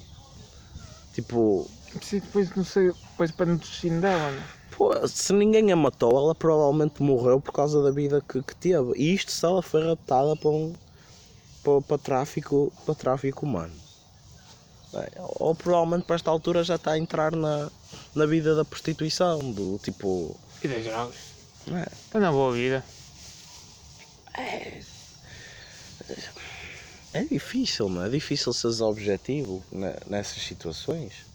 Tipo, 1.15 1.69
Sim, 2.03 2.21
depois 2.21 2.55
não 2.55 2.65
sei, 2.65 2.93
depois 2.93 3.31
para 3.31 3.47
no 3.47 3.59
destino 3.59 4.01
dela, 4.01 4.31
né? 4.31 4.43
pô, 4.79 5.09
se 5.09 5.33
ninguém 5.33 5.73
a 5.73 5.77
matou, 5.77 6.17
ela 6.17 6.35
provavelmente 6.35 7.03
morreu 7.03 7.41
por 7.41 7.53
causa 7.53 7.83
da 7.83 7.91
vida 7.91 8.23
que, 8.27 8.41
que 8.43 8.55
teve. 8.55 8.93
E 8.97 9.13
isto 9.13 9.33
se 9.33 9.45
ela 9.45 9.61
foi 9.61 9.85
raptada 9.85 10.37
para 10.37 10.51
um. 10.51 10.73
para, 11.65 11.81
para 11.83 11.99
tráfico, 11.99 12.73
para 12.87 12.95
tráfico 12.95 13.45
humano. 13.45 13.75
Ou 15.41 15.55
provavelmente 15.55 16.05
para 16.05 16.17
esta 16.17 16.31
altura 16.31 16.65
já 16.65 16.77
está 16.77 16.93
a 16.93 16.99
entrar 16.99 17.35
na, 17.35 17.69
na 18.15 18.25
vida 18.25 18.55
da 18.55 18.65
prostituição, 18.65 19.39
do 19.53 19.79
tipo. 19.83 20.39
E 20.63 20.69
das 20.69 20.85
drogas. 20.85 21.17
é? 21.73 21.89
Está 22.07 22.21
na 22.21 22.31
boa 22.31 22.53
vida. 22.53 22.85
É 24.35 24.81
difícil, 27.25 27.89
não 27.89 28.03
é? 28.03 28.07
É 28.07 28.11
difícil 28.11 28.53
seres 28.53 28.81
objetivo 28.81 29.63
ne- 29.71 29.97
nessas 30.07 30.43
situações. 30.43 31.27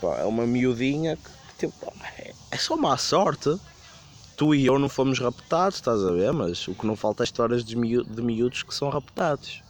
Pá, 0.00 0.18
é 0.18 0.24
uma 0.24 0.46
miudinha 0.46 1.16
que 1.16 1.30
tipo, 1.66 1.92
é- 2.18 2.34
é 2.50 2.56
só 2.56 2.76
má 2.76 2.96
sorte. 2.96 3.58
Tu 4.36 4.54
e 4.54 4.64
eu 4.66 4.78
não 4.78 4.88
fomos 4.88 5.18
raptados, 5.18 5.76
estás 5.76 6.02
a 6.02 6.12
ver? 6.12 6.32
Mas 6.32 6.66
o 6.66 6.74
que 6.74 6.86
não 6.86 6.96
falta 6.96 7.22
é 7.22 7.24
histórias 7.24 7.62
de, 7.62 7.76
miú 7.76 8.02
de 8.02 8.22
miúdos 8.22 8.62
que 8.62 8.74
são 8.74 8.88
raptados. 8.88 9.62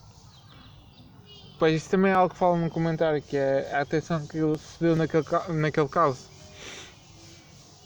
Pois 1.59 1.74
isso 1.74 1.91
também 1.91 2.12
é 2.12 2.14
algo 2.14 2.33
que 2.33 2.39
falam 2.39 2.59
no 2.59 2.70
comentário, 2.70 3.20
que 3.20 3.37
é 3.37 3.68
a 3.74 3.81
atenção 3.81 4.24
que 4.26 4.39
ele 4.39 4.57
se 4.57 4.78
deu 4.81 4.95
naquele, 4.97 5.24
naquele 5.49 5.89
caso. 5.89 6.31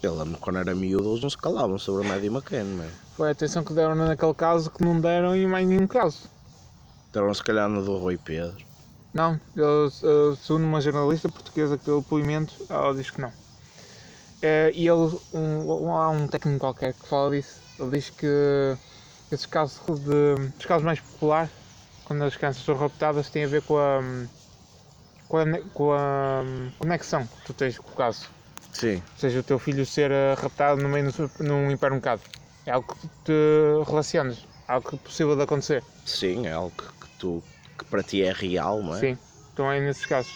Eu 0.03 0.15
lembro 0.15 0.39
quando 0.39 0.59
era 0.59 0.75
miúdo 0.75 1.11
eles 1.13 1.23
não 1.23 1.31
se 1.31 1.39
calavam 1.39 1.79
sobre 1.79 2.05
a 2.05 2.09
Maddie 2.09 2.29
McCann, 2.29 2.65
não 2.77 2.85
é? 2.85 2.89
Foi 3.17 3.29
a 3.29 3.33
atenção 3.33 3.65
que 3.65 3.73
deram 3.73 3.95
naquele 3.95 4.35
caso 4.35 4.71
que 4.71 4.85
não 4.85 5.01
deram 5.01 5.35
em 5.35 5.47
mais 5.47 5.67
nenhum 5.67 5.87
caso. 5.87 6.29
Deram 7.15 7.33
se 7.33 7.45
calhar 7.45 7.69
no 7.69 7.85
do 7.85 7.97
Rui 7.97 8.19
Pedro. 8.19 8.67
Não, 9.15 9.41
ele, 9.57 9.87
eh, 9.87 10.37
segundo 10.43 10.65
uma 10.65 10.81
jornalista 10.81 11.29
portuguesa 11.29 11.79
que 11.79 11.85
deu 11.85 12.01
depoimento, 12.01 12.53
ela 12.69 12.93
diz 12.93 13.09
que 13.09 13.21
não. 13.21 13.33
Eh, 14.43 14.73
e 14.75 14.89
ele, 14.89 15.17
um, 15.33 15.93
há 15.93 16.11
um 16.11 16.27
técnico 16.27 16.59
qualquer 16.59 16.93
que 16.93 17.07
fala 17.07 17.31
disso, 17.31 17.61
ele 17.79 17.91
diz 17.91 18.11
que 18.11 18.77
esses 19.31 19.47
casos 19.47 19.79
de. 20.01 20.35
os 20.59 20.67
casos 20.67 20.85
mais 20.85 20.99
populares, 20.99 21.51
quando 22.05 22.25
as 22.25 22.37
crianças 22.37 22.65
são 22.65 22.77
raptadas, 22.77 23.31
têm 23.31 23.45
a 23.45 23.49
ver 23.49 23.63
com 23.63 23.79
a. 23.79 24.01
com 25.29 25.39
a, 25.39 25.45
com 25.73 25.93
a 25.93 26.43
conexão 26.81 27.25
que 27.25 27.47
tu 27.47 27.55
tens 27.55 27.79
com 27.79 27.91
o 27.91 27.95
caso. 27.95 28.29
Sim. 28.73 28.97
Ou 28.97 29.19
seja, 29.19 29.39
o 29.39 29.43
teu 29.45 29.61
filho 29.61 29.87
ser 29.87 30.11
eh, 30.11 30.35
raptado 30.35 30.83
no 30.83 30.89
meio 30.89 31.13
de 31.13 31.45
num 31.45 31.71
hipermercado. 31.71 32.23
É 32.67 32.73
algo 32.73 32.93
que 32.93 33.09
te 33.25 33.33
relacionas, 33.87 34.45
algo 34.67 34.89
que 34.89 34.97
é 34.97 34.99
possível 34.99 35.37
de 35.37 35.43
acontecer. 35.43 35.85
Sim, 36.05 36.47
é 36.47 36.53
algo 36.53 36.73
que, 36.77 36.85
que 37.25 37.43
tu 37.43 37.43
que 37.79 37.85
para 37.87 38.03
ti 38.03 38.23
é 38.23 38.33
real, 38.33 38.83
não 38.83 38.95
é? 38.95 39.01
Sim, 39.01 39.19
então 39.53 39.71
é 39.71 39.81
nesses 39.81 40.07
casos. 40.07 40.33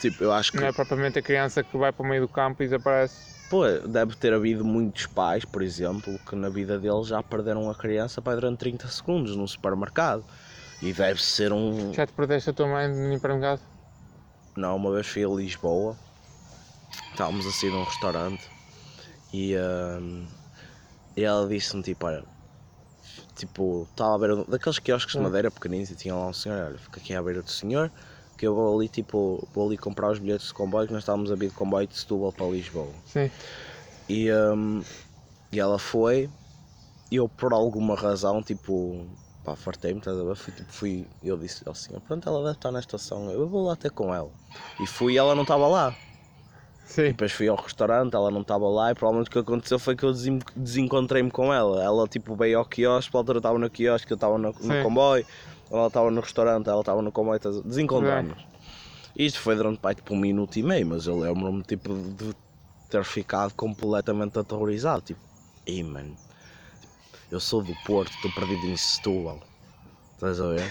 Tipo, 0.00 0.24
eu 0.24 0.32
acho 0.32 0.52
que 0.52 0.58
Não 0.58 0.66
é 0.66 0.72
propriamente 0.72 1.18
a 1.18 1.22
criança 1.22 1.62
que 1.62 1.76
vai 1.76 1.92
para 1.92 2.04
o 2.04 2.08
meio 2.08 2.22
do 2.22 2.28
campo 2.28 2.62
e 2.62 2.66
desaparece. 2.66 3.48
pô, 3.50 3.64
deve 3.88 4.14
ter 4.14 4.32
havido 4.32 4.64
muitos 4.64 5.06
pais, 5.06 5.44
por 5.44 5.62
exemplo, 5.62 6.18
que 6.28 6.36
na 6.36 6.48
vida 6.48 6.78
deles 6.78 7.08
já 7.08 7.22
perderam 7.22 7.68
a 7.70 7.74
criança 7.74 8.22
para 8.22 8.36
durante 8.36 8.58
30 8.58 8.86
segundos 8.88 9.34
num 9.36 9.46
supermercado. 9.46 10.24
E 10.80 10.92
deve 10.92 11.20
ser 11.22 11.52
um. 11.52 11.92
Já 11.92 12.06
te 12.06 12.12
perdeste 12.12 12.50
a 12.50 12.52
tua 12.52 12.66
mãe 12.68 12.88
no 12.88 13.12
hipermercado? 13.12 13.60
Não, 14.56 14.76
uma 14.76 14.92
vez 14.92 15.06
fui 15.06 15.24
a 15.24 15.28
Lisboa, 15.28 15.98
estávamos 17.12 17.46
a 17.46 17.52
sair 17.52 17.70
de 17.70 17.76
um 17.76 17.84
restaurante 17.84 18.48
e, 19.32 19.54
hum, 19.56 20.26
e 21.16 21.22
ela 21.22 21.46
disse-me 21.48 21.82
tipo, 21.82 22.06
olha, 22.06 22.24
tipo, 23.40 23.88
estava 23.90 24.14
à 24.14 24.18
beira 24.18 24.44
daqueles 24.44 24.78
quiosques 24.78 25.14
de 25.14 25.20
Hum. 25.20 25.24
madeira 25.24 25.50
pequeninos 25.50 25.90
e 25.90 25.96
tinha 25.96 26.14
lá 26.14 26.26
um 26.26 26.32
senhor, 26.32 26.62
olha, 26.66 26.78
fica 26.78 27.00
aqui 27.00 27.14
à 27.14 27.22
beira 27.22 27.42
do 27.42 27.50
senhor, 27.50 27.90
que 28.36 28.46
eu 28.46 28.54
vou 28.54 28.76
ali 28.78 28.88
tipo, 28.88 29.48
vou 29.52 29.66
ali 29.66 29.76
comprar 29.76 30.10
os 30.10 30.18
bilhetes 30.18 30.48
de 30.48 30.54
comboio, 30.54 30.86
que 30.86 30.92
nós 30.92 31.02
estávamos 31.02 31.30
a 31.32 31.34
vir 31.36 31.48
de 31.48 31.54
comboio 31.54 31.86
de 31.86 31.96
Setúbal 31.96 32.32
para 32.32 32.46
Lisboa. 32.46 32.92
Sim. 33.04 33.30
E, 34.08 34.30
hum, 34.32 34.82
e 35.52 35.58
ela 35.60 35.78
foi, 35.78 36.30
e 37.10 37.16
eu 37.16 37.28
por 37.28 37.52
alguma 37.52 37.94
razão, 37.94 38.42
tipo, 38.42 39.06
pá, 39.42 39.56
fartei-me, 39.56 39.98
estás 40.00 40.18
a 40.18 40.22
ver? 40.24 40.36
Fui, 40.36 40.52
tipo, 40.52 40.72
fui, 40.72 41.06
eu 41.22 41.36
disse 41.36 41.62
ao 41.66 41.74
senhor, 41.74 42.00
pronto, 42.00 42.28
ela 42.28 42.40
deve 42.42 42.52
estar 42.52 42.70
na 42.70 42.80
estação, 42.80 43.30
eu 43.30 43.48
vou 43.48 43.66
lá 43.66 43.76
ter 43.76 43.90
com 43.90 44.14
ela. 44.14 44.30
E 44.78 44.86
fui 44.86 45.14
e 45.14 45.18
ela 45.18 45.34
não 45.34 45.42
estava 45.42 45.66
lá. 45.66 45.96
Sim. 46.90 47.04
Depois 47.12 47.30
fui 47.30 47.46
ao 47.46 47.54
restaurante, 47.56 48.14
ela 48.16 48.32
não 48.32 48.40
estava 48.40 48.68
lá 48.68 48.90
e 48.90 48.94
provavelmente 48.96 49.28
o 49.28 49.30
que 49.30 49.38
aconteceu 49.38 49.78
foi 49.78 49.94
que 49.94 50.02
eu 50.04 50.12
desen- 50.12 50.40
desencontrei-me 50.56 51.30
com 51.30 51.54
ela. 51.54 51.80
Ela 51.82 52.08
tipo 52.08 52.34
veio 52.34 52.58
ao 52.58 52.64
quiosque, 52.64 53.16
a 53.16 53.20
altura 53.20 53.38
estava 53.38 53.56
no 53.60 53.70
quiosque, 53.70 54.10
eu 54.12 54.16
estava 54.16 54.36
no, 54.36 54.48
no 54.48 54.82
comboio, 54.82 55.24
ela 55.70 55.86
estava 55.86 56.10
no 56.10 56.20
restaurante, 56.20 56.68
ela 56.68 56.80
estava 56.80 57.00
no 57.00 57.12
comboio, 57.12 57.38
desencontramos. 57.64 58.36
Isto 59.14 59.38
foi 59.38 59.54
durante 59.54 59.78
pai, 59.78 59.94
tipo 59.94 60.14
um 60.14 60.18
minuto 60.18 60.56
e 60.56 60.64
meio, 60.64 60.84
mas 60.84 61.06
eu 61.06 61.16
lembro-me 61.16 61.62
tipo, 61.62 61.94
de 61.94 62.34
ter 62.88 63.04
ficado 63.04 63.54
completamente 63.54 64.36
aterrorizado. 64.36 65.02
Tipo, 65.02 65.20
ei 65.64 65.84
mano, 65.84 66.16
eu 67.30 67.38
sou 67.38 67.62
do 67.62 67.74
Porto, 67.86 68.12
estou 68.12 68.32
perdido 68.32 68.66
em 68.66 68.76
Setúbal. 68.76 69.40
Estás 70.16 70.40
a 70.40 70.48
ver? 70.48 70.70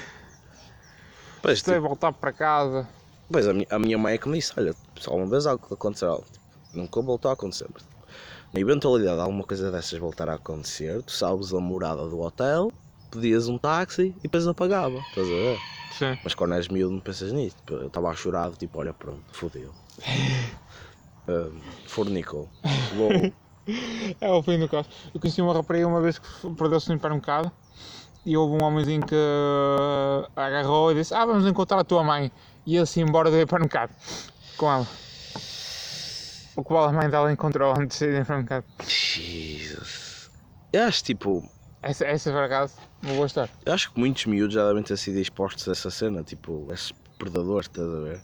Pois, 1.42 1.60
Estou 1.60 1.76
a 1.76 1.80
voltar 1.80 2.12
para 2.12 2.34
casa. 2.34 2.99
Pois 3.32 3.48
a 3.48 3.54
minha, 3.54 3.68
a 3.70 3.78
minha 3.78 3.98
mãe 3.98 4.16
é 4.16 4.18
que 4.18 4.28
me 4.28 4.38
disse, 4.40 4.54
olha, 4.58 4.76
só 4.98 5.16
uma 5.16 5.28
vez 5.28 5.46
algo 5.46 5.64
tipo, 5.64 6.26
nunca 6.74 7.02
voltou 7.02 7.30
a 7.30 7.36
acontecer. 7.36 7.68
Na 8.52 8.60
eventualidade 8.60 9.18
de 9.18 9.22
alguma 9.22 9.44
coisa 9.44 9.72
dessas 9.72 10.00
voltar 10.00 10.30
a 10.30 10.34
acontecer, 10.34 11.04
tu 11.04 11.12
sabes 11.12 11.54
a 11.54 11.60
morada 11.60 12.08
do 12.10 12.20
hotel, 12.20 12.72
pedias 13.12 13.48
um 13.48 13.58
táxi 13.58 14.16
e 14.18 14.22
depois 14.24 14.48
apagava, 14.48 14.98
estás 14.98 15.28
a 15.28 15.36
ver? 15.36 15.60
Sim. 15.92 16.18
Mas 16.24 16.34
quando 16.34 16.56
és 16.56 16.68
miúdo 16.68 16.94
não 16.96 17.02
pensas 17.02 17.32
nisso, 17.32 17.58
eu 17.70 17.88
estava 17.88 18.10
a 18.10 18.16
chorar, 18.16 18.52
tipo, 18.56 18.80
olha 18.80 18.94
pronto, 18.94 19.24
fodeu. 19.32 19.72
Um, 21.28 21.60
fornicou. 21.86 22.50
É 24.20 24.32
o 24.32 24.42
fim 24.42 24.58
do 24.58 24.68
caso. 24.68 24.90
Eu 25.14 25.20
conheci 25.20 25.40
uma 25.44 25.54
rapariga 25.54 25.88
uma 25.88 26.02
vez 26.02 26.18
que 26.18 26.28
perdeu-se 26.56 26.90
no 26.90 26.96
hipermercado 26.96 27.52
e 28.26 28.36
houve 28.36 28.62
um 28.62 28.66
homenzinho 28.66 29.06
que 29.06 29.14
uh, 29.14 30.28
agarrou 30.36 30.92
e 30.92 30.96
disse: 30.96 31.14
Ah, 31.14 31.24
vamos 31.26 31.46
encontrar 31.46 31.80
a 31.80 31.84
tua 31.84 32.04
mãe. 32.04 32.32
E 32.70 32.74
ia-se 32.76 33.00
embora 33.02 33.32
do 33.32 33.40
hipermercado 33.42 33.92
com 34.56 34.72
ela. 34.72 34.88
O 36.56 36.64
qual 36.64 36.86
a 36.86 36.94
mãe 36.94 37.10
dela 37.10 37.32
encontrou 37.32 37.72
antes 37.72 37.98
de 37.98 38.06
sair 38.06 38.12
do 38.16 38.22
hipermercado. 38.22 38.66
Jesus. 38.88 40.30
Eu 40.72 40.84
acho 40.84 41.04
tipo, 41.04 41.50
Essa, 41.82 42.06
essa 42.06 42.32
por 42.32 42.44
acaso, 42.44 42.76
uma 43.02 43.14
boa 43.16 43.26
história. 43.26 43.52
eu 43.66 43.74
acho 43.74 43.92
que 43.92 44.00
muitos 44.00 44.24
miúdos 44.28 44.54
já 44.54 44.68
devem 44.68 44.84
ter 44.84 44.98
sido 44.98 45.18
expostos 45.18 45.68
a 45.68 45.72
essa 45.72 45.90
cena, 45.90 46.22
tipo, 46.24 46.68
esses 46.72 46.92
predadores, 47.18 47.66
estás 47.68 47.88
a 47.88 48.00
ver? 48.02 48.22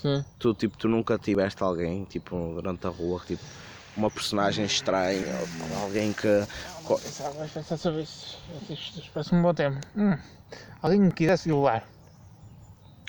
Sim. 0.00 0.24
Tu, 0.38 0.54
tipo, 0.54 0.78
tu 0.78 0.86
nunca 0.86 1.18
tiveste 1.18 1.60
alguém, 1.60 2.04
tipo, 2.04 2.36
durante 2.54 2.86
a 2.86 2.90
rua, 2.90 3.20
tipo, 3.26 3.42
uma 3.96 4.08
personagem 4.08 4.64
estranha, 4.66 5.24
alguém 5.82 6.12
que... 6.12 6.28
co- 6.84 6.98
Pensava, 7.00 7.32
vais 7.32 7.50
pensar 7.50 7.76
sobre 7.76 8.02
isso. 8.02 8.38
Isto 8.70 9.00
isto 9.00 9.10
parece 9.12 9.34
um 9.34 9.42
bom 9.42 9.52
tema. 9.52 9.80
Hum. 9.96 10.16
Alguém 10.80 11.00
me 11.00 11.10
quisesse 11.12 11.48
violar. 11.48 11.84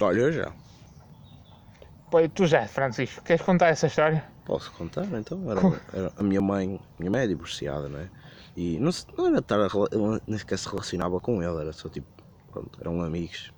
Olha, 0.02 0.20
eu 0.22 0.32
já. 0.32 0.54
Pô, 2.10 2.28
tu 2.30 2.48
já, 2.48 2.68
Francisco, 2.68 3.22
queres 3.24 3.42
contar 3.46 3.68
essa 3.68 3.88
história? 3.88 4.24
Posso 4.46 4.72
contar, 4.72 5.06
então? 5.14 5.50
Era, 5.52 5.62
era- 5.94 6.12
a 6.18 6.24
minha 6.24 6.42
mãe, 6.42 6.80
minha 6.98 7.12
mãe 7.12 7.22
é 7.22 7.28
divorciada, 7.28 7.88
né? 7.88 8.10
E 8.56 8.80
não, 8.80 8.90
não 9.18 9.28
era 9.28 9.40
estar 9.40 9.60
a, 9.60 9.70
nem 10.28 10.38
sequer 10.40 10.58
se 10.58 10.68
relacionava 10.68 11.20
com 11.20 11.42
ele, 11.44 11.62
era 11.62 11.72
só, 11.72 11.88
tipo, 11.88 12.08
pronto, 12.52 12.80
eram 12.82 13.02
amigos. 13.02 13.52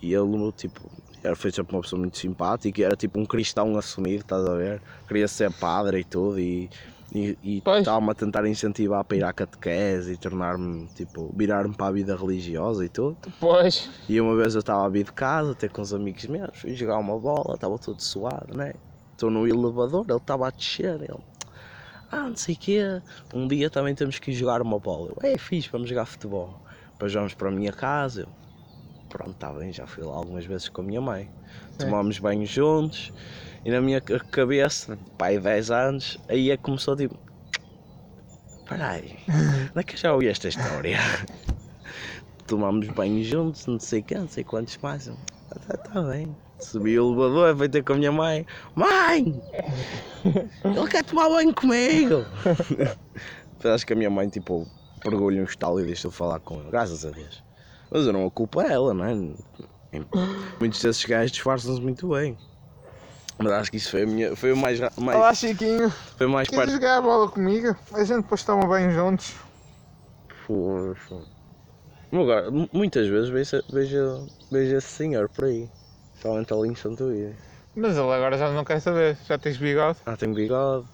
E 0.00 0.12
ele, 0.14 0.52
tipo, 0.52 0.90
era 1.22 1.34
foi 1.34 1.50
sempre 1.50 1.74
uma 1.74 1.82
pessoa 1.82 1.98
muito 1.98 2.18
simpática, 2.18 2.84
era 2.84 2.96
tipo 2.96 3.18
um 3.18 3.26
cristão 3.26 3.76
assumido, 3.76 4.22
estás 4.22 4.44
a 4.46 4.54
ver? 4.54 4.82
Queria 5.08 5.26
ser 5.26 5.50
padre 5.52 6.00
e 6.00 6.04
tudo, 6.04 6.38
e, 6.38 6.70
e, 7.12 7.38
e 7.42 7.58
estava-me 7.58 8.10
a 8.10 8.14
tentar 8.14 8.46
incentivar 8.46 9.04
para 9.04 9.16
ir 9.16 9.24
à 9.24 9.32
catequese 9.32 10.12
e 10.12 10.16
tornar-me, 10.16 10.86
tipo, 10.88 11.32
virar-me 11.36 11.74
para 11.74 11.86
a 11.86 11.92
vida 11.92 12.16
religiosa 12.16 12.84
e 12.84 12.88
tudo. 12.88 13.16
Pois. 13.40 13.90
E 14.08 14.20
uma 14.20 14.36
vez 14.36 14.54
eu 14.54 14.60
estava 14.60 14.84
a 14.84 14.88
vir 14.88 15.04
de 15.04 15.12
casa, 15.12 15.52
até 15.52 15.68
com 15.68 15.82
uns 15.82 15.92
amigos 15.92 16.24
meus, 16.26 16.58
fui 16.58 16.74
jogar 16.74 16.98
uma 16.98 17.18
bola, 17.18 17.54
estava 17.54 17.78
todo 17.78 18.00
suado, 18.00 18.56
né? 18.56 18.74
Estou 19.12 19.30
no 19.30 19.46
elevador, 19.46 20.04
ele 20.08 20.16
estava 20.16 20.48
a 20.48 20.50
descer, 20.50 21.00
ele. 21.00 21.22
Ah, 22.10 22.28
não 22.28 22.36
sei 22.36 22.54
o 22.54 22.58
quê. 22.58 23.02
Um 23.32 23.48
dia 23.48 23.70
também 23.70 23.94
temos 23.94 24.18
que 24.18 24.30
ir 24.30 24.34
jogar 24.34 24.60
uma 24.62 24.78
bola. 24.78 25.12
Eu, 25.22 25.30
é 25.30 25.38
fixe, 25.38 25.68
vamos 25.70 25.88
jogar 25.88 26.06
futebol. 26.06 26.60
Depois 26.92 27.12
vamos 27.12 27.34
para 27.34 27.48
a 27.48 27.52
minha 27.52 27.72
casa. 27.72 28.22
Eu, 28.22 28.28
pronto, 29.08 29.32
está 29.32 29.52
bem, 29.52 29.72
já 29.72 29.86
fui 29.86 30.04
lá 30.04 30.14
algumas 30.14 30.44
vezes 30.44 30.68
com 30.68 30.80
a 30.80 30.84
minha 30.84 31.00
mãe. 31.00 31.30
Sim. 31.72 31.86
Tomámos 31.86 32.18
banho 32.18 32.46
juntos. 32.46 33.12
E 33.64 33.70
na 33.70 33.80
minha 33.80 34.00
ca- 34.00 34.20
cabeça, 34.30 34.98
pai, 35.16 35.38
10 35.38 35.70
anos, 35.70 36.18
aí 36.28 36.50
é 36.50 36.56
que 36.56 36.62
começou 36.62 36.94
tipo. 36.96 37.18
Peraí, 38.66 39.18
onde 39.28 39.80
é 39.80 39.82
que 39.82 39.94
eu 39.94 39.98
já 39.98 40.12
ouvi 40.12 40.28
esta 40.28 40.48
história? 40.48 40.96
Tomámos 42.46 42.88
banho 42.88 43.22
juntos, 43.24 43.66
não 43.66 43.78
sei 43.80 44.02
quem, 44.02 44.18
não 44.18 44.28
sei 44.28 44.44
quantos 44.44 44.76
mais. 44.82 45.06
Eu, 45.06 45.16
Tá, 45.66 45.76
tá 45.76 46.02
bem. 46.02 46.36
Subi 46.58 46.98
o 46.98 47.06
elevador, 47.12 47.56
fui 47.56 47.68
ter 47.68 47.82
com 47.84 47.92
a 47.92 47.96
minha 47.96 48.10
mãe. 48.12 48.44
Mãe! 48.74 49.42
Ele 50.64 50.88
quer 50.90 51.04
tomar 51.04 51.28
banho 51.28 51.54
comigo! 51.54 52.24
Então, 53.56 53.72
Acho 53.72 53.86
que 53.86 53.92
a 53.92 53.96
minha 53.96 54.10
mãe, 54.10 54.28
tipo, 54.28 54.68
pegou-lhe 55.02 55.40
um 55.40 55.44
estalo 55.44 55.80
e 55.80 55.86
deixou 55.86 56.10
falar 56.10 56.38
com 56.40 56.60
ele, 56.60 56.70
graças 56.70 57.06
a 57.06 57.10
Deus. 57.10 57.42
Mas 57.90 58.04
eu 58.06 58.12
não 58.12 58.26
a 58.26 58.30
culpa 58.30 58.62
é 58.64 58.72
ela, 58.72 58.92
não 58.92 59.04
é? 59.04 59.14
Muitos 60.60 60.82
desses 60.82 61.02
gajos 61.04 61.30
disfarçam-se 61.32 61.80
muito 61.80 62.08
bem. 62.08 62.36
Mas 63.38 63.52
acho 63.52 63.70
que 63.70 63.76
isso 63.78 63.90
foi, 63.90 64.02
a 64.02 64.06
minha, 64.06 64.36
foi 64.36 64.52
o 64.52 64.56
mais, 64.56 64.78
mais, 64.96 65.18
Olá, 65.18 65.34
Chiquinho. 65.34 65.90
foi 66.16 66.26
mais 66.26 66.48
Queres 66.48 66.64
parte. 66.66 66.72
jogar 66.74 66.98
a 66.98 67.02
bola 67.02 67.28
comigo? 67.30 67.76
A 67.92 68.04
gente 68.04 68.22
depois 68.22 68.44
toma 68.44 68.66
bem 68.68 68.90
juntos. 68.90 69.34
Poxa. 70.46 71.16
Agora, 72.12 72.50
mu- 72.50 72.68
muitas 72.72 73.08
vezes 73.08 73.28
vejo, 73.30 73.62
vejo, 73.72 74.26
vejo 74.50 74.76
esse 74.76 74.86
senhor 74.88 75.28
por 75.28 75.44
aí. 75.44 75.68
Somente 76.22 76.52
ali 76.54 76.68
em 76.68 76.74
Santo 76.76 77.12
Ido. 77.12 77.36
Mas 77.74 77.96
ele 77.96 78.12
agora 78.12 78.38
já 78.38 78.50
não 78.52 78.64
quer 78.64 78.78
saber. 78.80 79.18
Já 79.26 79.36
tens 79.36 79.56
bigode? 79.56 79.98
Ah, 80.06 80.16
tenho 80.16 80.32
bigode. 80.32 80.86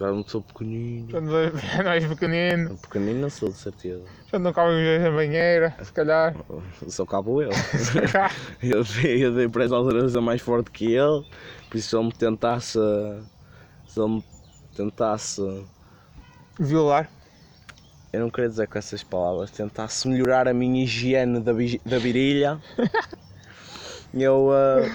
Já 0.00 0.10
não 0.10 0.24
sou 0.26 0.40
pequenino. 0.40 1.10
Já 1.10 1.20
não 1.20 1.30
já 1.60 1.82
não 1.82 1.90
és 1.90 2.06
pequenino? 2.06 2.78
Pequenino 2.78 3.20
não 3.20 3.28
sou, 3.28 3.50
de 3.50 3.56
certeza. 3.56 4.02
Já 4.32 4.38
não 4.38 4.50
cabem 4.50 4.78
os 4.78 4.82
dois 4.82 5.02
na 5.02 5.10
banheira, 5.10 5.76
se 5.82 5.92
calhar. 5.92 6.34
Só 6.88 7.04
cabo 7.04 7.42
eu. 7.42 7.50
eu, 8.62 8.82
dei, 8.82 9.26
eu 9.26 9.34
dei 9.34 9.46
para 9.46 9.64
essa 9.64 9.76
altura 9.76 10.08
mais 10.22 10.40
forte 10.40 10.70
que 10.70 10.94
ele. 10.94 11.26
Por 11.68 11.76
isso 11.76 11.90
se 11.90 11.96
ele 11.96 12.06
me 12.06 12.12
tentasse. 12.12 12.78
Se 13.86 14.00
ele 14.00 14.08
me 14.08 14.24
tentasse. 14.74 15.42
Violar. 16.58 17.10
Eu 18.10 18.20
não 18.20 18.30
queria 18.30 18.48
dizer 18.48 18.68
com 18.68 18.78
essas 18.78 19.02
palavras. 19.02 19.50
Tentasse 19.50 20.08
melhorar 20.08 20.48
a 20.48 20.54
minha 20.54 20.82
higiene 20.82 21.40
da, 21.40 21.52
da 21.84 21.98
virilha. 21.98 22.58
eu. 24.14 24.48
Uh, 24.48 24.90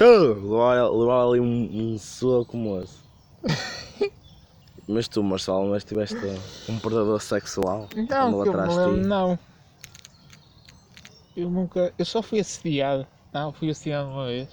levava, 0.00 0.88
levava 0.88 1.30
ali 1.30 1.40
um, 1.40 1.92
um 1.92 1.98
soco, 1.98 2.56
moço. 2.56 3.04
Mas 4.88 5.08
tu, 5.08 5.22
Marcelo, 5.22 5.70
mas 5.70 5.84
tiveste 5.84 6.16
um 6.68 6.78
predador 6.78 7.20
sexual 7.20 7.88
Não, 7.94 8.06
quando 8.06 8.42
que 8.44 8.48
eu 8.48 8.62
me 8.62 8.74
lembro, 8.74 9.08
não. 9.08 9.38
Eu 11.36 11.50
nunca. 11.50 11.92
Eu 11.98 12.04
só 12.04 12.22
fui 12.22 12.38
assediado. 12.38 13.06
Não, 13.32 13.52
fui 13.52 13.68
assediado 13.68 14.08
uma 14.08 14.26
vez. 14.26 14.48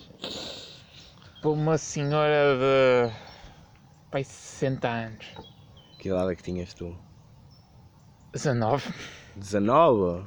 Por 1.42 1.52
uma 1.52 1.78
senhora 1.78 2.58
de. 2.58 3.14
Pai, 4.10 4.24
60 4.24 4.88
anos. 4.88 5.26
Que 6.00 6.10
idade 6.10 6.32
é 6.32 6.36
que 6.36 6.44
tinhas 6.44 6.74
tu? 6.74 6.98
19. 8.34 8.94
19? 9.36 10.26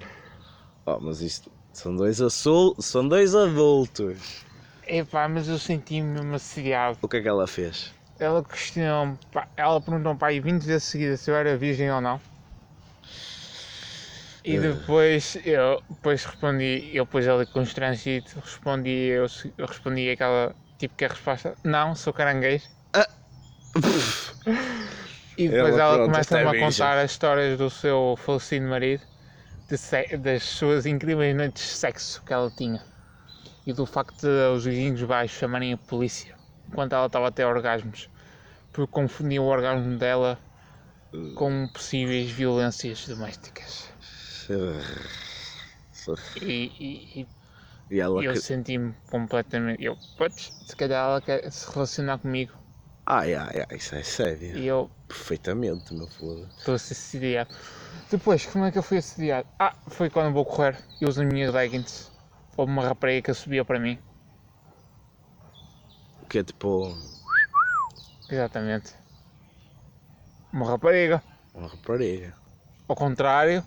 Oh, 0.86 1.00
mas 1.00 1.20
isto 1.20 1.50
são 1.72 1.94
dois, 1.94 2.22
azul, 2.22 2.74
são 2.78 3.06
dois 3.06 3.34
adultos. 3.34 4.44
Epá, 4.86 5.28
mas 5.28 5.48
eu 5.48 5.58
senti-me 5.58 6.08
mesmo 6.08 6.34
assediado. 6.36 6.96
O 7.02 7.08
que 7.08 7.16
é 7.16 7.22
que 7.22 7.28
ela 7.28 7.46
fez? 7.46 7.92
Ela 8.18 8.42
questionou-me. 8.44 9.18
pá, 9.30 9.48
Ela 9.56 9.80
perguntou-me 9.80 10.18
para 10.18 10.28
aí 10.28 10.40
20 10.40 10.64
vezes 10.66 10.84
seguidas 10.84 11.20
se 11.20 11.30
eu 11.30 11.36
era 11.36 11.56
virgem 11.56 11.90
ou 11.90 12.00
não. 12.00 12.20
E 14.44 14.54
Eh. 14.54 14.66
depois 14.66 15.36
eu 15.44 15.82
depois 15.90 16.24
respondi, 16.24 16.90
eu 16.96 17.04
depois 17.04 17.26
ali 17.28 17.46
constrangido, 17.46 18.30
respondi, 18.40 18.90
eu, 19.20 19.26
eu 19.58 19.66
respondi 19.66 20.08
aquela 20.10 20.54
tipo 20.78 20.94
que 20.96 21.04
a 21.04 21.08
resposta, 21.08 21.58
não, 21.64 21.94
sou 21.96 22.12
caranguejo. 22.12 22.68
E 25.36 25.48
depois 25.48 25.76
Ela, 25.76 25.82
ela, 25.84 25.98
começa-me 26.00 26.42
é 26.42 26.48
a 26.48 26.54
virgem. 26.54 26.54
contar 26.54 26.98
as 26.98 27.10
histórias 27.12 27.58
do 27.58 27.68
seu 27.70 28.14
falecido 28.18 28.66
marido, 28.66 29.04
de 29.68 29.76
das 30.18 30.44
suas 30.44 30.86
incríveis 30.86 31.36
noites 31.36 31.62
de 31.64 31.70
sexo 31.70 32.22
que 32.24 32.32
ela 32.32 32.50
tinha. 32.50 32.86
E 33.66 33.72
do 33.74 33.86
facto 33.86 34.22
de 34.26 34.48
os 34.56 34.64
vizinhos 34.66 35.02
baixos 35.04 35.38
chamarem 35.38 35.74
a 35.74 35.78
polícia 35.78 36.35
enquanto 36.68 36.94
ela 36.94 37.06
estava 37.06 37.28
a 37.28 37.30
ter 37.30 37.44
orgasmos. 37.44 38.08
Porque 38.72 38.92
confundiam 38.92 39.44
o 39.44 39.48
orgasmo 39.48 39.96
dela 39.98 40.38
com 41.34 41.66
possíveis 41.68 42.30
violências 42.30 43.06
domésticas. 43.06 43.90
E, 46.40 46.70
e- 46.80 47.26
E 47.90 47.96
e 47.96 48.24
eu 48.24 48.32
que... 48.32 48.40
senti-me 48.40 48.94
completamente. 49.10 49.84
Eu, 49.84 49.96
putz, 50.16 50.52
se 50.64 50.76
calhar 50.76 51.08
ela 51.08 51.20
quer 51.20 51.50
se 51.50 51.70
relacionar 51.72 52.18
comigo. 52.18 52.52
Ai, 53.06 53.34
ai, 53.34 53.64
ai, 53.70 53.76
isso 53.76 53.94
é 53.94 54.02
sério. 54.02 54.56
E 54.56 54.66
eu 54.66 54.90
Perfeitamente, 55.06 55.94
meu 55.94 56.06
foda. 56.08 56.48
estou 56.58 56.74
a 56.74 56.78
ser 56.78 56.94
assediado. 56.94 57.50
Depois, 58.10 58.44
como 58.46 58.64
é 58.64 58.72
que 58.72 58.78
eu 58.78 58.82
fui 58.82 58.98
assediado? 58.98 59.46
Ah, 59.58 59.72
foi 59.88 60.10
quando 60.10 60.32
vou 60.34 60.44
correr 60.44 60.76
e 61.00 61.06
uso 61.06 61.22
as 61.22 61.28
minhas 61.32 61.54
leggings. 61.54 62.10
Houve 62.56 62.72
uma 62.72 62.82
rapariga 62.82 63.22
que 63.22 63.34
subia 63.34 63.64
para 63.64 63.78
mim. 63.78 63.98
Que 66.28 66.38
é 66.38 66.44
tipo 66.44 66.96
Exatamente. 68.28 68.92
Uma 70.52 70.66
rapariga. 70.66 71.22
uma 71.54 71.68
rapariga. 71.68 72.34
Ao 72.88 72.96
contrário. 72.96 73.64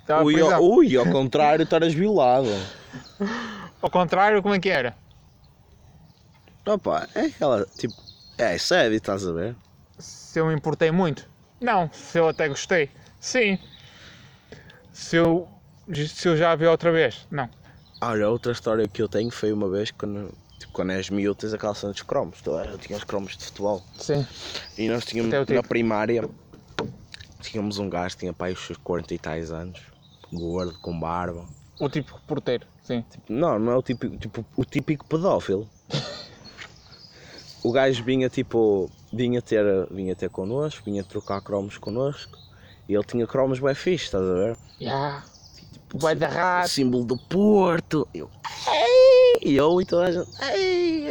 estava 0.00 0.24
Ui, 0.24 0.40
ao, 0.40 0.62
ui, 0.62 0.96
ao 0.96 1.06
contrário, 1.06 1.66
eras 1.70 1.94
violado. 1.94 2.48
Ao 3.80 3.90
contrário, 3.90 4.42
como 4.42 4.54
é 4.54 4.58
que 4.58 4.68
era? 4.68 4.96
Opa, 6.66 7.06
é 7.14 7.26
aquela, 7.26 7.66
tipo, 7.76 7.94
é 8.38 8.56
sério, 8.56 8.96
estás 8.96 9.26
a 9.26 9.32
ver? 9.32 9.54
Se 9.98 10.40
eu 10.40 10.46
me 10.46 10.54
importei 10.54 10.90
muito? 10.90 11.28
Não. 11.60 11.90
Se 11.92 12.18
eu 12.18 12.28
até 12.28 12.48
gostei? 12.48 12.90
Sim. 13.20 13.58
Se 14.92 15.16
eu, 15.16 15.48
se 15.92 16.26
eu 16.26 16.36
já 16.36 16.52
a 16.52 16.56
vi 16.56 16.66
outra 16.66 16.90
vez? 16.90 17.26
Não. 17.30 17.48
Olha, 18.00 18.28
outra 18.28 18.52
história 18.52 18.88
que 18.88 19.02
eu 19.02 19.08
tenho 19.08 19.30
foi 19.30 19.52
uma 19.52 19.68
vez 19.68 19.90
quando, 19.90 20.32
tipo, 20.58 20.72
quando 20.72 20.92
és 20.92 21.10
miúdo 21.10 21.34
tens 21.34 21.52
aquela 21.52 21.74
cena 21.74 21.92
dos 21.92 22.02
cromos. 22.02 22.40
Tu, 22.40 22.50
eu 22.50 22.78
tinha 22.78 22.98
os 22.98 23.04
cromos 23.04 23.36
de 23.36 23.44
futebol. 23.44 23.82
Sim. 23.98 24.26
E 24.76 24.88
nós 24.88 25.04
tínhamos, 25.04 25.32
na 25.32 25.44
tipo. 25.44 25.68
primária, 25.68 26.28
tínhamos 27.40 27.78
um 27.78 27.88
gajo, 27.88 28.16
tinha 28.16 28.32
pai 28.32 28.52
os 28.52 28.66
seus 28.66 28.78
40 28.78 29.14
e 29.14 29.18
tais 29.18 29.50
anos, 29.50 29.80
gordo, 30.32 30.78
com 30.80 30.98
barba. 30.98 31.46
O 31.80 31.88
tipo 31.88 32.14
de 32.14 32.20
porteiro. 32.26 32.66
Sim. 32.82 33.04
Não, 33.28 33.58
não 33.58 33.72
é 33.72 33.76
o 33.76 33.82
típico, 33.82 34.16
tipo, 34.16 34.44
o 34.56 34.64
típico 34.64 35.06
pedófilo. 35.06 35.68
O 37.64 37.72
gajo 37.72 38.04
vinha 38.04 38.28
tipo, 38.28 38.90
vinha 39.10 39.40
ter, 39.40 39.64
vinha 39.90 40.14
ter 40.14 40.28
connosco, 40.28 40.84
vinha 40.84 41.02
trocar 41.02 41.40
cromos 41.40 41.78
connosco. 41.78 42.36
E 42.86 42.92
ele 42.92 43.04
tinha 43.04 43.26
cromos 43.26 43.58
bem 43.58 43.74
fixe, 43.74 44.04
estás 44.04 44.22
a 44.22 44.34
ver? 44.34 44.56
Já. 44.78 45.24
Vai 45.94 46.14
da 46.14 46.28
rato. 46.28 46.68
símbolo 46.68 47.06
do 47.06 47.16
Porto. 47.16 48.06
Eu! 48.12 48.28
E 49.42 49.56
eu 49.56 49.80
e 49.80 49.84
toda 49.84 50.06
a 50.06 50.12
gente, 50.12 50.28
ei, 50.54 51.06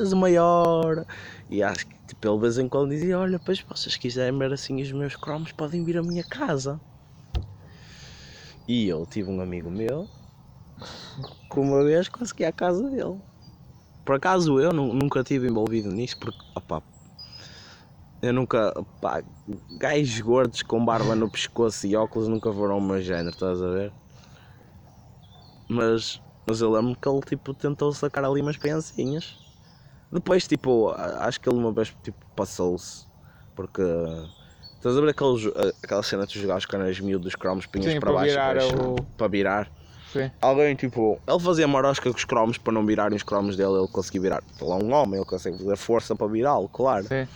és 0.00 0.12
o 0.12 0.16
maior. 0.16 1.04
E 1.48 1.62
acho 1.62 1.86
que 1.86 1.94
tipo, 2.06 2.26
ele 2.28 2.36
de 2.36 2.40
vez 2.42 2.58
em 2.58 2.68
quando 2.68 2.90
dizia, 2.90 3.18
olha, 3.18 3.38
pois 3.38 3.60
vocês 3.60 3.96
quiserem 3.96 4.38
ver 4.38 4.52
assim 4.52 4.80
os 4.80 4.92
meus 4.92 5.16
cromos, 5.16 5.52
podem 5.52 5.84
vir 5.84 5.96
à 5.98 6.02
minha 6.02 6.24
casa. 6.24 6.80
E 8.66 8.88
eu 8.88 9.04
tive 9.06 9.30
um 9.30 9.40
amigo 9.40 9.70
meu 9.70 10.08
que 11.50 11.60
uma 11.60 11.84
vez 11.84 12.08
consegui 12.08 12.44
a 12.44 12.52
casa 12.52 12.88
dele. 12.90 13.20
Por 14.04 14.16
acaso 14.16 14.58
eu 14.58 14.72
nu- 14.72 14.92
nunca 14.92 15.20
estive 15.20 15.48
envolvido 15.48 15.90
nisso 15.90 16.16
porque, 16.18 16.44
opá, 16.54 16.82
eu 18.20 18.32
nunca, 18.32 18.72
opá, 18.76 19.22
gajos 19.70 20.20
gordos 20.20 20.62
com 20.62 20.84
barba 20.84 21.14
no 21.14 21.28
pescoço 21.28 21.86
e 21.86 21.96
óculos 21.96 22.28
nunca 22.28 22.52
foram 22.52 22.78
o 22.78 22.80
meu 22.80 23.00
género, 23.00 23.30
estás 23.30 23.60
a 23.62 23.68
ver? 23.68 23.92
Mas, 25.68 26.20
mas 26.46 26.60
eu 26.60 26.70
lembro 26.70 26.96
que 27.00 27.08
ele 27.08 27.20
tipo 27.20 27.54
tentou 27.54 27.92
sacar 27.92 28.24
ali 28.24 28.40
umas 28.40 28.56
criancinhas. 28.56 29.36
Depois, 30.10 30.46
tipo, 30.46 30.90
acho 30.90 31.40
que 31.40 31.48
ele 31.48 31.56
uma 31.58 31.72
vez 31.72 31.94
tipo, 32.02 32.24
passou-se. 32.36 33.06
Porque. 33.54 33.82
Estás 34.76 34.96
a 34.98 35.00
ver 35.00 35.10
aquele, 35.10 35.36
jo- 35.38 35.54
aquela 35.82 36.02
cena 36.02 36.26
que 36.26 36.32
tu 36.32 36.40
jogavas 36.40 36.66
quando 36.66 36.82
eras 36.82 36.98
miúdo 36.98 37.22
dos 37.24 37.36
cromos, 37.36 37.66
punhas 37.66 37.92
Sim, 37.92 38.00
para 38.00 38.10
para 38.10 38.20
baixo 38.20 38.34
e 38.34 38.36
virar 38.36 38.54
para, 38.68 38.90
o- 38.90 39.06
para 39.16 39.28
virar? 39.28 39.70
Sim. 40.12 40.30
Alguém 40.40 40.74
tipo, 40.74 41.18
ele 41.26 41.40
fazia 41.40 41.68
marosca 41.68 42.10
com 42.10 42.16
os 42.16 42.24
cromos 42.24 42.58
para 42.58 42.72
não 42.72 42.84
virarem 42.84 43.16
os 43.16 43.22
cromos 43.22 43.56
dele, 43.56 43.74
ele 43.78 43.86
conseguia 43.88 44.20
virar. 44.20 44.42
Ele 44.60 44.70
é 44.70 44.74
um 44.74 44.92
homem, 44.92 45.16
ele 45.20 45.24
consegue 45.24 45.56
fazer 45.56 45.76
força 45.76 46.16
para 46.16 46.26
virá-lo, 46.26 46.68
claro. 46.68 47.06
Sim. 47.06 47.26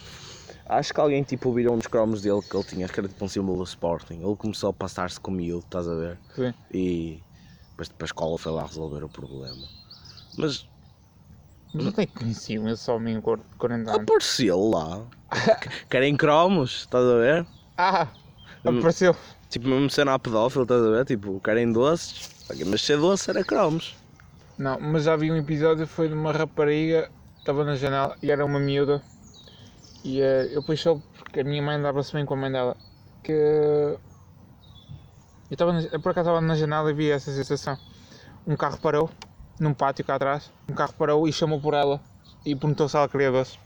Acho 0.68 0.92
que 0.92 1.00
alguém 1.00 1.22
tipo 1.22 1.52
virou 1.52 1.74
um 1.74 1.78
dos 1.78 1.86
cromos 1.86 2.20
dele 2.20 2.42
que 2.42 2.56
ele 2.56 2.64
tinha, 2.64 2.88
que 2.88 2.98
era 2.98 3.08
tipo 3.08 3.24
um 3.24 3.28
símbolo 3.28 3.58
do 3.58 3.64
Sporting. 3.64 4.20
Ele 4.22 4.36
começou 4.36 4.70
a 4.70 4.72
passar-se 4.72 5.20
com 5.20 5.30
miúdo, 5.30 5.64
estás 5.64 5.86
a 5.88 5.94
ver? 5.94 6.18
Sim. 6.34 6.52
E 6.74 7.22
depois 7.76 7.88
para 7.88 8.04
a 8.04 8.06
escola 8.06 8.38
foi 8.38 8.52
lá 8.52 8.64
resolver 8.66 9.04
o 9.04 9.08
problema. 9.08 9.68
Mas 10.36 10.68
Mas 11.72 11.86
eu 11.86 11.92
nem 11.96 12.06
conheci 12.08 12.54
esse 12.56 12.90
homem 12.90 13.20
gordo 13.20 13.44
de 13.50 13.56
40 13.56 13.90
anos. 13.92 14.02
apareceu 14.02 14.58
lá. 14.70 15.06
Querem 15.90 16.16
cromos, 16.16 16.80
estás 16.80 17.04
a 17.04 17.14
ver? 17.16 17.46
Ah! 17.76 18.08
Apareceu. 18.64 19.14
Tipo, 19.48 19.68
mesmo 19.68 19.90
sendo 19.90 20.10
a 20.10 20.18
pedófilo, 20.18 20.64
estás 20.64 20.82
a 20.82 20.90
ver? 20.90 21.04
Tipo, 21.04 21.40
querem 21.40 21.72
doces. 21.72 22.30
Mas 22.66 22.82
ser 22.82 22.98
doce 22.98 23.30
era 23.30 23.44
cromos. 23.44 23.96
Não, 24.58 24.78
mas 24.80 25.04
já 25.04 25.16
vi 25.16 25.30
um 25.30 25.36
episódio, 25.36 25.86
foi 25.86 26.08
de 26.08 26.14
uma 26.14 26.32
rapariga, 26.32 27.10
estava 27.38 27.64
na 27.64 27.76
janela 27.76 28.16
e 28.22 28.30
era 28.30 28.44
uma 28.44 28.58
miúda. 28.58 29.02
E 30.04 30.20
eh, 30.20 30.48
eu 30.52 30.60
depois 30.60 30.80
soube, 30.80 31.02
porque 31.18 31.40
a 31.40 31.44
minha 31.44 31.62
mãe 31.62 31.76
andava-se 31.76 32.12
bem 32.12 32.24
com 32.24 32.34
a 32.34 32.36
mãe 32.36 32.50
dela, 32.52 32.76
que. 33.22 33.98
Eu 35.50 35.54
estava 35.54 35.72
na- 35.72 35.82
eu 35.92 36.00
por 36.00 36.10
acaso 36.10 36.28
estava 36.28 36.40
na 36.40 36.54
janela 36.54 36.90
e 36.90 36.94
vi 36.94 37.10
essa 37.10 37.32
sensação. 37.32 37.78
Um 38.46 38.56
carro 38.56 38.78
parou, 38.78 39.10
num 39.60 39.74
pátio 39.74 40.04
cá 40.04 40.16
atrás, 40.16 40.50
um 40.68 40.74
carro 40.74 40.94
parou 40.94 41.28
e 41.28 41.32
chamou 41.32 41.60
por 41.60 41.74
ela 41.74 42.00
e 42.44 42.54
perguntou 42.56 42.88
se 42.88 42.96
ela 42.96 43.08
queria 43.08 43.30
doce. 43.30 43.58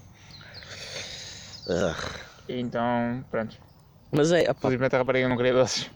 Ugh. 1.67 1.97
E 2.49 2.59
então, 2.61 3.25
pronto, 3.31 3.57
Mas 4.13 4.33
é, 4.33 4.51
opá, 4.51 4.69
felizmente 4.69 4.95
a 4.95 4.99
rapariga 4.99 5.29
não 5.29 5.37
queria 5.37 5.53
doces. 5.55 5.91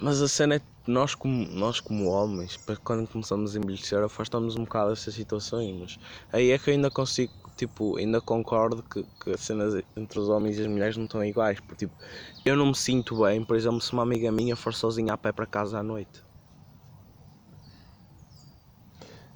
Mas 0.00 0.20
a 0.22 0.28
cena 0.28 0.56
é 0.56 0.58
que 0.60 0.66
nós 0.86 1.14
como, 1.14 1.46
nós 1.48 1.80
como 1.80 2.06
homens, 2.08 2.56
para 2.56 2.76
quando 2.76 3.08
começamos 3.08 3.54
a 3.54 3.58
envelhecer, 3.58 4.02
afastamos 4.02 4.56
um 4.56 4.64
bocado 4.64 4.90
dessas 4.90 5.14
situações. 5.14 5.78
Mas 5.80 5.98
aí 6.32 6.50
é 6.50 6.58
que 6.58 6.70
eu 6.70 6.74
ainda 6.74 6.90
consigo, 6.90 7.32
tipo, 7.54 7.96
ainda 7.98 8.20
concordo 8.20 8.82
que, 8.82 9.04
que 9.22 9.30
as 9.32 9.40
cenas 9.40 9.74
entre 9.96 10.18
os 10.18 10.28
homens 10.28 10.58
e 10.58 10.62
as 10.62 10.66
mulheres 10.68 10.96
não 10.96 11.04
estão 11.04 11.24
iguais. 11.24 11.60
Porque, 11.60 11.86
tipo, 11.86 11.96
eu 12.44 12.56
não 12.56 12.66
me 12.66 12.74
sinto 12.74 13.22
bem, 13.22 13.44
por 13.44 13.56
exemplo, 13.56 13.80
se 13.80 13.92
uma 13.92 14.02
amiga 14.02 14.30
minha 14.32 14.56
for 14.56 14.74
sozinha 14.74 15.14
a 15.14 15.18
pé 15.18 15.32
para 15.32 15.46
casa 15.46 15.78
à 15.78 15.82
noite. 15.82 16.24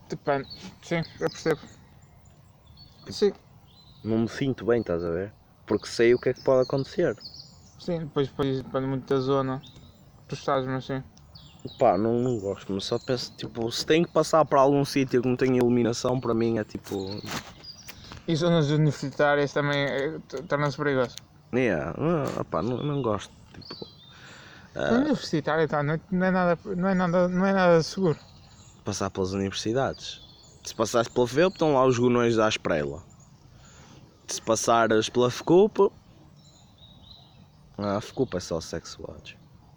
Depende, 0.09 0.49
sim, 0.83 1.03
eu 1.21 1.31
percebo. 1.31 1.61
Sim, 3.11 3.33
Não 4.03 4.19
me 4.19 4.29
sinto 4.29 4.65
bem, 4.67 4.81
estás 4.81 5.05
a 5.05 5.11
ver? 5.11 5.33
Porque 5.65 5.87
sei 5.87 6.13
o 6.13 6.19
que 6.19 6.31
é 6.31 6.35
que 6.35 6.41
pode 6.41 6.63
acontecer. 6.63 7.17
sim, 7.79 7.99
depois, 8.01 8.29
depois 8.29 8.63
depende 8.63 8.87
muito 8.87 9.07
da 9.07 9.21
zona. 9.21 9.63
Tu 10.29 10.35
estás, 10.35 10.67
mas 10.67 10.85
sim. 10.87 11.03
Pá, 11.79 11.99
não, 11.99 12.15
não 12.21 12.39
gosto, 12.39 12.73
mas 12.73 12.85
só 12.85 12.99
penso, 12.99 13.33
tipo, 13.37 13.71
se 13.71 13.85
tem 13.85 14.03
que 14.05 14.11
passar 14.11 14.45
para 14.45 14.61
algum 14.61 14.85
sítio 14.85 15.21
que 15.23 15.29
não 15.29 15.37
tenha 15.37 15.57
iluminação, 15.59 16.19
para 16.21 16.35
mim 16.35 16.59
é 16.59 16.65
tipo. 16.65 17.21
E 18.29 18.37
zonas 18.37 18.71
universitárias 18.71 19.53
também 19.53 19.85
eh, 19.87 20.19
t- 20.29 20.43
torna-se 20.43 20.77
perigoso. 20.77 21.17
Yeah, 21.55 21.95
ah, 22.39 22.45
pá, 22.45 22.61
não, 22.63 22.77
não 22.83 23.01
gosto. 23.03 23.33
Tipo, 23.55 23.87
A 24.75 24.93
universitária 24.95 25.67
tá, 25.67 25.83
não, 25.83 25.95
é, 25.95 26.01
não, 26.11 26.27
é 26.27 26.31
nada, 26.31 26.59
não, 26.77 26.89
é 26.89 26.95
nada, 26.95 27.29
não 27.29 27.47
é 27.47 27.53
nada 27.55 27.83
seguro. 27.83 28.19
passar 28.85 29.09
pelas 29.11 29.33
universidades. 29.33 30.21
Se 30.63 30.75
passares 30.75 31.09
pela 31.09 31.27
FEUP, 31.27 31.55
estão 31.55 31.73
lá 31.73 31.87
os 31.87 31.99
gonões 31.99 32.37
da 32.37 32.47
Esprela. 32.49 33.03
Se 34.27 34.43
passares 34.43 35.09
pela 35.09 35.31
FECUP, 35.31 35.91
Ah, 37.79 37.97
a 37.97 38.03
culpa 38.13 38.37
é 38.37 38.41
só 38.41 38.61
sexuais. 38.61 39.37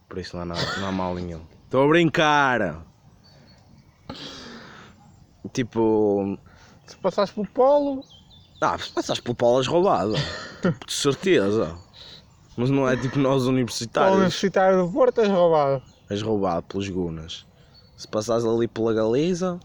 Por 0.10 0.18
isso 0.18 0.36
não 0.36 0.44
há, 0.44 0.46
nada, 0.48 0.78
não 0.80 0.88
há 0.90 0.92
mal 0.92 1.16
nenhum. 1.16 1.42
Estou 1.64 1.86
a 1.86 1.88
brincar! 1.88 2.84
Tipo. 5.54 6.38
Se 6.86 6.98
passares 6.98 7.32
pelo 7.32 7.48
polo, 7.48 8.04
Ah, 8.62 8.78
passaste 8.94 9.24
por 9.24 9.34
Paulas 9.34 9.66
roubado. 9.66 10.14
tipo, 10.62 10.86
de 10.86 10.94
certeza. 10.94 11.76
Mas 12.56 12.70
não 12.70 12.88
é 12.88 12.96
tipo 12.96 13.18
nós 13.18 13.44
universitários. 13.46 14.14
universitário 14.16 14.86
do 14.86 14.92
Porto, 14.92 15.20
és 15.22 15.30
roubado. 15.30 15.82
És 16.10 16.22
roubado 16.22 16.64
pelos 16.68 16.88
gunas. 16.88 17.46
Se 17.98 18.08
passares 18.08 18.46
ali 18.46 18.68
pela 18.68 18.94
Galiza, 18.94 19.60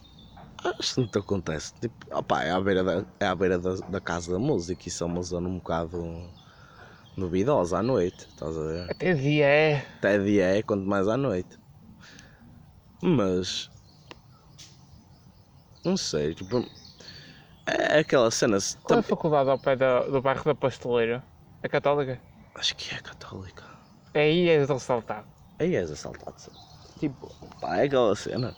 acho 0.64 0.94
que 0.94 1.00
não 1.00 1.08
te 1.08 1.18
acontece. 1.18 1.74
Tipo, 1.80 1.94
opá, 2.16 2.44
é 2.44 2.50
à 2.50 2.60
beira, 2.60 2.82
da, 2.82 3.04
é 3.20 3.26
à 3.26 3.34
beira 3.34 3.58
da, 3.58 3.74
da 3.74 4.00
casa 4.00 4.32
da 4.32 4.38
música. 4.38 4.88
Isso 4.88 5.04
é 5.04 5.06
uma 5.06 5.22
zona 5.22 5.48
um 5.48 5.58
bocado 5.58 6.30
duvidosa 7.16 7.78
à 7.78 7.82
noite. 7.82 8.26
Estás 8.30 8.56
a 8.56 8.62
ver? 8.62 8.90
Até 8.90 9.12
dia 9.14 9.46
é. 9.46 9.86
Até 9.98 10.18
dia 10.18 10.44
é, 10.56 10.62
quanto 10.62 10.86
mais 10.86 11.06
à 11.06 11.16
noite. 11.18 11.58
Mas. 13.02 13.70
Não 15.84 15.96
sei, 15.96 16.34
tipo. 16.34 16.64
É 17.66 17.98
aquela 18.00 18.30
cena. 18.30 18.58
Qual 18.84 18.96
é 18.98 19.00
a 19.00 19.02
faculdade 19.02 19.50
ao 19.50 19.58
pé 19.58 19.74
da- 19.76 20.02
do 20.06 20.22
bairro 20.22 20.44
da 20.44 20.54
Pasteleira? 20.54 21.22
É 21.62 21.68
católica? 21.68 22.20
Acho 22.54 22.76
que 22.76 22.94
é 22.94 22.98
católica. 23.00 23.64
Aí 24.14 24.48
és 24.48 24.68
ressaltado. 24.68 25.26
Aí 25.58 25.74
és 25.74 25.90
assaltado. 25.90 26.36
Tipo, 26.98 27.30
pá, 27.60 27.78
é 27.78 27.84
aquela 27.86 28.14
cena. 28.14 28.54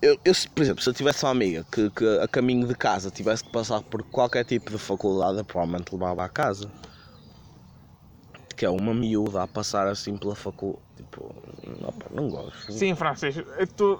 Eu, 0.00 0.18
eu, 0.24 0.32
por 0.54 0.62
exemplo, 0.62 0.82
se 0.82 0.88
eu 0.88 0.94
tivesse 0.94 1.24
uma 1.24 1.32
amiga 1.32 1.64
que, 1.70 1.90
que 1.90 2.18
a 2.20 2.28
caminho 2.28 2.66
de 2.66 2.74
casa 2.74 3.10
tivesse 3.10 3.44
que 3.44 3.50
passar 3.50 3.82
por 3.82 4.02
qualquer 4.04 4.44
tipo 4.44 4.70
de 4.70 4.78
faculdade, 4.78 5.38
eu 5.38 5.44
provavelmente 5.44 5.92
levava 5.92 6.24
à 6.24 6.28
casa. 6.28 6.70
Que 8.56 8.64
é 8.64 8.70
uma 8.70 8.94
miúda 8.94 9.42
a 9.42 9.46
passar 9.46 9.86
assim 9.86 10.16
pela 10.16 10.34
faculdade. 10.34 10.82
Tipo, 10.96 11.32
não, 11.80 11.92
pá, 11.92 12.06
não 12.10 12.28
gosto. 12.28 12.72
Sim, 12.72 12.94
Francisco. 12.94 13.42
Tu, 13.76 13.98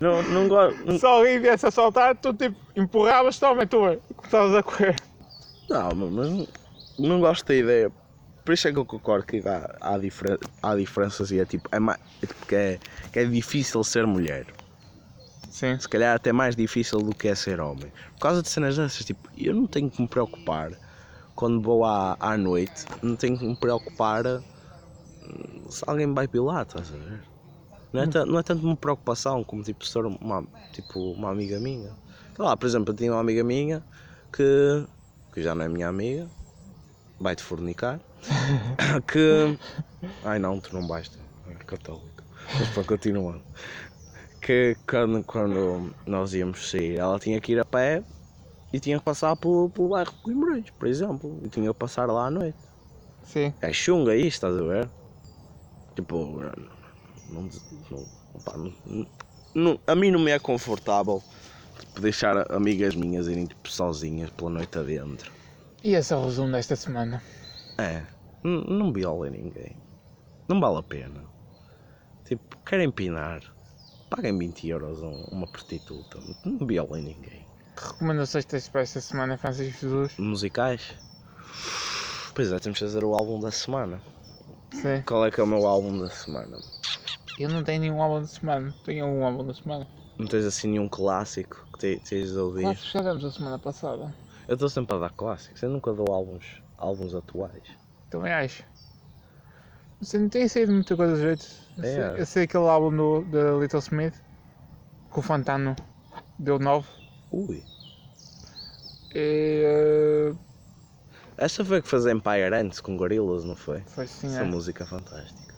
Não, 0.00 0.22
não 0.22 0.48
gosto. 0.48 0.98
se 0.98 1.06
alguém 1.06 1.38
viesse 1.38 1.66
assaltar, 1.66 2.16
tu 2.16 2.32
tipo 2.32 2.56
empurravas, 2.74 3.38
toma, 3.38 3.66
tu 3.66 4.00
começavas 4.16 4.54
a 4.54 4.62
correr. 4.62 4.96
Não, 5.68 5.94
mas 5.94 6.30
não, 6.30 6.48
não 6.98 7.20
gosto 7.20 7.46
da 7.46 7.54
ideia. 7.54 7.92
Por 8.44 8.54
isso 8.54 8.66
é 8.66 8.72
que 8.72 8.78
eu 8.78 8.86
concordo 8.86 9.26
que 9.26 9.46
há, 9.46 9.76
há, 9.80 9.98
diferen, 9.98 10.38
há 10.62 10.74
diferenças 10.74 11.30
e 11.30 11.38
é 11.38 11.44
tipo, 11.44 11.68
é, 11.70 11.78
mais, 11.78 12.00
é 12.22 12.26
tipo 12.26 12.46
que, 12.46 12.54
é, 12.54 12.78
que 13.12 13.18
é 13.18 13.24
difícil 13.26 13.84
ser 13.84 14.06
mulher. 14.06 14.46
Sim. 15.50 15.78
Se 15.78 15.88
calhar 15.88 16.16
até 16.16 16.32
mais 16.32 16.56
difícil 16.56 17.00
do 17.00 17.14
que 17.14 17.28
é 17.28 17.34
ser 17.34 17.60
homem. 17.60 17.92
Por 18.14 18.20
causa 18.20 18.42
de 18.42 18.48
cenas 18.48 18.76
dessas, 18.76 19.04
tipo, 19.04 19.28
eu 19.36 19.54
não 19.54 19.66
tenho 19.66 19.90
que 19.90 20.00
me 20.00 20.08
preocupar 20.08 20.72
quando 21.34 21.60
vou 21.60 21.84
à, 21.84 22.16
à 22.18 22.36
noite, 22.38 22.86
não 23.02 23.16
tenho 23.16 23.38
que 23.38 23.44
me 23.44 23.56
preocupar 23.56 24.26
hum, 24.26 25.70
se 25.70 25.84
alguém 25.86 26.06
me 26.06 26.14
vai 26.14 26.26
pilar, 26.26 26.62
estás 26.62 26.92
a 26.92 26.96
ver? 26.96 27.22
Não 27.92 28.02
é, 28.02 28.06
não 28.26 28.38
é 28.38 28.42
tanto 28.42 28.64
uma 28.64 28.76
preocupação 28.76 29.42
como 29.42 29.62
tipo 29.62 29.84
ser 29.84 30.04
uma, 30.04 30.46
tipo, 30.72 31.12
uma 31.12 31.30
amiga 31.30 31.58
minha. 31.58 31.96
Sei 32.36 32.44
lá, 32.44 32.56
por 32.56 32.66
exemplo, 32.66 32.92
eu 32.92 32.96
tinha 32.96 33.12
uma 33.12 33.20
amiga 33.20 33.42
minha 33.42 33.84
que, 34.32 34.42
que 35.32 35.42
já 35.42 35.54
não 35.54 35.64
é 35.64 35.68
minha 35.68 35.88
amiga, 35.88 36.30
vai-te 37.18 37.42
fornicar, 37.42 38.00
que. 39.10 39.58
Ai 40.24 40.38
não, 40.38 40.60
tu 40.60 40.74
não 40.74 40.86
basta, 40.86 41.18
é 41.48 41.54
católico. 41.64 42.22
Mas 42.58 42.68
para 42.70 42.84
continuar. 42.84 43.40
Que 44.40 44.76
quando, 44.88 45.22
quando 45.24 45.94
nós 46.06 46.32
íamos 46.32 46.70
sair, 46.70 46.96
ela 46.98 47.18
tinha 47.18 47.40
que 47.40 47.52
ir 47.52 47.60
a 47.60 47.64
pé 47.64 48.02
e 48.72 48.80
tinha 48.80 48.98
que 48.98 49.04
passar 49.04 49.36
pelo, 49.36 49.70
pelo 49.70 49.88
bairro 49.88 50.12
de 50.12 50.18
Coimbrões, 50.18 50.70
por 50.70 50.88
exemplo. 50.88 51.40
E 51.44 51.48
tinha 51.48 51.68
que 51.72 51.78
passar 51.78 52.06
lá 52.06 52.26
à 52.26 52.30
noite. 52.30 52.58
Sim. 53.22 53.52
É 53.60 53.72
chunga 53.72 54.16
isto, 54.16 54.46
estás 54.46 54.56
a 54.56 54.62
ver? 54.62 54.90
Tipo, 55.94 56.40
não, 57.30 57.48
não, 57.90 58.06
opá, 58.34 58.56
não- 58.56 59.06
não- 59.54 59.78
a 59.86 59.94
mim 59.94 60.10
não 60.10 60.20
me 60.20 60.30
é 60.30 60.38
confortável 60.38 61.22
tipo, 61.78 62.00
deixar 62.00 62.50
amigas 62.52 62.94
minhas 62.94 63.26
irem 63.28 63.46
tipo, 63.46 63.68
sozinhas 63.70 64.30
pela 64.30 64.50
noite 64.50 64.78
adentro. 64.78 65.30
E 65.82 65.94
esse 65.94 66.12
é 66.12 66.16
o 66.16 66.24
resumo 66.24 66.52
desta 66.52 66.76
semana. 66.76 67.22
É, 67.78 68.02
n- 68.44 68.64
não 68.68 68.92
violem 68.92 69.30
ninguém. 69.32 69.76
Não 70.48 70.60
vale 70.60 70.78
a 70.78 70.82
pena. 70.82 71.24
Tipo, 72.24 72.56
querem 72.66 72.90
pinar, 72.90 73.40
paguem 74.08 74.36
20 74.38 74.68
euros 74.68 75.02
a 75.02 75.06
um- 75.06 75.24
uma 75.30 75.46
prostituta. 75.46 76.18
Não 76.44 76.66
violem 76.66 77.02
ninguém. 77.04 77.46
Que 77.76 77.86
recomendações 77.86 78.44
tens 78.44 78.68
para 78.68 78.82
esta 78.82 79.00
semana, 79.00 79.38
Francisco 79.38 79.80
Jesus? 79.80 80.18
Musicais? 80.18 80.94
Pois 82.34 82.52
é, 82.52 82.58
temos 82.58 82.78
de 82.78 82.84
fazer 82.84 83.04
o 83.04 83.14
álbum 83.14 83.40
da 83.40 83.50
semana. 83.50 84.02
Sim. 84.72 85.02
Qual 85.06 85.24
é 85.26 85.30
que 85.30 85.40
é 85.40 85.42
o 85.42 85.46
meu 85.46 85.66
álbum 85.66 85.98
da 85.98 86.10
semana? 86.10 86.58
Eu 87.40 87.48
não 87.48 87.64
tenho 87.64 87.80
nenhum 87.80 88.02
álbum 88.02 88.20
da 88.20 88.26
semana. 88.26 88.74
Tenho 88.84 89.06
um 89.06 89.24
álbum 89.24 89.46
da 89.46 89.54
semana. 89.54 89.88
Não 90.18 90.26
tens 90.26 90.44
assim 90.44 90.68
nenhum 90.68 90.86
clássico 90.86 91.66
que 91.72 91.78
te- 91.78 92.00
tens 92.06 92.32
de 92.32 92.38
ouvir? 92.38 92.64
Nós 92.64 92.84
fizemos 92.84 93.24
a 93.24 93.30
semana 93.30 93.58
passada. 93.58 94.14
Eu 94.46 94.54
estou 94.54 94.68
sempre 94.68 94.94
a 94.94 94.98
dar 94.98 95.10
clássicos, 95.10 95.62
eu 95.62 95.70
nunca 95.70 95.90
dou 95.94 96.12
álbuns, 96.14 96.62
álbuns 96.76 97.14
atuais. 97.14 97.62
Também 98.10 98.30
acho. 98.30 98.62
Você 100.02 100.18
não 100.18 100.28
tem 100.28 100.46
saído 100.48 100.70
muita 100.72 100.94
coisa 100.94 101.14
de 101.14 101.22
jeito. 101.22 101.46
Eu, 101.78 101.82
É. 101.84 101.86
sei, 101.86 102.20
eu 102.20 102.26
sei 102.26 102.42
aquele 102.44 102.68
álbum 102.68 102.94
do, 102.94 103.22
da 103.24 103.52
Little 103.58 103.78
Smith 103.80 104.14
que 105.10 105.18
o 105.18 105.22
Fantano 105.22 105.74
deu 106.38 106.58
9. 106.58 106.86
Ui. 107.30 107.64
E, 109.14 109.62
eh, 109.64 110.34
Essa 111.38 111.64
foi 111.64 111.80
que 111.80 111.88
fez 111.88 112.04
Empire 112.04 112.52
antes 112.54 112.80
com 112.80 112.98
Gorillaz, 112.98 113.44
não 113.44 113.56
foi? 113.56 113.80
foi 113.86 114.06
sim, 114.06 114.26
Essa 114.26 114.42
é. 114.42 114.44
música 114.44 114.84
é 114.84 114.86
fantástica. 114.86 115.49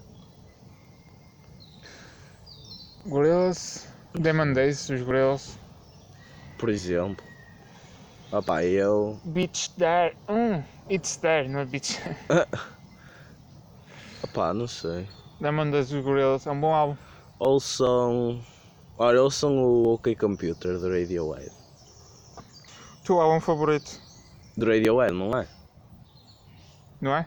Gorillaz, 3.07 3.89
Demon 4.15 4.53
Days, 4.53 4.89
os 4.89 5.03
Gorillaz. 5.03 5.59
Por 6.59 6.69
exemplo. 6.69 7.25
Opá, 8.31 8.65
eu. 8.65 9.19
Beach 9.25 9.71
There. 9.77 10.17
Hum, 10.29 10.63
It's 10.91 11.17
There, 11.17 11.49
não 11.49 11.61
é 11.61 11.65
Beach. 11.65 11.99
Opá, 14.23 14.55
não 14.55 14.67
sei. 14.69 15.09
Demon 15.41 15.71
Days, 15.71 15.91
os 15.91 16.05
Gorillaz. 16.05 16.47
É 16.47 16.51
um 16.51 16.61
bom 16.61 16.73
álbum. 16.73 16.97
Ouçam. 17.39 18.41
Olha, 18.99 19.21
ouçam 19.23 19.57
o 19.59 19.95
OK 19.95 20.15
Computer 20.15 20.79
do 20.79 20.89
Radiohead. 20.89 21.51
O 23.01 23.05
teu 23.05 23.21
álbum 23.21 23.41
favorito, 23.41 24.01
Do 24.57 24.67
Radiohead, 24.67 25.13
não 25.13 25.37
é? 25.37 25.49
não 27.01 27.17
é? 27.17 27.27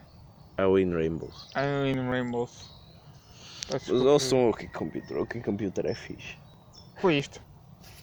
É 0.58 0.66
o 0.66 0.80
In 0.80 0.94
Rainbows. 0.94 1.50
I'm 1.54 1.92
in 1.92 2.10
Rainbows. 2.10 2.70
Mas 3.72 3.90
ouçam 3.90 4.46
o 4.46 4.50
OK 4.50 4.68
Computer, 4.70 5.18
o 5.18 5.24
OK 5.24 5.42
Computer 5.42 5.86
é 5.86 5.96
fixe. 5.96 6.38
Foi 7.02 7.18
isto. 7.18 7.42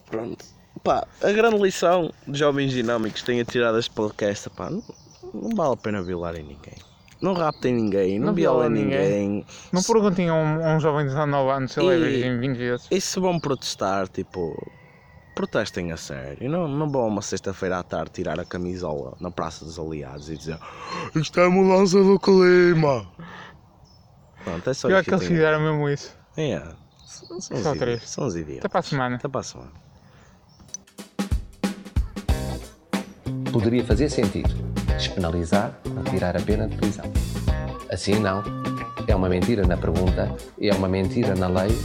Pronto. 0.09 0.45
Pá, 0.83 1.07
a 1.21 1.31
grande 1.31 1.57
lição 1.57 2.11
de 2.27 2.37
jovens 2.37 2.71
dinâmicos 2.71 3.21
que 3.21 3.27
têm 3.27 3.41
a 3.41 3.45
tirar 3.45 3.71
deste 3.71 3.91
podcast, 3.91 4.49
pá, 4.49 4.69
não, 4.69 4.83
não 5.33 5.55
vale 5.55 5.73
a 5.73 5.77
pena 5.77 6.01
violarem 6.01 6.43
ninguém. 6.43 6.75
Não 7.21 7.33
raptem 7.33 7.73
ninguém, 7.73 8.19
não, 8.19 8.27
Não 8.27 8.33
violem 8.33 8.69
violem 8.69 9.29
ninguém. 9.29 9.45
Não 9.71 9.81
perguntem 9.81 10.27
a 10.27 10.33
um, 10.33 10.65
a 10.65 10.75
um 10.75 10.79
jovem 10.81 11.05
de 11.05 11.13
19 11.13 11.49
anos 11.51 11.71
se 11.71 11.79
ele 11.79 11.95
é 11.95 11.97
virgem 11.97 12.39
20 12.39 12.57
vezes. 12.57 12.87
E 12.91 12.99
se 12.99 13.17
vão 13.17 13.39
protestar, 13.39 14.09
tipo, 14.09 14.53
protestem 15.33 15.93
a 15.93 15.97
sério. 15.97 16.49
Não, 16.49 16.67
não 16.67 16.91
vão 16.91 17.07
uma 17.07 17.21
sexta-feira 17.21 17.79
à 17.79 17.83
tarde 17.83 18.11
tirar 18.11 18.39
a 18.41 18.45
camisola 18.45 19.15
na 19.21 19.31
Praça 19.31 19.63
dos 19.63 19.79
Aliados 19.79 20.29
e 20.29 20.37
dizer 20.37 20.59
Isto 21.15 21.39
é 21.39 21.45
a 21.45 21.49
mudança 21.49 22.03
do 22.03 22.19
clima. 22.19 23.07
Pronto, 24.43 24.69
é 24.69 24.73
só 24.73 24.87
Pior 24.87 24.99
isso 25.01 25.09
que 25.09 25.15
eles 25.15 25.21
eu 25.23 25.27
tenho. 25.29 25.39
fizeram 25.39 25.59
mesmo 25.61 25.89
isso. 25.89 26.15
É, 26.37 26.61
são, 27.05 27.39
são, 27.41 27.57
os 27.57 27.63
Só 27.63 27.75
três. 27.75 28.09
são 28.09 28.25
os 28.27 28.35
idiotas. 28.35 28.59
Até 28.59 28.67
para 28.69 28.79
a 28.79 28.83
semana. 28.83 29.15
Até 29.15 29.27
para 29.27 29.39
a 29.39 29.43
semana. 29.43 29.71
Poderia 33.51 33.83
fazer 33.85 34.09
sentido 34.09 34.49
despenalizar 34.97 35.77
ou 35.95 36.03
tirar 36.05 36.35
a 36.35 36.39
pena 36.41 36.67
de 36.67 36.75
prisão. 36.75 37.05
Assim 37.91 38.19
não. 38.19 38.43
É 39.07 39.15
uma 39.15 39.27
mentira 39.29 39.65
na 39.67 39.77
pergunta 39.77 40.33
e 40.57 40.69
é 40.69 40.73
uma 40.73 40.87
mentira 40.87 41.35
na 41.35 41.47
lei 41.47 41.77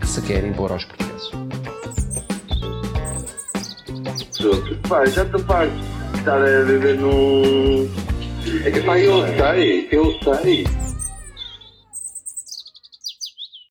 que 0.00 0.06
se 0.06 0.20
quer 0.22 0.44
impor 0.44 0.72
aos 0.72 0.84
portugueses. 0.84 1.30
Pá, 4.88 5.04
já 5.06 5.22
estou 5.22 5.40
farto 5.40 5.72
de 6.12 6.18
estar 6.18 6.42
a 6.42 6.62
viver 6.64 6.98
num. 6.98 7.88
É 8.64 8.70
que 8.70 8.80
pá, 8.80 8.98
eu 8.98 9.22
sei, 9.36 9.88
eu 9.92 10.36
sei. 10.42 10.66